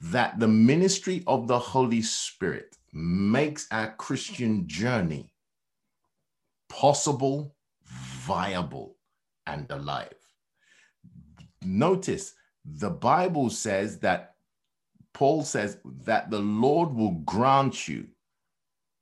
That 0.00 0.38
the 0.38 0.48
ministry 0.48 1.22
of 1.26 1.46
the 1.46 1.58
Holy 1.58 2.00
Spirit 2.00 2.76
makes 2.92 3.66
our 3.70 3.94
Christian 3.96 4.66
journey 4.66 5.30
possible, 6.70 7.54
viable, 7.84 8.96
and 9.46 9.70
alive. 9.70 10.14
Notice 11.62 12.34
the 12.64 12.90
Bible 12.90 13.50
says 13.50 13.98
that 13.98 14.36
Paul 15.12 15.42
says 15.42 15.78
that 16.04 16.30
the 16.30 16.40
Lord 16.40 16.94
will 16.94 17.12
grant 17.26 17.88
you 17.88 18.06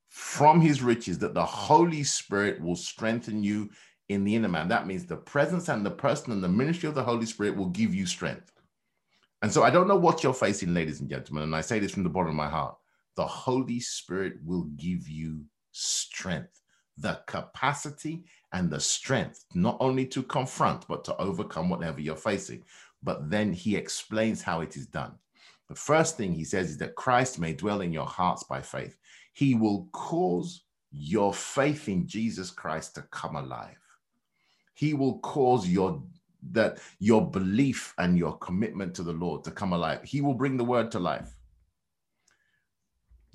from 0.09 0.61
his 0.61 0.83
riches 0.83 1.19
that 1.19 1.35
the 1.35 1.45
Holy 1.45 2.05
Spirit 2.05 2.61
will 2.61 2.77
strengthen 2.77 3.43
you 3.43 3.71
in 4.09 4.25
the 4.25 4.35
inner 4.35 4.49
man. 4.49 4.69
That 4.69 4.87
means 4.87 5.07
the 5.07 5.17
presence 5.17 5.69
and 5.69 5.85
the 5.85 5.91
person 5.91 6.33
and 6.33 6.43
the 6.43 6.49
ministry 6.49 6.89
of 6.89 6.95
the 6.95 7.03
Holy 7.03 7.27
Spirit 7.27 7.57
will 7.57 7.71
give 7.71 7.95
you 7.95 8.07
strength. 8.07 8.53
And 9.43 9.53
so 9.53 9.63
I 9.63 9.71
don't 9.71 9.89
know 9.89 9.97
what 9.97 10.23
you're 10.23 10.35
facing, 10.35 10.73
ladies 10.73 11.01
and 11.01 11.11
gentlemen, 11.11 11.45
and 11.45 11.57
I 11.57 11.61
say 11.61 11.79
this 11.79 11.93
from 11.93 12.03
the 12.03 12.09
bottom 12.09 12.31
of 12.31 12.35
my 12.35 12.49
heart. 12.49 12.77
The 13.17 13.27
Holy 13.27 13.81
Spirit 13.81 14.35
will 14.45 14.65
give 14.77 15.09
you 15.09 15.45
strength, 15.73 16.63
the 16.97 17.21
capacity 17.27 18.25
and 18.53 18.71
the 18.71 18.81
strength 18.81 19.45
not 19.55 19.77
only 19.81 20.07
to 20.07 20.23
confront, 20.23 20.87
but 20.89 21.05
to 21.05 21.17
overcome 21.19 21.69
whatever 21.69 22.01
you're 22.01 22.17
facing. 22.17 22.65
But 23.03 23.31
then 23.31 23.53
he 23.53 23.77
explains 23.77 24.41
how 24.41 24.63
it 24.63 24.77
is 24.77 24.87
done. 24.87 25.13
The 25.69 25.75
first 25.75 26.17
thing 26.17 26.33
he 26.33 26.45
says 26.45 26.71
is 26.71 26.79
that 26.79 26.95
Christ 26.95 27.39
may 27.39 27.53
dwell 27.53 27.81
in 27.81 27.93
your 27.93 28.07
hearts 28.07 28.45
by 28.45 28.61
faith. 28.61 28.97
He 29.33 29.55
will 29.55 29.89
cause 29.93 30.63
your 30.91 31.35
faith 31.35 31.89
in 31.89 32.07
Jesus 32.07 32.51
Christ 32.51 32.95
to 32.95 33.03
come 33.03 33.37
alive. 33.37 33.77
He 34.75 34.95
will 34.95 35.19
cause 35.21 35.69
your 35.69 36.03
that 36.51 36.79
your 36.99 37.31
belief 37.31 37.95
and 37.97 38.19
your 38.19 38.37
commitment 38.39 38.95
to 38.95 39.03
the 39.03 39.13
Lord 39.13 39.45
to 39.45 39.51
come 39.51 39.73
alive. 39.73 40.03
He 40.05 40.21
will 40.21 40.35
bring 40.35 40.59
the 40.59 40.65
word 40.65 40.91
to 40.91 40.99
life. 40.99 41.35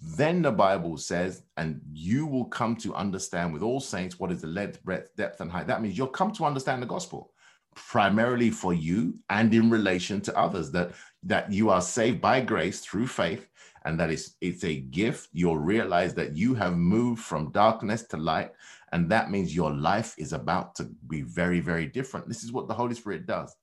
Then 0.01 0.43
the 0.43 0.51
Bible 0.51 0.95
says, 0.97 1.43
and 1.57 1.81
you 1.91 2.27
will 2.27 2.45
come 2.45 2.75
to 2.77 2.93
understand 2.93 3.51
with 3.51 3.63
all 3.63 3.79
saints 3.79 4.19
what 4.19 4.31
is 4.31 4.41
the 4.41 4.47
length, 4.47 4.83
breadth, 4.83 5.15
depth, 5.15 5.41
and 5.41 5.51
height. 5.51 5.67
That 5.67 5.81
means 5.81 5.97
you'll 5.97 6.07
come 6.07 6.31
to 6.33 6.45
understand 6.45 6.83
the 6.83 6.87
gospel 6.87 7.31
primarily 7.75 8.49
for 8.49 8.73
you 8.73 9.17
and 9.29 9.53
in 9.53 9.69
relation 9.69 10.21
to 10.21 10.37
others 10.37 10.71
that 10.71 10.91
that 11.23 11.51
you 11.51 11.69
are 11.69 11.81
saved 11.81 12.19
by 12.21 12.41
grace 12.41 12.81
through 12.81 13.07
faith 13.07 13.47
and 13.85 13.99
that 13.99 14.09
is 14.09 14.35
it's 14.41 14.63
a 14.63 14.81
gift 14.81 15.29
you'll 15.33 15.57
realize 15.57 16.13
that 16.13 16.35
you 16.35 16.53
have 16.53 16.75
moved 16.75 17.21
from 17.21 17.51
darkness 17.51 18.03
to 18.03 18.17
light 18.17 18.51
and 18.91 19.09
that 19.09 19.31
means 19.31 19.55
your 19.55 19.71
life 19.71 20.15
is 20.17 20.33
about 20.33 20.75
to 20.75 20.89
be 21.07 21.21
very 21.21 21.59
very 21.59 21.85
different 21.85 22.27
this 22.27 22.43
is 22.43 22.51
what 22.51 22.67
the 22.67 22.73
holy 22.73 22.95
spirit 22.95 23.25
does 23.25 23.55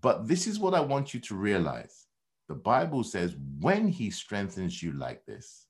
but 0.00 0.26
this 0.26 0.46
is 0.46 0.58
what 0.58 0.74
i 0.74 0.80
want 0.80 1.12
you 1.12 1.20
to 1.20 1.34
realize 1.34 2.06
the 2.52 2.58
Bible 2.58 3.02
says 3.02 3.34
when 3.60 3.88
he 3.88 4.10
strengthens 4.10 4.82
you 4.82 4.92
like 4.92 5.24
this, 5.24 5.68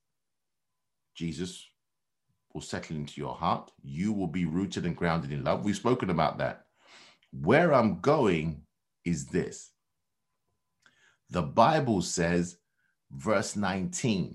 Jesus 1.14 1.64
will 2.53 2.61
settle 2.61 2.96
into 2.96 3.20
your 3.20 3.36
heart. 3.36 3.70
You 3.84 4.12
will 4.12 4.26
be 4.26 4.46
rooted 4.46 4.84
and 4.84 4.96
grounded 4.96 5.30
in 5.30 5.44
love. 5.44 5.64
We've 5.64 5.76
spoken 5.76 6.11
about 6.11 6.38
that. 6.38 6.64
Where 7.30 7.72
I'm 7.72 8.00
going 8.00 8.62
is 9.05 9.26
this 9.26 9.70
the 11.30 11.42
Bible 11.42 12.03
says, 12.03 12.57
verse 13.12 13.55
19, 13.55 14.34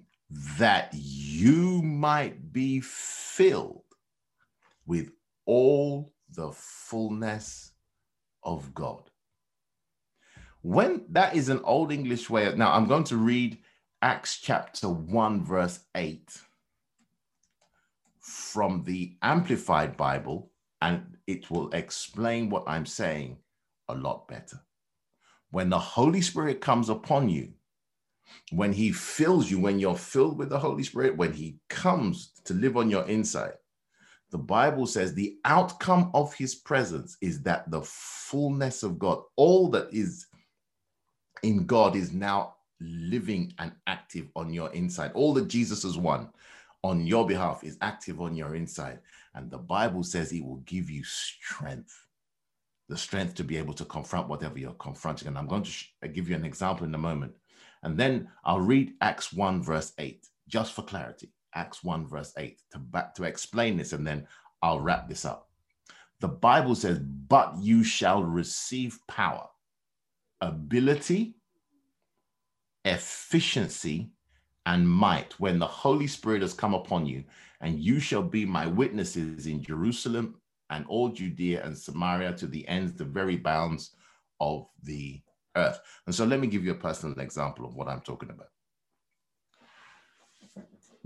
that 0.58 0.90
you 0.94 1.82
might 1.82 2.54
be 2.54 2.80
filled 2.80 3.84
with 4.88 5.12
all 5.46 6.14
the 6.30 6.52
fullness 6.52 7.74
of 8.44 8.74
God. 8.74 9.12
When 10.62 11.06
that 11.10 11.36
is 11.36 11.50
an 11.50 11.62
old 11.64 11.92
English 11.92 12.30
way 12.30 12.46
of, 12.48 12.58
now 12.58 12.74
I'm 12.74 12.88
going 12.88 13.04
to 13.06 13.18
read 13.18 13.60
Acts 14.02 14.40
chapter 14.40 14.90
1, 14.90 15.46
verse 15.46 15.80
8 15.96 16.42
from 18.20 18.84
the 18.84 19.16
Amplified 19.22 19.96
Bible, 19.96 20.52
and 20.82 21.18
it 21.28 21.50
will 21.50 21.70
explain 21.72 22.50
what 22.50 22.66
I'm 22.68 22.86
saying 22.86 23.38
a 23.88 23.96
lot 23.96 24.28
better. 24.28 24.62
When 25.50 25.70
the 25.70 25.80
Holy 25.80 26.22
Spirit 26.22 26.60
comes 26.60 26.90
upon 26.90 27.30
you, 27.30 27.54
when 28.52 28.74
He 28.74 28.92
fills 28.92 29.50
you, 29.50 29.60
when 29.60 29.80
you're 29.80 29.96
filled 29.96 30.38
with 30.38 30.50
the 30.50 30.60
Holy 30.60 30.84
Spirit, 30.84 31.16
when 31.16 31.34
He 31.34 31.60
comes 31.70 32.34
to 32.44 32.54
live 32.54 32.76
on 32.76 32.90
your 32.90 33.06
inside, 33.06 33.54
the 34.32 34.38
Bible 34.38 34.88
says 34.88 35.14
the 35.14 35.38
outcome 35.46 36.12
of 36.14 36.34
His 36.34 36.56
presence 36.56 37.18
is 37.22 37.42
that 37.44 37.70
the 37.72 37.82
fullness 37.82 38.84
of 38.84 39.00
God, 39.00 39.22
all 39.36 39.70
that 39.70 39.94
is 39.94 40.28
in 41.44 41.66
God 41.66 41.96
is 41.96 42.12
now 42.12 42.56
living 42.80 43.54
and 43.60 43.72
active 43.88 44.28
on 44.36 44.54
your 44.54 44.72
inside. 44.74 45.12
All 45.14 45.34
that 45.36 45.48
Jesus 45.48 45.84
has 45.84 45.98
won 45.98 46.30
on 46.84 47.06
your 47.06 47.26
behalf 47.26 47.64
is 47.64 47.78
active 47.82 48.22
on 48.22 48.36
your 48.36 48.56
inside. 48.56 49.00
And 49.34 49.50
the 49.50 49.58
Bible 49.58 50.04
says 50.04 50.30
he 50.30 50.42
will 50.42 50.58
give 50.66 50.90
you 50.90 51.04
strength, 51.04 52.06
the 52.90 52.98
strength 52.98 53.36
to 53.36 53.44
be 53.44 53.58
able 53.58 53.74
to 53.76 53.86
confront 53.86 54.28
whatever 54.28 54.60
you're 54.60 54.74
confronting. 54.74 55.28
And 55.28 55.38
I'm 55.38 55.48
going 55.48 55.64
to 55.64 55.72
sh- 55.72 55.94
uh, 56.04 56.08
give 56.08 56.30
you 56.30 56.36
an 56.36 56.46
example 56.46 56.86
in 56.86 56.96
a 56.96 57.00
moment. 57.00 57.34
And 57.84 57.98
then 57.98 58.30
I'll 58.44 58.60
read 58.60 58.94
Acts 59.02 59.32
1, 59.32 59.64
verse 59.64 59.94
8, 59.98 60.28
just 60.48 60.74
for 60.74 60.82
clarity. 60.82 61.30
Acts 61.56 61.84
1, 61.84 62.08
verse 62.08 62.34
8, 62.38 62.62
to, 62.72 62.80
back, 62.80 63.16
to 63.16 63.24
explain 63.24 63.78
this, 63.78 63.94
and 63.94 64.06
then 64.06 64.28
I'll 64.62 64.80
wrap 64.80 65.08
this 65.08 65.26
up. 65.26 65.50
The 66.20 66.28
Bible 66.28 66.76
says, 66.76 67.00
But 67.00 67.56
you 67.60 67.84
shall 67.84 68.24
receive 68.24 69.00
power 69.08 69.48
ability, 70.42 71.36
efficiency, 72.86 74.12
and 74.66 74.88
might 74.88 75.40
when 75.40 75.60
the 75.60 75.68
Holy 75.68 76.08
Spirit 76.08 76.42
has 76.42 76.54
come 76.54 76.74
upon 76.74 77.06
you, 77.06 77.24
and 77.62 77.80
you 77.80 78.00
shall 78.00 78.22
be 78.22 78.46
my 78.46 78.68
witnesses 78.68 79.48
in 79.48 79.64
Jerusalem 79.64 80.36
and 80.70 80.86
all 80.88 81.10
Judea 81.10 81.64
and 81.64 81.78
Samaria 81.78 82.34
to 82.34 82.48
the 82.48 82.68
ends, 82.68 82.94
the 82.94 83.06
very 83.06 83.38
bounds 83.38 83.96
of 84.40 84.68
the 84.84 85.22
earth. 85.56 85.80
And 86.06 86.14
so 86.14 86.26
let 86.26 86.40
me 86.40 86.48
give 86.48 86.66
you 86.66 86.72
a 86.72 86.76
personal 86.76 87.18
example 87.20 87.66
of 87.66 87.76
what 87.76 87.88
I'm 87.88 88.02
talking 88.02 88.30
about. 88.30 88.50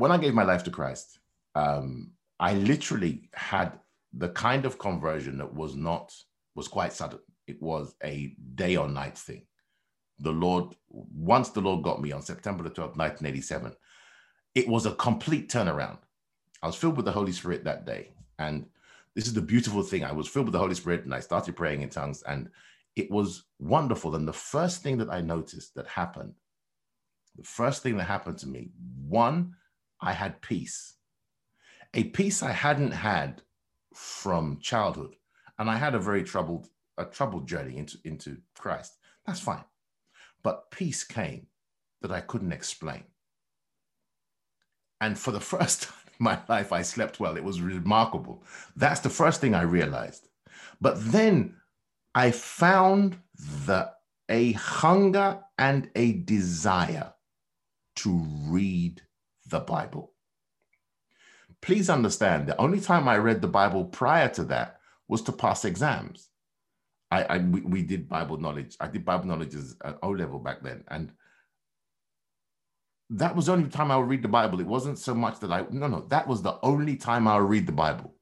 When 0.01 0.11
I 0.11 0.17
gave 0.17 0.33
my 0.33 0.41
life 0.41 0.63
to 0.63 0.71
Christ, 0.71 1.19
um, 1.53 2.13
I 2.39 2.55
literally 2.55 3.29
had 3.35 3.73
the 4.11 4.29
kind 4.29 4.65
of 4.65 4.79
conversion 4.79 5.37
that 5.37 5.53
was 5.53 5.75
not, 5.75 6.11
was 6.55 6.67
quite 6.67 6.91
sudden. 6.91 7.19
It 7.45 7.61
was 7.61 7.93
a 8.03 8.33
day 8.55 8.77
or 8.77 8.87
night 8.87 9.15
thing. 9.15 9.45
The 10.17 10.31
Lord, 10.31 10.75
once 10.89 11.49
the 11.49 11.61
Lord 11.61 11.83
got 11.83 12.01
me 12.01 12.11
on 12.11 12.23
September 12.23 12.63
the 12.63 12.71
12th, 12.71 12.97
1987, 12.97 13.75
it 14.55 14.67
was 14.67 14.87
a 14.87 14.95
complete 14.95 15.51
turnaround. 15.51 15.99
I 16.63 16.65
was 16.65 16.77
filled 16.77 16.97
with 16.97 17.05
the 17.05 17.11
Holy 17.11 17.31
Spirit 17.31 17.63
that 17.65 17.85
day. 17.85 18.09
And 18.39 18.65
this 19.13 19.27
is 19.27 19.35
the 19.35 19.41
beautiful 19.41 19.83
thing. 19.83 20.03
I 20.03 20.13
was 20.13 20.27
filled 20.27 20.47
with 20.47 20.53
the 20.53 20.65
Holy 20.65 20.73
Spirit 20.73 21.05
and 21.05 21.13
I 21.13 21.19
started 21.19 21.55
praying 21.55 21.83
in 21.83 21.89
tongues. 21.89 22.23
And 22.23 22.49
it 22.95 23.11
was 23.11 23.43
wonderful. 23.59 24.15
And 24.15 24.27
the 24.27 24.33
first 24.33 24.81
thing 24.81 24.97
that 24.97 25.11
I 25.11 25.21
noticed 25.21 25.75
that 25.75 25.85
happened, 25.85 26.33
the 27.35 27.43
first 27.43 27.83
thing 27.83 27.97
that 27.97 28.05
happened 28.05 28.39
to 28.39 28.47
me, 28.47 28.71
one, 29.07 29.53
I 30.01 30.13
had 30.13 30.41
peace, 30.41 30.95
a 31.93 32.05
peace 32.05 32.41
I 32.41 32.51
hadn't 32.51 32.91
had 32.91 33.41
from 33.93 34.59
childhood. 34.59 35.15
And 35.59 35.69
I 35.69 35.77
had 35.77 35.93
a 35.93 35.99
very 35.99 36.23
troubled, 36.23 36.67
a 36.97 37.05
troubled 37.05 37.47
journey 37.47 37.77
into, 37.77 37.97
into 38.03 38.37
Christ. 38.57 38.97
That's 39.25 39.39
fine. 39.39 39.63
But 40.43 40.71
peace 40.71 41.03
came 41.03 41.47
that 42.01 42.11
I 42.11 42.21
couldn't 42.21 42.53
explain. 42.53 43.03
And 44.99 45.17
for 45.17 45.31
the 45.31 45.39
first 45.53 45.83
time 45.83 46.07
in 46.07 46.23
my 46.23 46.39
life, 46.47 46.71
I 46.71 46.81
slept 46.81 47.19
well. 47.19 47.37
It 47.37 47.43
was 47.43 47.61
remarkable. 47.61 48.43
That's 48.75 49.01
the 49.01 49.09
first 49.09 49.41
thing 49.41 49.53
I 49.53 49.61
realized. 49.61 50.27
But 50.79 50.95
then 51.11 51.57
I 52.15 52.31
found 52.31 53.17
that 53.65 53.95
a 54.29 54.53
hunger 54.53 55.41
and 55.57 55.89
a 55.95 56.13
desire 56.13 57.13
to 57.97 58.25
read 58.47 59.01
the 59.51 59.59
Bible. 59.59 60.13
Please 61.61 61.89
understand, 61.89 62.47
the 62.47 62.59
only 62.59 62.81
time 62.81 63.07
I 63.07 63.17
read 63.17 63.41
the 63.41 63.47
Bible 63.47 63.85
prior 63.85 64.29
to 64.29 64.43
that 64.45 64.79
was 65.07 65.21
to 65.23 65.31
pass 65.31 65.63
exams. 65.63 66.29
I, 67.11 67.23
I 67.23 67.37
we, 67.37 67.61
we 67.61 67.83
did 67.83 68.09
Bible 68.09 68.37
knowledge. 68.37 68.75
I 68.79 68.87
did 68.87 69.05
Bible 69.05 69.27
knowledge 69.27 69.53
as 69.53 69.75
an 69.83 69.95
O 70.01 70.09
level 70.09 70.39
back 70.39 70.63
then, 70.63 70.83
and 70.87 71.11
that 73.11 73.35
was 73.35 73.45
the 73.45 73.51
only 73.53 73.69
time 73.69 73.91
I 73.91 73.97
would 73.97 74.09
read 74.09 74.23
the 74.23 74.27
Bible. 74.29 74.59
It 74.59 74.65
wasn't 74.65 74.97
so 74.97 75.13
much 75.13 75.39
that 75.41 75.51
I 75.51 75.65
no 75.69 75.87
no 75.87 76.01
that 76.09 76.27
was 76.27 76.41
the 76.41 76.57
only 76.63 76.95
time 76.95 77.27
I 77.27 77.37
would 77.37 77.49
read 77.49 77.67
the 77.67 77.73
Bible 77.73 78.15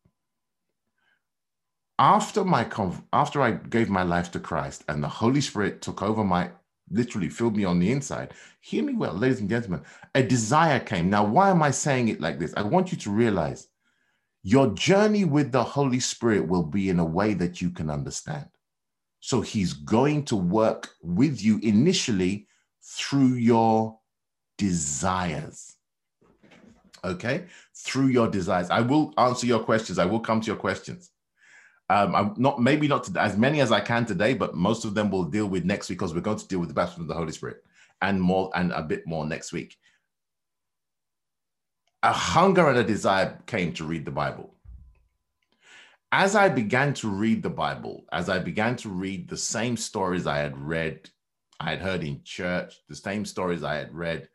after 2.00 2.46
my 2.46 2.68
after 3.12 3.42
I 3.42 3.52
gave 3.52 3.90
my 3.90 4.04
life 4.04 4.32
to 4.32 4.40
Christ 4.40 4.86
and 4.88 5.04
the 5.04 5.10
Holy 5.10 5.42
Spirit 5.42 5.82
took 5.82 6.02
over 6.02 6.24
my 6.24 6.52
literally 6.92 7.30
filled 7.30 7.56
me 7.56 7.66
on 7.66 7.80
the 7.80 7.92
inside. 7.92 8.34
Hear 8.62 8.84
me 8.84 8.94
well, 8.94 9.14
ladies 9.14 9.40
and 9.40 9.50
gentlemen. 9.50 9.82
A 10.16 10.24
desire 10.24 10.80
came. 10.80 11.10
Now, 11.10 11.26
why 11.26 11.50
am 11.50 11.64
I 11.64 11.72
saying 11.72 12.10
it 12.10 12.22
like 12.22 12.40
this? 12.40 12.54
I 12.58 12.64
want 12.64 12.92
you 12.92 12.98
to 13.00 13.12
realize 13.12 13.68
your 14.44 14.68
journey 14.74 15.26
with 15.26 15.52
the 15.52 15.64
Holy 15.64 16.00
Spirit 16.00 16.48
will 16.48 16.64
be 16.64 16.90
in 16.90 17.00
a 17.00 17.06
way 17.06 17.34
that 17.34 17.62
you 17.62 17.70
can 17.70 17.90
understand. 17.90 18.48
So 19.20 19.42
he's 19.42 19.74
going 19.74 20.24
to 20.26 20.36
work 20.36 20.90
with 21.02 21.42
you 21.42 21.60
initially 21.60 22.48
through 22.82 23.34
your 23.34 24.00
desires. 24.58 25.76
Okay? 27.04 27.46
Through 27.76 28.08
your 28.08 28.30
desires. 28.30 28.70
I 28.70 28.82
will 28.82 29.14
answer 29.18 29.46
your 29.46 29.60
questions. 29.60 30.00
I 30.00 30.06
will 30.06 30.22
come 30.22 30.40
to 30.42 30.48
your 30.48 30.56
questions. 30.56 31.12
Um, 31.90 32.16
I'm 32.16 32.34
not 32.38 32.62
maybe 32.62 32.88
not 32.88 33.06
to, 33.06 33.20
as 33.20 33.36
many 33.36 33.62
as 33.62 33.72
I 33.72 33.80
can 33.80 34.06
today, 34.06 34.36
but 34.36 34.56
most 34.56 34.86
of 34.86 34.94
them 34.94 35.10
will 35.10 35.24
deal 35.24 35.48
with 35.48 35.66
next 35.66 35.90
week 35.90 35.98
because 35.98 36.14
we're 36.14 36.22
going 36.22 36.38
to 36.38 36.48
deal 36.48 36.60
with 36.60 36.70
the 36.70 36.76
baptism 36.76 37.02
of 37.02 37.08
the 37.08 37.16
Holy 37.16 37.32
Spirit 37.32 37.64
and 38.02 38.22
more 38.22 38.52
and 38.56 38.72
a 38.72 38.84
bit 38.84 39.08
more 39.08 39.26
next 39.26 39.52
week. 39.52 39.78
A 42.04 42.14
hunger 42.14 42.70
and 42.70 42.78
a 42.78 42.84
desire 42.84 43.40
came 43.46 43.74
to 43.74 43.84
read 43.84 44.06
the 44.06 44.12
Bible. 44.12 44.54
As 46.12 46.36
I 46.36 46.50
began 46.50 46.94
to 46.96 47.10
read 47.10 47.44
the 47.44 47.50
Bible, 47.50 48.06
as 48.12 48.30
I 48.30 48.40
began 48.40 48.76
to 48.78 48.90
read 48.90 49.28
the 49.28 49.38
same 49.38 49.76
stories 49.76 50.26
I 50.26 50.38
had 50.38 50.58
read, 50.58 51.10
I 51.60 51.72
had 51.72 51.82
heard 51.82 52.04
in 52.04 52.22
church, 52.24 52.76
the 52.88 52.96
same 52.96 53.26
stories 53.26 53.64
I 53.64 53.76
had 53.76 53.94
read, 53.94 54.30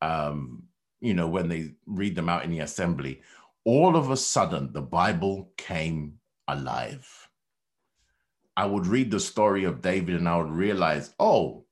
um, 0.00 0.62
you 1.00 1.14
know, 1.14 1.28
when 1.28 1.48
they 1.48 1.72
read 1.86 2.14
them 2.14 2.28
out 2.28 2.44
in 2.44 2.50
the 2.50 2.60
assembly, 2.60 3.22
all 3.64 3.96
of 3.96 4.10
a 4.10 4.16
sudden 4.16 4.72
the 4.72 4.82
Bible 4.82 5.50
came 5.56 6.17
alive. 6.48 7.28
I 8.56 8.66
would 8.66 8.86
read 8.86 9.10
the 9.10 9.20
story 9.20 9.64
of 9.64 9.82
David 9.82 10.16
and 10.16 10.28
I 10.28 10.36
would 10.38 10.50
realize, 10.50 11.14
oh, 11.20 11.64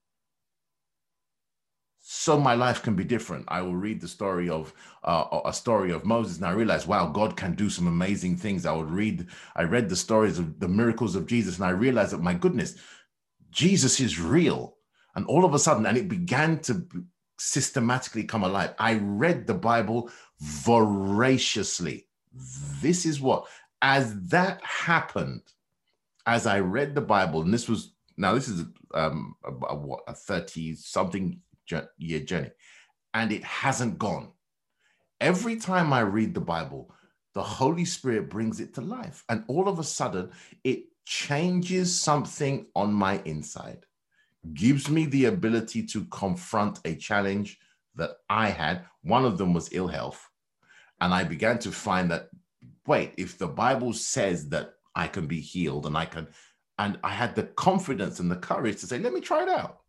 so 2.09 2.39
my 2.39 2.55
life 2.55 2.83
can 2.83 2.95
be 2.95 3.03
different. 3.03 3.47
I 3.49 3.63
will 3.63 3.75
read 3.75 4.01
the 4.01 4.07
story 4.07 4.49
of 4.49 4.73
uh, 5.03 5.41
a 5.45 5.53
story 5.53 5.91
of 5.91 6.05
Moses, 6.05 6.37
and 6.37 6.47
I 6.47 6.53
realized, 6.53 6.87
wow, 6.87 7.09
God 7.09 7.37
can 7.37 7.57
do 7.57 7.69
some 7.69 7.89
amazing 7.89 8.37
things. 8.37 8.65
I 8.65 8.71
would 8.73 8.91
read, 8.91 9.27
I 9.57 9.65
read 9.65 9.89
the 9.89 9.97
stories 9.97 10.39
of 10.39 10.61
the 10.61 10.69
miracles 10.69 11.17
of 11.17 11.27
Jesus, 11.27 11.57
and 11.57 11.65
I 11.65 11.71
realized 11.71 12.13
that 12.13 12.23
my 12.23 12.35
goodness, 12.35 12.77
Jesus 13.51 13.99
is 13.99 14.21
real. 14.21 14.77
And 15.17 15.27
all 15.27 15.45
of 15.45 15.53
a 15.53 15.59
sudden, 15.59 15.85
and 15.85 15.99
it 15.99 16.09
began 16.09 16.61
to 16.61 16.87
systematically 17.41 18.23
come 18.23 18.45
alive. 18.45 18.75
I 18.79 19.01
read 19.03 19.49
the 19.49 19.55
Bible 19.55 20.09
voraciously. 20.39 22.07
This 22.81 23.05
is 23.05 23.21
what 23.21 23.47
as 23.83 24.29
that 24.29 24.63
happened, 24.63 25.43
as 26.27 26.47
I 26.47 26.61
read 26.61 26.95
the 26.95 27.01
Bible, 27.01 27.43
and 27.43 27.53
this 27.53 27.69
was 27.69 27.93
now 28.17 28.35
this 28.35 28.49
is 28.49 28.65
um, 28.95 29.35
a, 29.45 29.53
a, 29.67 29.77
what 29.77 30.01
a 30.09 30.15
thirty 30.15 30.75
something 30.75 31.41
year 31.99 32.21
journey, 32.21 32.51
and 33.15 33.33
it 33.33 33.45
hasn't 33.45 33.99
gone. 33.99 34.33
Every 35.21 35.57
time 35.57 35.93
I 35.93 36.01
read 36.01 36.35
the 36.35 36.41
Bible, 36.41 36.93
the 37.35 37.43
Holy 37.43 37.85
Spirit 37.85 38.31
brings 38.31 38.61
it 38.61 38.75
to 38.75 38.81
life, 38.81 39.25
and 39.29 39.45
all 39.49 39.69
of 39.69 39.79
a 39.79 39.85
sudden, 39.85 40.31
it 40.65 40.85
changes 41.05 42.01
something 42.01 42.67
on 42.75 42.93
my 42.93 43.23
inside, 43.25 43.87
gives 44.55 44.91
me 44.91 45.07
the 45.07 45.27
ability 45.27 45.85
to 45.87 46.05
confront 46.07 46.81
a 46.85 46.97
challenge 46.97 47.59
that 47.95 48.11
I 48.29 48.49
had. 48.49 48.85
One 49.03 49.25
of 49.25 49.39
them 49.39 49.55
was 49.55 49.69
ill 49.73 49.89
health. 49.89 50.29
And 51.01 51.15
I 51.15 51.25
began 51.25 51.59
to 51.61 51.71
find 51.71 52.11
that 52.11 52.29
wait, 52.87 53.13
if 53.17 53.39
the 53.39 53.49
Bible 53.49 53.93
says 53.93 54.49
that 54.51 54.75
I 54.95 55.09
can 55.09 55.27
be 55.27 55.41
healed 55.41 55.87
and 55.87 55.97
I 55.97 56.07
can, 56.07 56.29
and 56.79 56.99
I 57.03 57.11
had 57.11 57.35
the 57.35 57.45
confidence 57.45 58.21
and 58.21 58.31
the 58.31 58.37
courage 58.37 58.81
to 58.81 58.87
say, 58.87 58.99
let 58.99 59.13
me 59.13 59.21
try 59.21 59.43
it 59.43 59.49
out. 59.49 59.81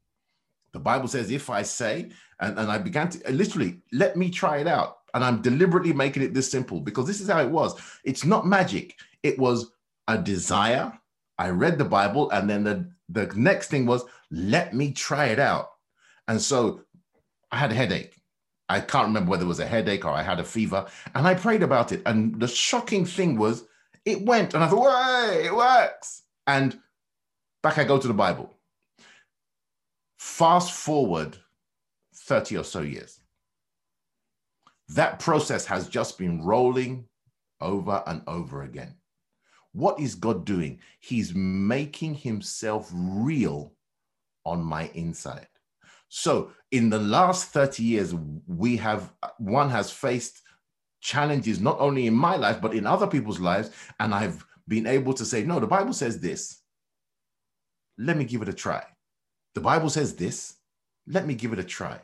The 0.74 0.80
Bible 0.80 1.08
says, 1.08 1.32
if 1.32 1.50
I 1.50 1.64
say, 1.64 2.12
and, 2.40 2.58
and 2.60 2.72
I 2.72 2.78
began 2.78 3.10
to 3.10 3.32
literally, 3.32 3.82
let 3.92 4.16
me 4.16 4.30
try 4.30 4.58
it 4.58 4.68
out. 4.68 4.98
And 5.14 5.24
I'm 5.24 5.42
deliberately 5.42 5.94
making 5.94 6.24
it 6.24 6.34
this 6.34 6.52
simple 6.52 6.82
because 6.82 7.08
this 7.08 7.22
is 7.22 7.30
how 7.30 7.42
it 7.42 7.50
was. 7.50 7.80
It's 8.04 8.26
not 8.26 8.46
magic, 8.46 8.96
it 9.24 9.40
was 9.40 9.72
a 10.08 10.18
desire. 10.18 10.94
I 11.40 11.50
read 11.50 11.78
the 11.78 11.86
Bible, 11.86 12.30
and 12.32 12.50
then 12.50 12.64
the, 12.64 12.90
the 13.10 13.32
next 13.36 13.70
thing 13.70 13.86
was, 13.86 14.04
let 14.32 14.74
me 14.74 14.92
try 14.92 15.28
it 15.28 15.40
out. 15.40 15.70
And 16.28 16.42
so 16.42 16.82
I 17.52 17.58
had 17.58 17.72
a 17.72 17.76
headache. 17.76 18.17
I 18.70 18.82
can't 18.82 19.08
remember 19.08 19.32
whether 19.32 19.46
it 19.46 19.48
was 19.48 19.60
a 19.60 19.66
headache 19.66 20.06
or 20.06 20.12
I 20.12 20.22
had 20.22 20.40
a 20.40 20.44
fever. 20.44 20.86
And 21.16 21.26
I 21.26 21.36
prayed 21.36 21.64
about 21.64 21.92
it. 21.92 22.02
And 22.06 22.40
the 22.40 22.48
shocking 22.48 23.06
thing 23.06 23.38
was 23.38 23.64
it 24.06 24.22
went. 24.22 24.54
And 24.54 24.64
I 24.64 24.68
thought, 24.68 24.86
way, 24.86 25.46
it 25.46 25.56
works. 25.56 26.24
And 26.46 26.80
back 27.64 27.78
I 27.78 27.84
go 27.84 27.98
to 27.98 28.08
the 28.08 28.14
Bible. 28.14 28.54
Fast 30.18 30.74
forward 30.74 31.38
30 32.16 32.58
or 32.58 32.64
so 32.64 32.82
years. 32.82 33.20
That 34.90 35.20
process 35.20 35.66
has 35.66 35.88
just 35.90 36.18
been 36.18 36.44
rolling 36.44 37.06
over 37.62 38.04
and 38.08 38.22
over 38.28 38.64
again. 38.64 38.96
What 39.74 40.00
is 40.00 40.16
God 40.16 40.46
doing? 40.46 40.80
He's 41.00 41.36
making 41.36 42.16
himself 42.16 42.90
real 42.94 43.74
on 44.46 44.64
my 44.64 44.90
inside. 44.94 45.48
So 46.10 46.52
in 46.72 46.90
the 46.90 47.00
last 47.00 47.50
30 47.50 47.84
years, 47.84 48.16
we 48.48 48.78
have 48.78 49.14
one 49.38 49.70
has 49.70 49.92
faced 49.92 50.42
challenges 51.02 51.60
not 51.60 51.80
only 51.80 52.08
in 52.08 52.14
my 52.14 52.36
life, 52.36 52.62
but 52.62 52.74
in 52.74 52.86
other 52.86 53.08
people's 53.08 53.40
lives. 53.40 53.72
And 54.00 54.14
I've 54.14 54.46
been 54.68 54.88
able 54.88 55.14
to 55.14 55.26
say, 55.26 55.44
no, 55.44 55.60
the 55.60 55.68
Bible 55.68 55.94
says 55.94 56.20
this. 56.20 56.62
Let 57.98 58.18
me 58.18 58.26
give 58.26 58.42
it 58.42 58.50
a 58.50 58.54
try. 58.54 58.84
The 59.56 59.62
Bible 59.62 59.90
says 59.90 60.16
this. 60.16 60.56
Let 61.08 61.26
me 61.26 61.34
give 61.34 61.54
it 61.54 61.60
a 61.60 61.64
try. 61.64 62.00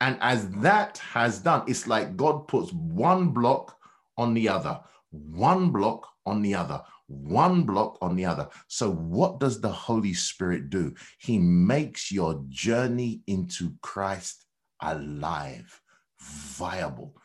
And 0.00 0.18
as 0.20 0.48
that 0.50 0.98
has 0.98 1.38
done, 1.38 1.62
it's 1.66 1.86
like 1.86 2.16
God 2.16 2.46
puts 2.46 2.72
one 2.72 3.28
block 3.28 3.78
on 4.16 4.34
the 4.34 4.48
other, 4.48 4.80
one 5.10 5.70
block 5.70 6.06
on 6.26 6.42
the 6.42 6.54
other, 6.54 6.82
one 7.14 7.64
block 7.64 7.98
on 8.00 8.16
the 8.16 8.24
other. 8.24 8.48
So, 8.68 8.90
what 8.90 9.40
does 9.40 9.60
the 9.60 9.70
Holy 9.70 10.14
Spirit 10.14 10.70
do? 10.70 10.94
He 11.18 11.38
makes 11.38 12.10
your 12.12 12.44
journey 12.48 13.22
into 13.26 13.72
Christ 13.82 14.46
alive, 14.82 15.80
viable. 16.20 17.16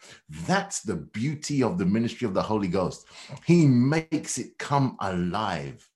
That's 0.47 0.81
the 0.81 0.95
beauty 0.95 1.63
of 1.63 1.77
the 1.77 1.85
ministry 1.85 2.27
of 2.27 2.33
the 2.33 2.41
Holy 2.41 2.67
Ghost. 2.67 3.07
He 3.45 3.67
makes 3.67 4.37
it 4.37 4.57
come 4.57 4.97
alive. 5.01 5.87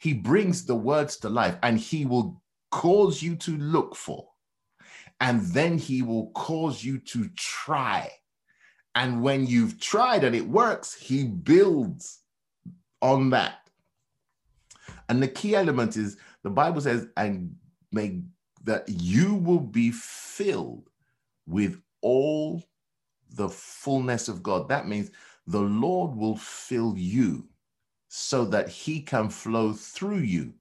He 0.00 0.12
brings 0.12 0.64
the 0.64 0.76
words 0.76 1.16
to 1.18 1.28
life 1.28 1.56
and 1.62 1.78
he 1.78 2.04
will 2.04 2.40
cause 2.70 3.22
you 3.22 3.36
to 3.36 3.56
look 3.56 3.96
for. 3.96 4.28
And 5.20 5.42
then 5.46 5.78
he 5.78 6.02
will 6.02 6.30
cause 6.30 6.84
you 6.84 6.98
to 6.98 7.28
try. 7.36 8.10
And 8.94 9.22
when 9.22 9.46
you've 9.46 9.80
tried 9.80 10.24
and 10.24 10.34
it 10.34 10.48
works, 10.48 10.94
he 10.94 11.24
builds 11.24 12.20
on 13.02 13.30
that. 13.30 13.68
And 15.08 15.22
the 15.22 15.28
key 15.28 15.54
element 15.54 15.96
is 15.96 16.16
the 16.42 16.50
Bible 16.50 16.80
says, 16.80 17.06
and 17.16 17.54
may 17.92 18.20
that 18.64 18.84
you 18.88 19.34
will 19.34 19.60
be 19.60 19.90
filled 19.90 20.90
with 21.46 21.80
all 22.02 22.62
the 23.30 23.48
fullness 23.48 24.28
of 24.28 24.42
God. 24.42 24.68
That 24.68 24.88
means 24.88 25.10
the 25.46 25.60
Lord 25.60 26.14
will 26.14 26.36
fill 26.36 26.94
you 26.96 27.48
so 28.08 28.44
that 28.46 28.68
he 28.68 29.00
can 29.00 29.28
flow 29.28 29.72
through 29.72 30.18
you 30.18 30.52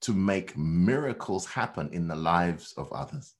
to 0.00 0.12
make 0.12 0.56
miracles 0.56 1.46
happen 1.46 1.88
in 1.92 2.08
the 2.08 2.16
lives 2.16 2.74
of 2.76 2.92
others. 2.92 3.34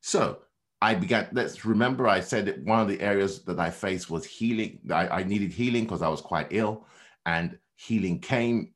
So 0.00 0.38
I 0.80 0.94
began, 0.94 1.28
let's 1.32 1.64
remember, 1.64 2.08
I 2.08 2.20
said 2.20 2.46
that 2.46 2.62
one 2.64 2.80
of 2.80 2.88
the 2.88 3.00
areas 3.00 3.42
that 3.44 3.58
I 3.58 3.70
faced 3.70 4.10
was 4.10 4.24
healing. 4.24 4.78
I, 4.90 5.08
I 5.08 5.22
needed 5.24 5.52
healing 5.52 5.84
because 5.84 6.02
I 6.02 6.08
was 6.08 6.20
quite 6.20 6.48
ill, 6.50 6.86
and 7.26 7.58
healing 7.76 8.20
came 8.20 8.72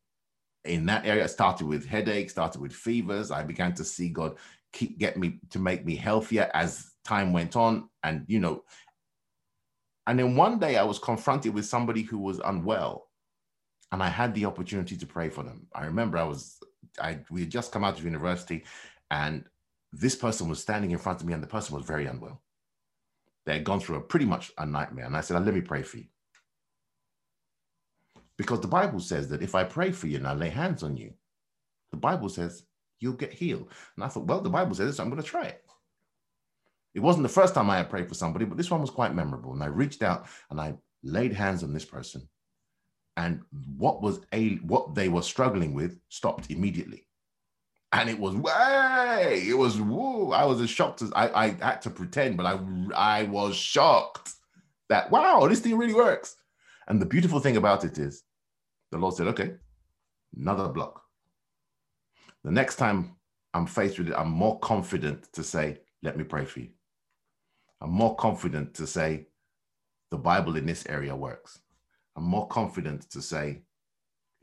in 0.65 0.87
that 0.87 1.07
area. 1.07 1.25
It 1.25 1.29
started 1.29 1.67
with 1.67 1.87
headaches, 1.87 2.33
started 2.33 2.61
with 2.61 2.73
fevers. 2.73 3.31
I 3.31 3.43
began 3.43 3.75
to 3.75 3.85
see 3.85 4.09
God 4.09 4.37
keep 4.73 4.99
get 4.99 5.17
me 5.17 5.41
to 5.51 5.59
make 5.59 5.85
me 5.85 5.97
healthier 5.97 6.51
as 6.55 6.93
time 7.05 7.33
went 7.33 7.57
on. 7.57 7.89
And 8.03 8.25
you 8.29 8.41
know, 8.41 8.65
and 10.07 10.19
then 10.19 10.37
one 10.37 10.59
day 10.59 10.77
I 10.77 10.85
was 10.85 10.99
confronted 10.99 11.55
with 11.55 11.67
somebody 11.67 12.03
who 12.03 12.19
was 12.19 12.41
unwell 12.45 13.09
and 13.93 14.03
I 14.03 14.09
had 14.09 14.35
the 14.35 14.47
opportunity 14.47 14.97
to 14.97 15.07
pray 15.07 15.29
for 15.29 15.45
them. 15.45 15.67
I 15.75 15.85
remember 15.85 16.19
I 16.19 16.25
was, 16.25 16.59
I 17.01 17.21
we 17.31 17.43
had 17.43 17.51
just 17.51 17.71
come 17.71 17.85
out 17.85 17.99
of 17.99 18.05
university, 18.05 18.65
and 19.11 19.45
this 19.93 20.17
person 20.17 20.49
was 20.49 20.61
standing 20.61 20.91
in 20.91 20.99
front 20.99 21.21
of 21.21 21.27
me, 21.27 21.35
and 21.35 21.43
the 21.43 21.47
person 21.47 21.77
was 21.77 21.85
very 21.85 22.07
unwell. 22.07 22.43
They 23.45 23.55
had 23.55 23.65
gone 23.65 23.81
through 23.81 23.97
a 23.97 24.01
pretty 24.01 24.25
much 24.25 24.51
a 24.59 24.65
nightmare, 24.65 25.05
and 25.05 25.17
I 25.17 25.21
said, 25.21 25.45
"Let 25.45 25.55
me 25.55 25.61
pray 25.61 25.83
for 25.83 25.99
you," 25.99 26.07
because 28.43 28.61
the 28.61 28.69
Bible 28.69 29.01
says 29.01 29.29
that 29.29 29.43
if 29.43 29.55
I 29.55 29.65
pray 29.65 29.93
for 29.93 30.07
you 30.07 30.19
and 30.19 30.27
I 30.27 30.35
lay 30.35 30.51
hands 30.51 30.83
on 30.83 30.97
you, 30.97 31.13
the 31.91 31.97
Bible 31.97 32.29
says 32.29 32.65
you'll 33.01 33.15
get 33.15 33.33
healed. 33.33 33.69
And 33.97 34.05
I 34.05 34.09
thought, 34.09 34.27
well, 34.27 34.41
the 34.41 34.49
hmm. 34.49 34.55
Bible 34.55 34.75
says 34.75 34.87
this, 34.87 34.97
so 34.97 35.03
I'm 35.03 35.11
going 35.11 35.23
to 35.23 35.29
try 35.29 35.45
it. 35.45 35.65
It 36.95 37.01
wasn't 37.01 37.23
the 37.23 37.29
first 37.29 37.55
time 37.55 37.71
I 37.71 37.79
had 37.79 37.89
prayed 37.89 38.09
for 38.09 38.15
somebody, 38.15 38.45
but 38.45 38.57
this 38.57 38.71
one 38.71 38.81
was 38.81 38.91
quite 38.91 39.15
memorable. 39.15 39.53
And 39.53 39.63
I 39.63 39.67
reached 39.67 40.03
out 40.03 40.27
and 40.51 40.61
I 40.61 40.75
laid 41.03 41.33
hands 41.33 41.63
on 41.63 41.73
this 41.73 41.85
person 41.85 42.29
and 43.17 43.43
what 43.77 44.03
was 44.03 44.21
a 44.33 44.57
what 44.57 44.95
they 44.95 45.09
were 45.09 45.23
struggling 45.23 45.75
with 45.75 45.99
stopped 46.09 46.51
immediately 46.51 47.07
and 47.93 48.09
it 48.09 48.19
was 48.19 48.35
way 48.35 49.45
it 49.47 49.57
was 49.57 49.81
woo 49.81 50.33
i 50.33 50.45
was 50.45 50.61
as 50.61 50.71
shocked 50.71 51.03
as 51.03 51.13
I, 51.15 51.29
I 51.29 51.49
had 51.49 51.83
to 51.83 51.91
pretend 51.91 52.37
but 52.37 52.47
i 52.47 52.59
i 52.95 53.25
was 53.25 53.55
shocked 53.55 54.33
that 54.89 55.11
wow 55.11 55.47
this 55.47 55.61
thing 55.61 55.77
really 55.77 55.95
works 55.95 56.37
and 56.89 57.01
the 57.01 57.07
beautiful 57.07 57.41
thing 57.41 57.57
about 57.57 57.85
it 57.85 57.99
is 57.99 58.23
the 58.93 58.99
lord 58.99 59.15
said 59.15 59.27
okay 59.27 59.55
another 60.37 60.69
block 60.69 61.03
the 62.45 62.51
next 62.53 62.77
time 62.77 63.17
i'm 63.55 63.67
faced 63.67 63.99
with 63.99 64.09
it 64.09 64.15
i'm 64.17 64.31
more 64.31 64.61
confident 64.61 65.33
to 65.33 65.43
say 65.43 65.79
let 66.05 66.17
me 66.17 66.23
pray 66.23 66.45
for 66.45 66.61
you 66.61 66.69
i'm 67.81 67.91
more 67.91 68.15
confident 68.15 68.73
to 68.75 68.87
say 68.87 69.27
the 70.13 70.17
bible 70.17 70.57
in 70.57 70.67
this 70.67 70.87
area 70.87 71.17
works 71.17 71.63
I'm 72.17 72.25
more 72.25 72.47
confident 72.49 73.11
to 73.11 73.23
say, 73.23 73.63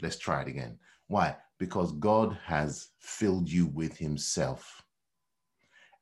let's 0.01 0.17
try 0.17 0.41
it 0.41 0.47
again. 0.47 0.79
Why? 1.07 1.35
Because 1.59 1.91
God 1.93 2.37
has 2.45 2.89
filled 2.99 3.49
you 3.49 3.67
with 3.67 3.97
Himself, 3.97 4.83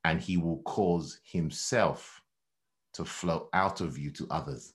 and 0.06 0.22
He 0.22 0.38
will 0.38 0.62
cause 0.64 1.20
Himself 1.24 2.22
to 2.94 3.04
flow 3.04 3.50
out 3.54 3.82
of 3.82 3.98
you 3.98 4.12
to 4.12 4.28
others. 4.30 4.74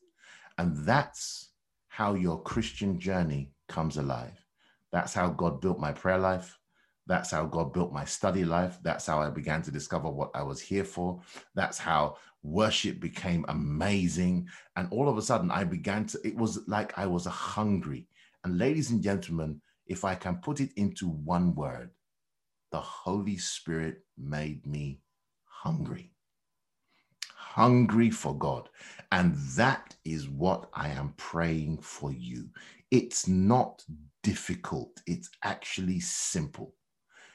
And 0.58 0.76
that's 0.86 1.50
how 1.88 2.14
your 2.14 2.42
Christian 2.42 2.98
journey 2.98 3.51
comes 3.68 3.96
alive. 3.96 4.44
That's 4.92 5.14
how 5.14 5.28
God 5.28 5.60
built 5.60 5.78
my 5.78 5.92
prayer 5.92 6.18
life. 6.18 6.58
That's 7.06 7.30
how 7.30 7.46
God 7.46 7.72
built 7.72 7.92
my 7.92 8.04
study 8.04 8.44
life. 8.44 8.78
That's 8.82 9.06
how 9.06 9.20
I 9.20 9.30
began 9.30 9.62
to 9.62 9.70
discover 9.70 10.08
what 10.08 10.30
I 10.34 10.42
was 10.42 10.60
here 10.60 10.84
for. 10.84 11.20
That's 11.54 11.78
how 11.78 12.16
worship 12.42 13.00
became 13.00 13.44
amazing. 13.48 14.48
And 14.76 14.88
all 14.90 15.08
of 15.08 15.18
a 15.18 15.22
sudden, 15.22 15.50
I 15.50 15.64
began 15.64 16.06
to, 16.06 16.20
it 16.24 16.36
was 16.36 16.60
like 16.68 16.96
I 16.96 17.06
was 17.06 17.26
hungry. 17.26 18.06
And 18.44 18.58
ladies 18.58 18.90
and 18.90 19.02
gentlemen, 19.02 19.60
if 19.86 20.04
I 20.04 20.14
can 20.14 20.36
put 20.36 20.60
it 20.60 20.70
into 20.76 21.08
one 21.08 21.54
word, 21.54 21.90
the 22.70 22.80
Holy 22.80 23.36
Spirit 23.36 24.04
made 24.16 24.64
me 24.66 25.00
hungry. 25.44 26.12
Hungry 27.34 28.10
for 28.10 28.36
God. 28.36 28.68
And 29.10 29.34
that 29.56 29.94
is 30.04 30.28
what 30.28 30.70
I 30.72 30.88
am 30.88 31.14
praying 31.16 31.78
for 31.78 32.12
you. 32.12 32.48
It's 32.92 33.26
not 33.26 33.82
difficult, 34.22 35.00
it's 35.06 35.30
actually 35.42 35.98
simple. 35.98 36.74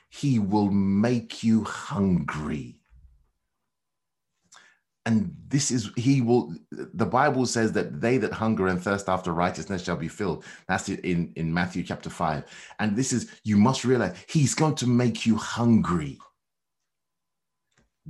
He 0.09 0.37
will 0.37 0.69
make 0.69 1.43
you 1.43 1.63
hungry. 1.63 2.79
And 5.07 5.35
this 5.47 5.71
is, 5.71 5.89
he 5.95 6.21
will, 6.21 6.53
the 6.71 7.05
Bible 7.05 7.47
says 7.47 7.71
that 7.71 7.99
they 8.01 8.17
that 8.17 8.33
hunger 8.33 8.67
and 8.67 8.79
thirst 8.79 9.09
after 9.09 9.31
righteousness 9.31 9.83
shall 9.83 9.95
be 9.97 10.09
filled. 10.09 10.45
That's 10.67 10.89
in, 10.89 11.33
in 11.35 11.51
Matthew 11.51 11.81
chapter 11.83 12.09
5. 12.09 12.43
And 12.79 12.95
this 12.95 13.11
is, 13.11 13.31
you 13.43 13.57
must 13.57 13.83
realize, 13.83 14.15
he's 14.29 14.53
going 14.53 14.75
to 14.75 14.87
make 14.87 15.25
you 15.25 15.37
hungry. 15.37 16.19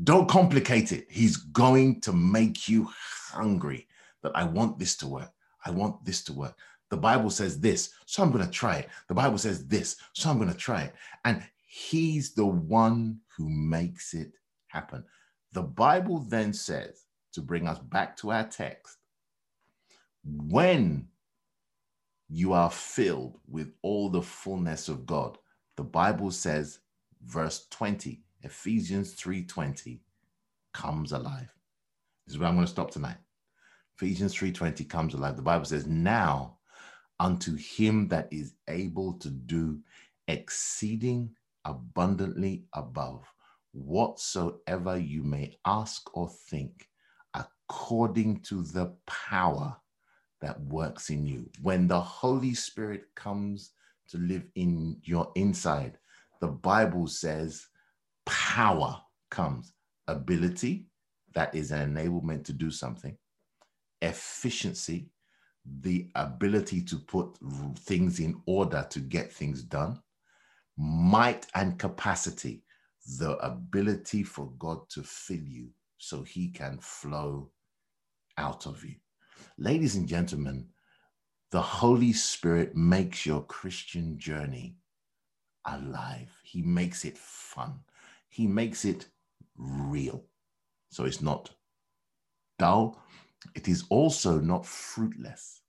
Don't 0.03 0.27
complicate 0.27 0.91
it. 0.91 1.05
He's 1.09 1.37
going 1.37 2.01
to 2.01 2.11
make 2.11 2.67
you 2.67 2.89
hungry 3.31 3.87
that 4.23 4.33
I 4.35 4.43
want 4.43 4.79
this 4.79 4.97
to 4.97 5.07
work. 5.07 5.31
I 5.65 5.71
want 5.71 6.03
this 6.03 6.23
to 6.25 6.33
work. 6.33 6.57
The 6.89 6.97
Bible 6.97 7.29
says 7.29 7.59
this, 7.59 7.91
so 8.05 8.23
I'm 8.23 8.31
going 8.31 8.45
to 8.45 8.51
try 8.51 8.77
it. 8.77 8.89
The 9.07 9.13
Bible 9.13 9.37
says 9.37 9.67
this, 9.67 9.97
so 10.13 10.29
I'm 10.29 10.37
going 10.37 10.51
to 10.51 10.57
try 10.57 10.83
it. 10.83 10.93
And 11.25 11.43
He's 11.65 12.33
the 12.33 12.45
one 12.45 13.19
who 13.35 13.49
makes 13.49 14.13
it 14.13 14.31
happen. 14.67 15.03
The 15.51 15.63
Bible 15.63 16.19
then 16.19 16.53
says, 16.53 17.03
to 17.33 17.41
bring 17.41 17.67
us 17.67 17.79
back 17.79 18.17
to 18.17 18.31
our 18.31 18.45
text, 18.45 18.97
when 20.23 21.07
you 22.29 22.53
are 22.53 22.71
filled 22.71 23.39
with 23.47 23.71
all 23.81 24.09
the 24.09 24.21
fullness 24.21 24.89
of 24.89 25.05
God, 25.05 25.37
the 25.75 25.83
Bible 25.83 26.31
says, 26.31 26.79
verse 27.23 27.67
20, 27.69 28.21
Ephesians 28.41 29.15
3:20 29.15 29.99
comes 30.73 31.11
alive. 31.11 31.53
This 32.25 32.33
is 32.33 32.39
where 32.39 32.49
I'm 32.49 32.55
going 32.55 32.65
to 32.65 32.71
stop 32.71 32.91
tonight. 32.91 33.17
Ephesians 33.95 34.33
3:20 34.33 34.87
comes 34.89 35.13
alive. 35.13 35.35
The 35.35 35.41
Bible 35.41 35.65
says, 35.65 35.87
"Now 35.87 36.56
unto 37.19 37.55
him 37.55 38.07
that 38.09 38.27
is 38.31 38.53
able 38.67 39.13
to 39.13 39.29
do 39.29 39.79
exceeding 40.27 41.35
abundantly 41.65 42.65
above 42.73 43.25
whatsoever 43.71 44.97
you 44.97 45.23
may 45.23 45.57
ask 45.65 46.15
or 46.15 46.29
think, 46.29 46.89
according 47.33 48.39
to 48.41 48.63
the 48.63 48.93
power 49.05 49.75
that 50.41 50.59
works 50.61 51.09
in 51.09 51.25
you. 51.25 51.49
When 51.61 51.87
the 51.87 51.99
Holy 51.99 52.53
Spirit 52.53 53.05
comes 53.15 53.71
to 54.09 54.17
live 54.17 54.43
in 54.55 54.97
your 55.03 55.31
inside, 55.35 55.97
the 56.39 56.47
Bible 56.47 57.07
says 57.07 57.67
power 58.25 59.01
comes, 59.29 59.73
ability, 60.07 60.85
that 61.33 61.53
is 61.53 61.71
an 61.71 61.93
enablement 61.95 62.45
to 62.45 62.53
do 62.53 62.71
something, 62.71 63.17
efficiency, 64.01 65.09
the 65.81 66.09
ability 66.15 66.81
to 66.81 66.97
put 66.97 67.37
things 67.79 68.19
in 68.19 68.41
order 68.45 68.85
to 68.89 68.99
get 68.99 69.31
things 69.31 69.63
done, 69.63 70.01
might 70.77 71.45
and 71.55 71.79
capacity, 71.79 72.63
the 73.19 73.37
ability 73.37 74.23
for 74.23 74.51
God 74.57 74.89
to 74.89 75.03
fill 75.03 75.43
you 75.43 75.69
so 75.97 76.23
he 76.23 76.49
can 76.49 76.77
flow 76.79 77.51
out 78.37 78.65
of 78.67 78.83
you. 78.83 78.95
Ladies 79.57 79.95
and 79.95 80.07
gentlemen, 80.07 80.67
the 81.51 81.61
Holy 81.61 82.13
Spirit 82.13 82.75
makes 82.75 83.25
your 83.25 83.41
Christian 83.43 84.19
journey 84.19 84.75
alive. 85.65 86.29
He 86.43 86.61
makes 86.61 87.05
it 87.05 87.17
fun. 87.17 87.79
He 88.29 88.47
makes 88.47 88.85
it 88.85 89.07
real. 89.57 90.25
So 90.89 91.05
it's 91.05 91.21
not 91.21 91.51
dull. 92.59 93.01
It 93.55 93.67
is 93.67 93.85
also 93.89 94.39
not 94.39 94.65
fruitless. 94.65 95.61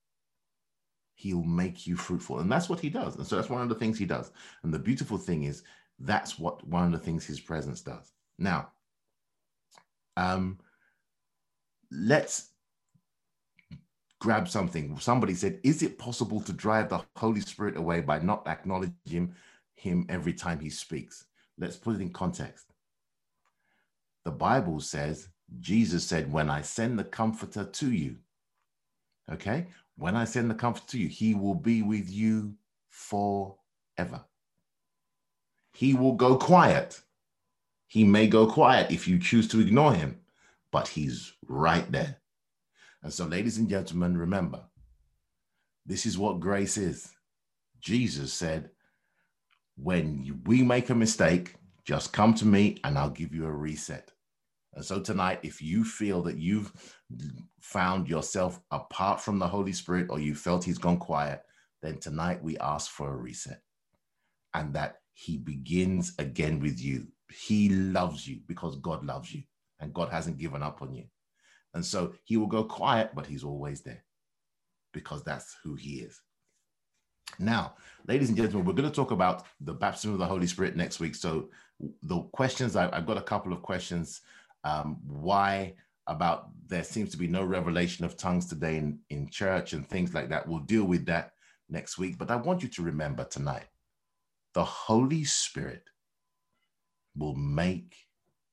he'll 1.15 1.43
make 1.43 1.87
you 1.87 1.97
fruitful. 1.97 2.41
And 2.41 2.51
that's 2.51 2.69
what 2.69 2.81
he 2.81 2.91
does. 2.91 3.17
And 3.17 3.27
so 3.27 3.37
that's 3.37 3.51
one 3.51 3.63
of 3.63 3.69
the 3.69 3.75
things 3.75 3.99
he 3.99 4.07
does. 4.07 4.31
And 4.63 4.73
the 4.73 4.79
beautiful 4.79 5.19
thing 5.19 5.45
is 5.45 5.63
that's 5.99 6.39
what 6.39 6.67
one 6.67 6.85
of 6.87 6.93
the 6.93 6.99
things 6.99 7.27
his 7.27 7.41
presence 7.41 7.81
does. 7.81 8.13
Now, 8.39 8.71
um, 10.17 10.59
let's 11.91 12.51
grab 14.21 14.49
something. 14.49 14.99
Somebody 15.01 15.35
said, 15.35 15.61
Is 15.65 15.83
it 15.83 15.99
possible 15.99 16.41
to 16.43 16.53
drive 16.53 16.89
the 16.89 17.03
Holy 17.17 17.41
Spirit 17.41 17.77
away 17.77 18.01
by 18.01 18.21
not 18.21 18.47
acknowledging 18.47 19.35
him 19.75 20.07
every 20.09 20.35
time 20.35 20.61
he 20.61 20.71
speaks? 20.71 21.27
Let's 21.59 21.77
put 21.77 21.97
it 21.97 22.03
in 22.03 22.13
context. 22.13 22.67
The 24.25 24.31
Bible 24.33 24.81
says, 24.81 25.29
Jesus 25.61 26.05
said, 26.05 26.33
When 26.33 26.51
I 26.51 26.63
send 26.63 26.99
the 26.99 27.05
Comforter 27.05 27.65
to 27.65 27.93
you, 27.93 28.17
okay, 29.31 29.67
when 29.97 30.17
I 30.17 30.25
send 30.25 30.51
the 30.51 30.55
Comforter 30.55 30.87
to 30.89 30.99
you, 30.99 31.09
he 31.09 31.35
will 31.35 31.55
be 31.55 31.83
with 31.83 32.11
you 32.11 32.55
forever. 32.89 34.25
He 35.73 35.95
will 35.95 36.15
go 36.15 36.37
quiet. 36.37 37.01
He 37.87 38.05
may 38.05 38.27
go 38.27 38.47
quiet 38.47 38.91
if 38.91 39.09
you 39.09 39.19
choose 39.19 39.49
to 39.49 39.61
ignore 39.61 39.95
him, 39.95 40.21
but 40.71 40.89
he's 40.89 41.33
right 41.47 41.91
there. 41.91 42.17
And 43.03 43.13
so, 43.13 43.25
ladies 43.25 43.59
and 43.59 43.69
gentlemen, 43.69 44.19
remember, 44.19 44.63
this 45.87 46.05
is 46.05 46.19
what 46.19 46.41
grace 46.41 46.77
is. 46.77 47.11
Jesus 47.81 48.33
said, 48.33 48.71
when 49.77 50.43
we 50.45 50.63
make 50.63 50.91
a 50.91 50.95
mistake, 50.95 51.55
just 51.85 52.13
come 52.13 52.35
to 52.35 52.45
me 52.45 52.79
and 52.85 52.99
I'll 52.99 53.11
give 53.11 53.33
you 53.33 53.47
a 53.47 53.53
reset. 53.53 54.11
And 54.79 54.85
so 54.85 55.01
tonight, 55.01 55.41
if 55.43 55.61
you 55.61 55.83
feel 55.83 56.23
that 56.23 56.39
you've 56.39 56.73
found 57.61 58.09
yourself 58.09 58.61
apart 58.71 59.21
from 59.21 59.41
the 59.41 59.49
Holy 59.49 59.73
Spirit 59.73 60.07
or 60.09 60.21
you 60.21 60.37
felt 60.37 60.63
he's 60.63 60.79
gone 60.79 60.99
quiet, 60.99 61.43
then 61.83 61.99
tonight 61.99 62.41
we 62.45 62.57
ask 62.59 62.89
for 62.89 63.13
a 63.13 63.17
reset 63.17 63.61
and 64.55 64.73
that 64.75 65.01
he 65.15 65.37
begins 65.37 66.15
again 66.21 66.61
with 66.61 66.81
you. 66.81 67.09
He 67.29 67.71
loves 67.71 68.29
you 68.29 68.39
because 68.47 68.77
God 68.77 69.05
loves 69.05 69.35
you 69.35 69.43
and 69.81 69.93
God 69.93 70.11
hasn't 70.11 70.39
given 70.39 70.63
up 70.63 70.81
on 70.81 70.95
you. 70.95 71.07
And 71.75 71.85
so 71.85 72.15
he 72.23 72.37
will 72.37 72.47
go 72.47 72.63
quiet, 72.63 73.11
but 73.17 73.27
he's 73.27 73.43
always 73.43 73.81
there 73.81 74.05
because 74.93 75.25
that's 75.25 75.57
who 75.65 75.75
he 75.75 75.95
is. 75.95 76.21
Now, 77.41 77.75
ladies 78.07 78.29
and 78.29 78.37
gentlemen, 78.37 78.65
we're 78.65 78.75
going 78.75 78.89
to 78.89 78.95
talk 78.95 79.11
about 79.11 79.45
the 79.61 79.75
baptism 79.75 80.13
of 80.13 80.21
the 80.21 80.27
Holy 80.27 80.47
Spirit 80.47 80.77
next 80.77 81.01
week. 81.01 81.17
So, 81.17 81.49
the 82.03 82.21
questions 82.33 82.77
I, 82.77 82.95
have 82.95 83.07
got 83.07 83.19
a 83.19 83.23
couple 83.23 83.53
of 83.53 83.63
questions. 83.63 84.21
Um, 84.65 84.99
why 85.07 85.75
about 86.07 86.51
there 86.67 86.85
seems 86.85 87.11
to 87.11 87.17
be 87.19 87.29
no 87.29 87.45
revelation 87.45 88.05
of 88.05 88.17
tongues 88.17 88.47
today 88.47 88.77
in, 88.77 88.99
in 89.11 89.29
church 89.31 89.73
and 89.73 89.89
things 89.89 90.15
like 90.15 90.29
that? 90.31 90.49
We'll 90.49 90.61
deal 90.61 90.85
with 90.85 91.07
that 91.07 91.33
next 91.69 91.99
week. 91.99 92.19
But 92.19 92.31
I 92.31 92.37
want 92.37 92.63
you 92.63 92.69
to 92.71 92.83
remember 92.83 93.25
tonight 93.25 93.67
the 94.55 94.65
Holy 94.65 95.25
Spirit 95.25 95.85
will 97.17 97.35
make 97.35 97.97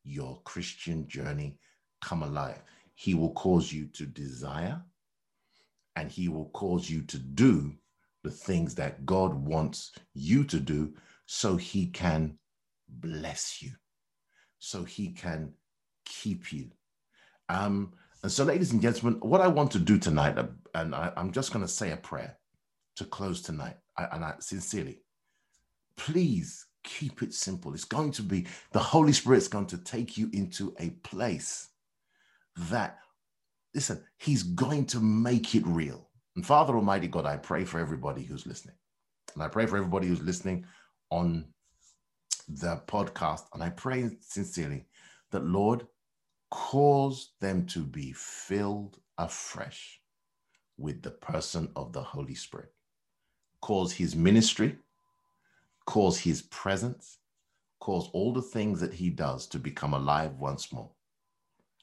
your 0.03 0.41
Christian 0.43 1.07
journey 1.07 1.57
come 2.01 2.23
alive. 2.23 2.61
He 2.95 3.13
will 3.13 3.33
cause 3.33 3.71
you 3.73 3.87
to 3.93 4.05
desire 4.05 4.81
and 5.95 6.09
he 6.09 6.27
will 6.29 6.49
cause 6.49 6.89
you 6.89 7.01
to 7.03 7.17
do 7.17 7.73
the 8.23 8.31
things 8.31 8.75
that 8.75 9.05
God 9.05 9.33
wants 9.33 9.93
you 10.13 10.43
to 10.45 10.59
do 10.59 10.93
so 11.25 11.57
he 11.57 11.87
can 11.87 12.37
bless 12.89 13.61
you, 13.61 13.71
so 14.59 14.83
he 14.83 15.09
can 15.11 15.53
keep 16.05 16.53
you. 16.53 16.71
Um, 17.49 17.93
and 18.23 18.31
so, 18.31 18.43
ladies 18.43 18.71
and 18.71 18.81
gentlemen, 18.81 19.19
what 19.19 19.41
I 19.41 19.47
want 19.47 19.71
to 19.71 19.79
do 19.79 19.99
tonight, 19.99 20.37
uh, 20.37 20.47
and 20.73 20.95
I, 20.95 21.11
am 21.15 21.31
just 21.31 21.53
going 21.53 21.63
to 21.63 21.71
say 21.71 21.91
a 21.91 21.97
prayer 21.97 22.37
to 22.95 23.05
close 23.05 23.41
tonight, 23.41 23.75
I, 23.97 24.07
and 24.11 24.23
I 24.23 24.33
sincerely, 24.39 25.01
please 25.97 26.65
keep 26.83 27.21
it 27.21 27.33
simple. 27.33 27.73
It's 27.73 27.83
going 27.83 28.11
to 28.13 28.23
be 28.23 28.47
the 28.71 28.79
Holy 28.79 29.13
Spirit's 29.13 29.47
going 29.47 29.67
to 29.67 29.77
take 29.77 30.17
you 30.17 30.29
into 30.33 30.73
a 30.79 30.89
place 31.03 31.69
that, 32.69 32.97
listen, 33.73 34.03
He's 34.17 34.43
going 34.43 34.85
to 34.87 34.99
make 34.99 35.53
it 35.53 35.65
real. 35.65 36.09
And 36.35 36.45
Father 36.45 36.75
Almighty 36.75 37.07
God, 37.07 37.25
I 37.25 37.37
pray 37.37 37.63
for 37.63 37.79
everybody 37.79 38.23
who's 38.23 38.45
listening. 38.45 38.75
And 39.35 39.43
I 39.43 39.47
pray 39.47 39.65
for 39.65 39.77
everybody 39.77 40.07
who's 40.07 40.21
listening 40.21 40.65
on 41.11 41.45
the 42.47 42.81
podcast. 42.87 43.43
And 43.53 43.61
I 43.61 43.69
pray 43.69 44.09
sincerely 44.21 44.85
that, 45.31 45.45
Lord, 45.45 45.85
cause 46.55 47.33
them 47.41 47.65
to 47.65 47.83
be 47.83 48.13
filled 48.13 48.97
afresh 49.17 49.99
with 50.77 51.01
the 51.01 51.11
person 51.11 51.69
of 51.75 51.91
the 51.91 52.01
Holy 52.01 52.33
Spirit. 52.33 52.71
Cause 53.59 53.91
his 53.91 54.15
ministry, 54.15 54.77
cause 55.85 56.17
his 56.17 56.43
presence, 56.43 57.17
cause 57.81 58.09
all 58.13 58.31
the 58.31 58.41
things 58.41 58.79
that 58.79 58.93
he 58.93 59.09
does 59.09 59.47
to 59.47 59.59
become 59.59 59.93
alive 59.93 60.39
once 60.39 60.71
more. 60.71 60.91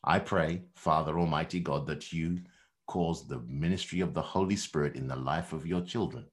I 0.04 0.20
pray, 0.20 0.62
Father 0.74 1.18
Almighty 1.18 1.60
God, 1.60 1.86
that 1.88 2.10
you 2.10 2.40
cause 2.86 3.28
the 3.28 3.40
ministry 3.40 4.00
of 4.00 4.14
the 4.14 4.22
Holy 4.22 4.56
Spirit 4.56 4.96
in 4.96 5.06
the 5.06 5.16
life 5.16 5.52
of 5.52 5.66
your 5.66 5.82
children 5.82 6.24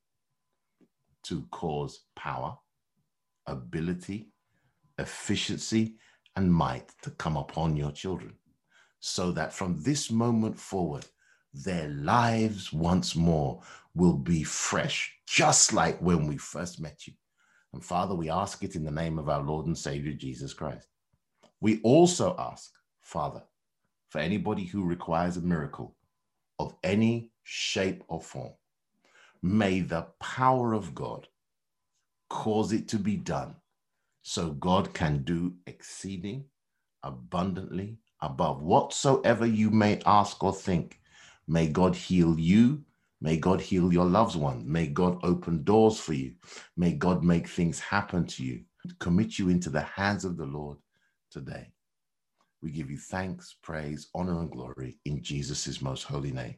to 1.23 1.45
cause 1.51 2.05
power, 2.15 2.57
ability, 3.47 4.29
efficiency, 4.97 5.97
and 6.39 6.53
might 6.53 6.89
to 7.01 7.09
come 7.11 7.35
upon 7.35 7.75
your 7.75 7.91
children, 7.91 8.33
so 9.01 9.29
that 9.29 9.51
from 9.51 9.83
this 9.83 10.09
moment 10.09 10.57
forward, 10.57 11.05
their 11.53 11.89
lives 11.89 12.71
once 12.71 13.13
more 13.13 13.61
will 13.93 14.13
be 14.13 14.41
fresh, 14.43 15.13
just 15.27 15.73
like 15.73 15.99
when 15.99 16.27
we 16.27 16.37
first 16.37 16.79
met 16.79 17.05
you. 17.05 17.13
And 17.73 17.83
Father, 17.83 18.15
we 18.15 18.29
ask 18.29 18.63
it 18.63 18.75
in 18.77 18.85
the 18.85 18.91
name 18.91 19.19
of 19.19 19.27
our 19.27 19.43
Lord 19.43 19.65
and 19.65 19.77
Savior 19.77 20.13
Jesus 20.13 20.53
Christ. 20.53 20.87
We 21.59 21.81
also 21.81 22.37
ask, 22.39 22.71
Father, 23.01 23.43
for 24.07 24.19
anybody 24.19 24.63
who 24.63 24.85
requires 24.85 25.35
a 25.35 25.41
miracle 25.41 25.97
of 26.57 26.73
any 26.85 27.31
shape 27.43 28.01
or 28.07 28.21
form, 28.21 28.53
may 29.41 29.81
the 29.81 30.07
power 30.21 30.71
of 30.71 30.95
God 30.95 31.27
cause 32.29 32.71
it 32.71 32.87
to 32.87 32.97
be 32.97 33.17
done 33.17 33.57
so 34.29 34.51
God 34.51 34.93
can 34.93 35.23
do 35.23 35.55
exceeding 35.65 36.45
abundantly 37.03 37.97
above 38.21 38.61
whatsoever 38.61 39.45
you 39.45 39.71
may 39.71 39.99
ask 40.05 40.43
or 40.43 40.53
think. 40.53 40.99
May 41.47 41.67
God 41.67 41.95
heal 41.95 42.39
you 42.39 42.83
May 43.21 43.37
God 43.37 43.59
heal 43.59 43.91
your 43.91 44.05
loved 44.05 44.35
one. 44.35 44.63
May 44.71 44.87
God 44.87 45.19
open 45.23 45.63
doors 45.63 45.99
for 45.99 46.13
you. 46.13 46.35
May 46.77 46.93
God 46.93 47.23
make 47.23 47.47
things 47.49 47.79
happen 47.79 48.25
to 48.27 48.43
you. 48.43 48.61
Commit 48.99 49.37
you 49.37 49.49
into 49.49 49.69
the 49.69 49.81
hands 49.81 50.23
of 50.23 50.37
the 50.37 50.45
Lord 50.45 50.77
today. 51.29 51.73
We 52.61 52.71
give 52.71 52.89
you 52.89 52.97
thanks, 52.97 53.57
praise, 53.61 54.07
honor, 54.15 54.39
and 54.39 54.49
glory 54.49 54.99
in 55.05 55.21
Jesus' 55.21 55.81
most 55.81 56.03
holy 56.03 56.31
name. 56.31 56.55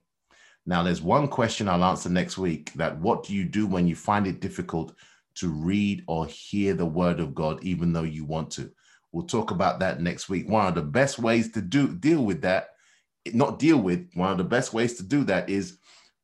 Now, 0.68 0.84
there's 0.84 1.02
one 1.02 1.28
question 1.28 1.68
I'll 1.68 1.84
answer 1.84 2.10
next 2.10 2.38
week 2.38 2.72
that 2.76 3.00
what 3.00 3.24
do 3.24 3.34
you 3.34 3.46
do 3.46 3.66
when 3.66 3.88
you 3.88 3.96
find 3.96 4.28
it 4.28 4.40
difficult 4.40 4.94
to 5.36 5.50
read 5.50 6.04
or 6.08 6.26
hear 6.26 6.74
the 6.74 6.86
word 6.86 7.20
of 7.20 7.36
God, 7.36 7.64
even 7.64 7.94
though 7.94 8.04
you 8.04 8.26
want 8.26 8.52
to? 8.52 8.72
We'll 9.12 9.26
talk 9.26 9.52
about 9.52 9.80
that 9.80 10.02
next 10.02 10.30
week. 10.30 10.48
One 10.48 10.68
of 10.68 10.76
the 10.76 10.82
best 10.82 11.20
ways 11.20 11.52
to 11.52 11.62
do 11.62 11.94
deal 11.94 12.24
with 12.24 12.42
that, 12.42 12.70
not 13.34 13.60
deal 13.60 13.78
with, 13.78 14.10
one 14.14 14.32
of 14.32 14.38
the 14.38 14.44
best 14.44 14.74
ways 14.74 14.96
to 14.96 15.04
do 15.04 15.24
that 15.26 15.50
is 15.50 15.78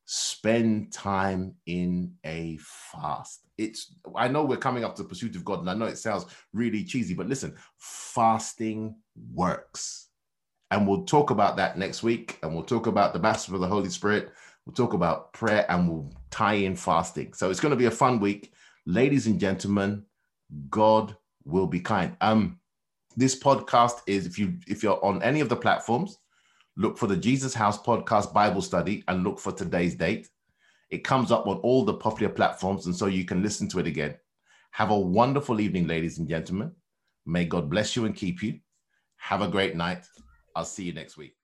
spend 0.06 0.90
time 0.90 1.54
in 1.66 2.14
a 2.24 2.58
fast. 2.62 3.40
It's 3.58 3.94
I 4.16 4.28
know 4.28 4.44
we're 4.44 4.56
coming 4.56 4.84
up 4.84 4.96
to 4.96 5.02
the 5.02 5.08
pursuit 5.08 5.36
of 5.36 5.44
God, 5.44 5.60
and 5.60 5.68
I 5.68 5.74
know 5.74 5.86
it 5.86 5.98
sounds 5.98 6.26
really 6.52 6.84
cheesy, 6.84 7.14
but 7.14 7.28
listen, 7.28 7.54
fasting 7.76 8.96
works. 9.34 10.06
And 10.70 10.86
we'll 10.86 11.04
talk 11.04 11.30
about 11.30 11.56
that 11.56 11.76
next 11.76 12.02
week, 12.02 12.38
and 12.42 12.54
we'll 12.54 12.64
talk 12.64 12.86
about 12.86 13.12
the 13.12 13.18
baptism 13.18 13.54
of 13.54 13.60
the 13.60 13.66
Holy 13.66 13.90
Spirit. 13.90 14.32
We'll 14.68 14.74
talk 14.74 14.92
about 14.92 15.32
prayer 15.32 15.64
and 15.70 15.88
we'll 15.88 16.12
tie 16.30 16.52
in 16.52 16.76
fasting. 16.76 17.32
So 17.32 17.50
it's 17.50 17.58
going 17.58 17.70
to 17.70 17.76
be 17.76 17.86
a 17.86 17.90
fun 17.90 18.20
week. 18.20 18.52
Ladies 18.88 19.26
and 19.26 19.38
gentlemen, 19.38 20.02
God 20.70 21.14
will 21.44 21.66
be 21.66 21.78
kind. 21.78 22.16
Um, 22.22 22.58
this 23.18 23.38
podcast 23.38 24.00
is 24.06 24.24
if 24.24 24.38
you 24.38 24.54
if 24.66 24.82
you're 24.82 25.04
on 25.04 25.22
any 25.22 25.40
of 25.40 25.50
the 25.50 25.56
platforms, 25.56 26.16
look 26.78 26.96
for 26.96 27.06
the 27.06 27.14
Jesus 27.14 27.52
House 27.52 27.78
Podcast 27.78 28.32
Bible 28.32 28.62
Study 28.62 29.04
and 29.06 29.24
look 29.24 29.38
for 29.38 29.52
today's 29.52 29.94
date. 29.94 30.30
It 30.88 31.04
comes 31.04 31.30
up 31.30 31.46
on 31.46 31.58
all 31.58 31.84
the 31.84 31.92
popular 31.92 32.32
platforms, 32.32 32.86
and 32.86 32.96
so 32.96 33.08
you 33.08 33.26
can 33.26 33.42
listen 33.42 33.68
to 33.68 33.78
it 33.78 33.86
again. 33.86 34.16
Have 34.70 34.88
a 34.90 34.98
wonderful 34.98 35.60
evening, 35.60 35.86
ladies 35.86 36.18
and 36.18 36.26
gentlemen. 36.26 36.72
May 37.26 37.44
God 37.44 37.68
bless 37.68 37.94
you 37.94 38.06
and 38.06 38.16
keep 38.16 38.42
you. 38.42 38.58
Have 39.18 39.42
a 39.42 39.48
great 39.48 39.76
night. 39.76 40.06
I'll 40.56 40.64
see 40.64 40.84
you 40.84 40.94
next 40.94 41.18
week. 41.18 41.37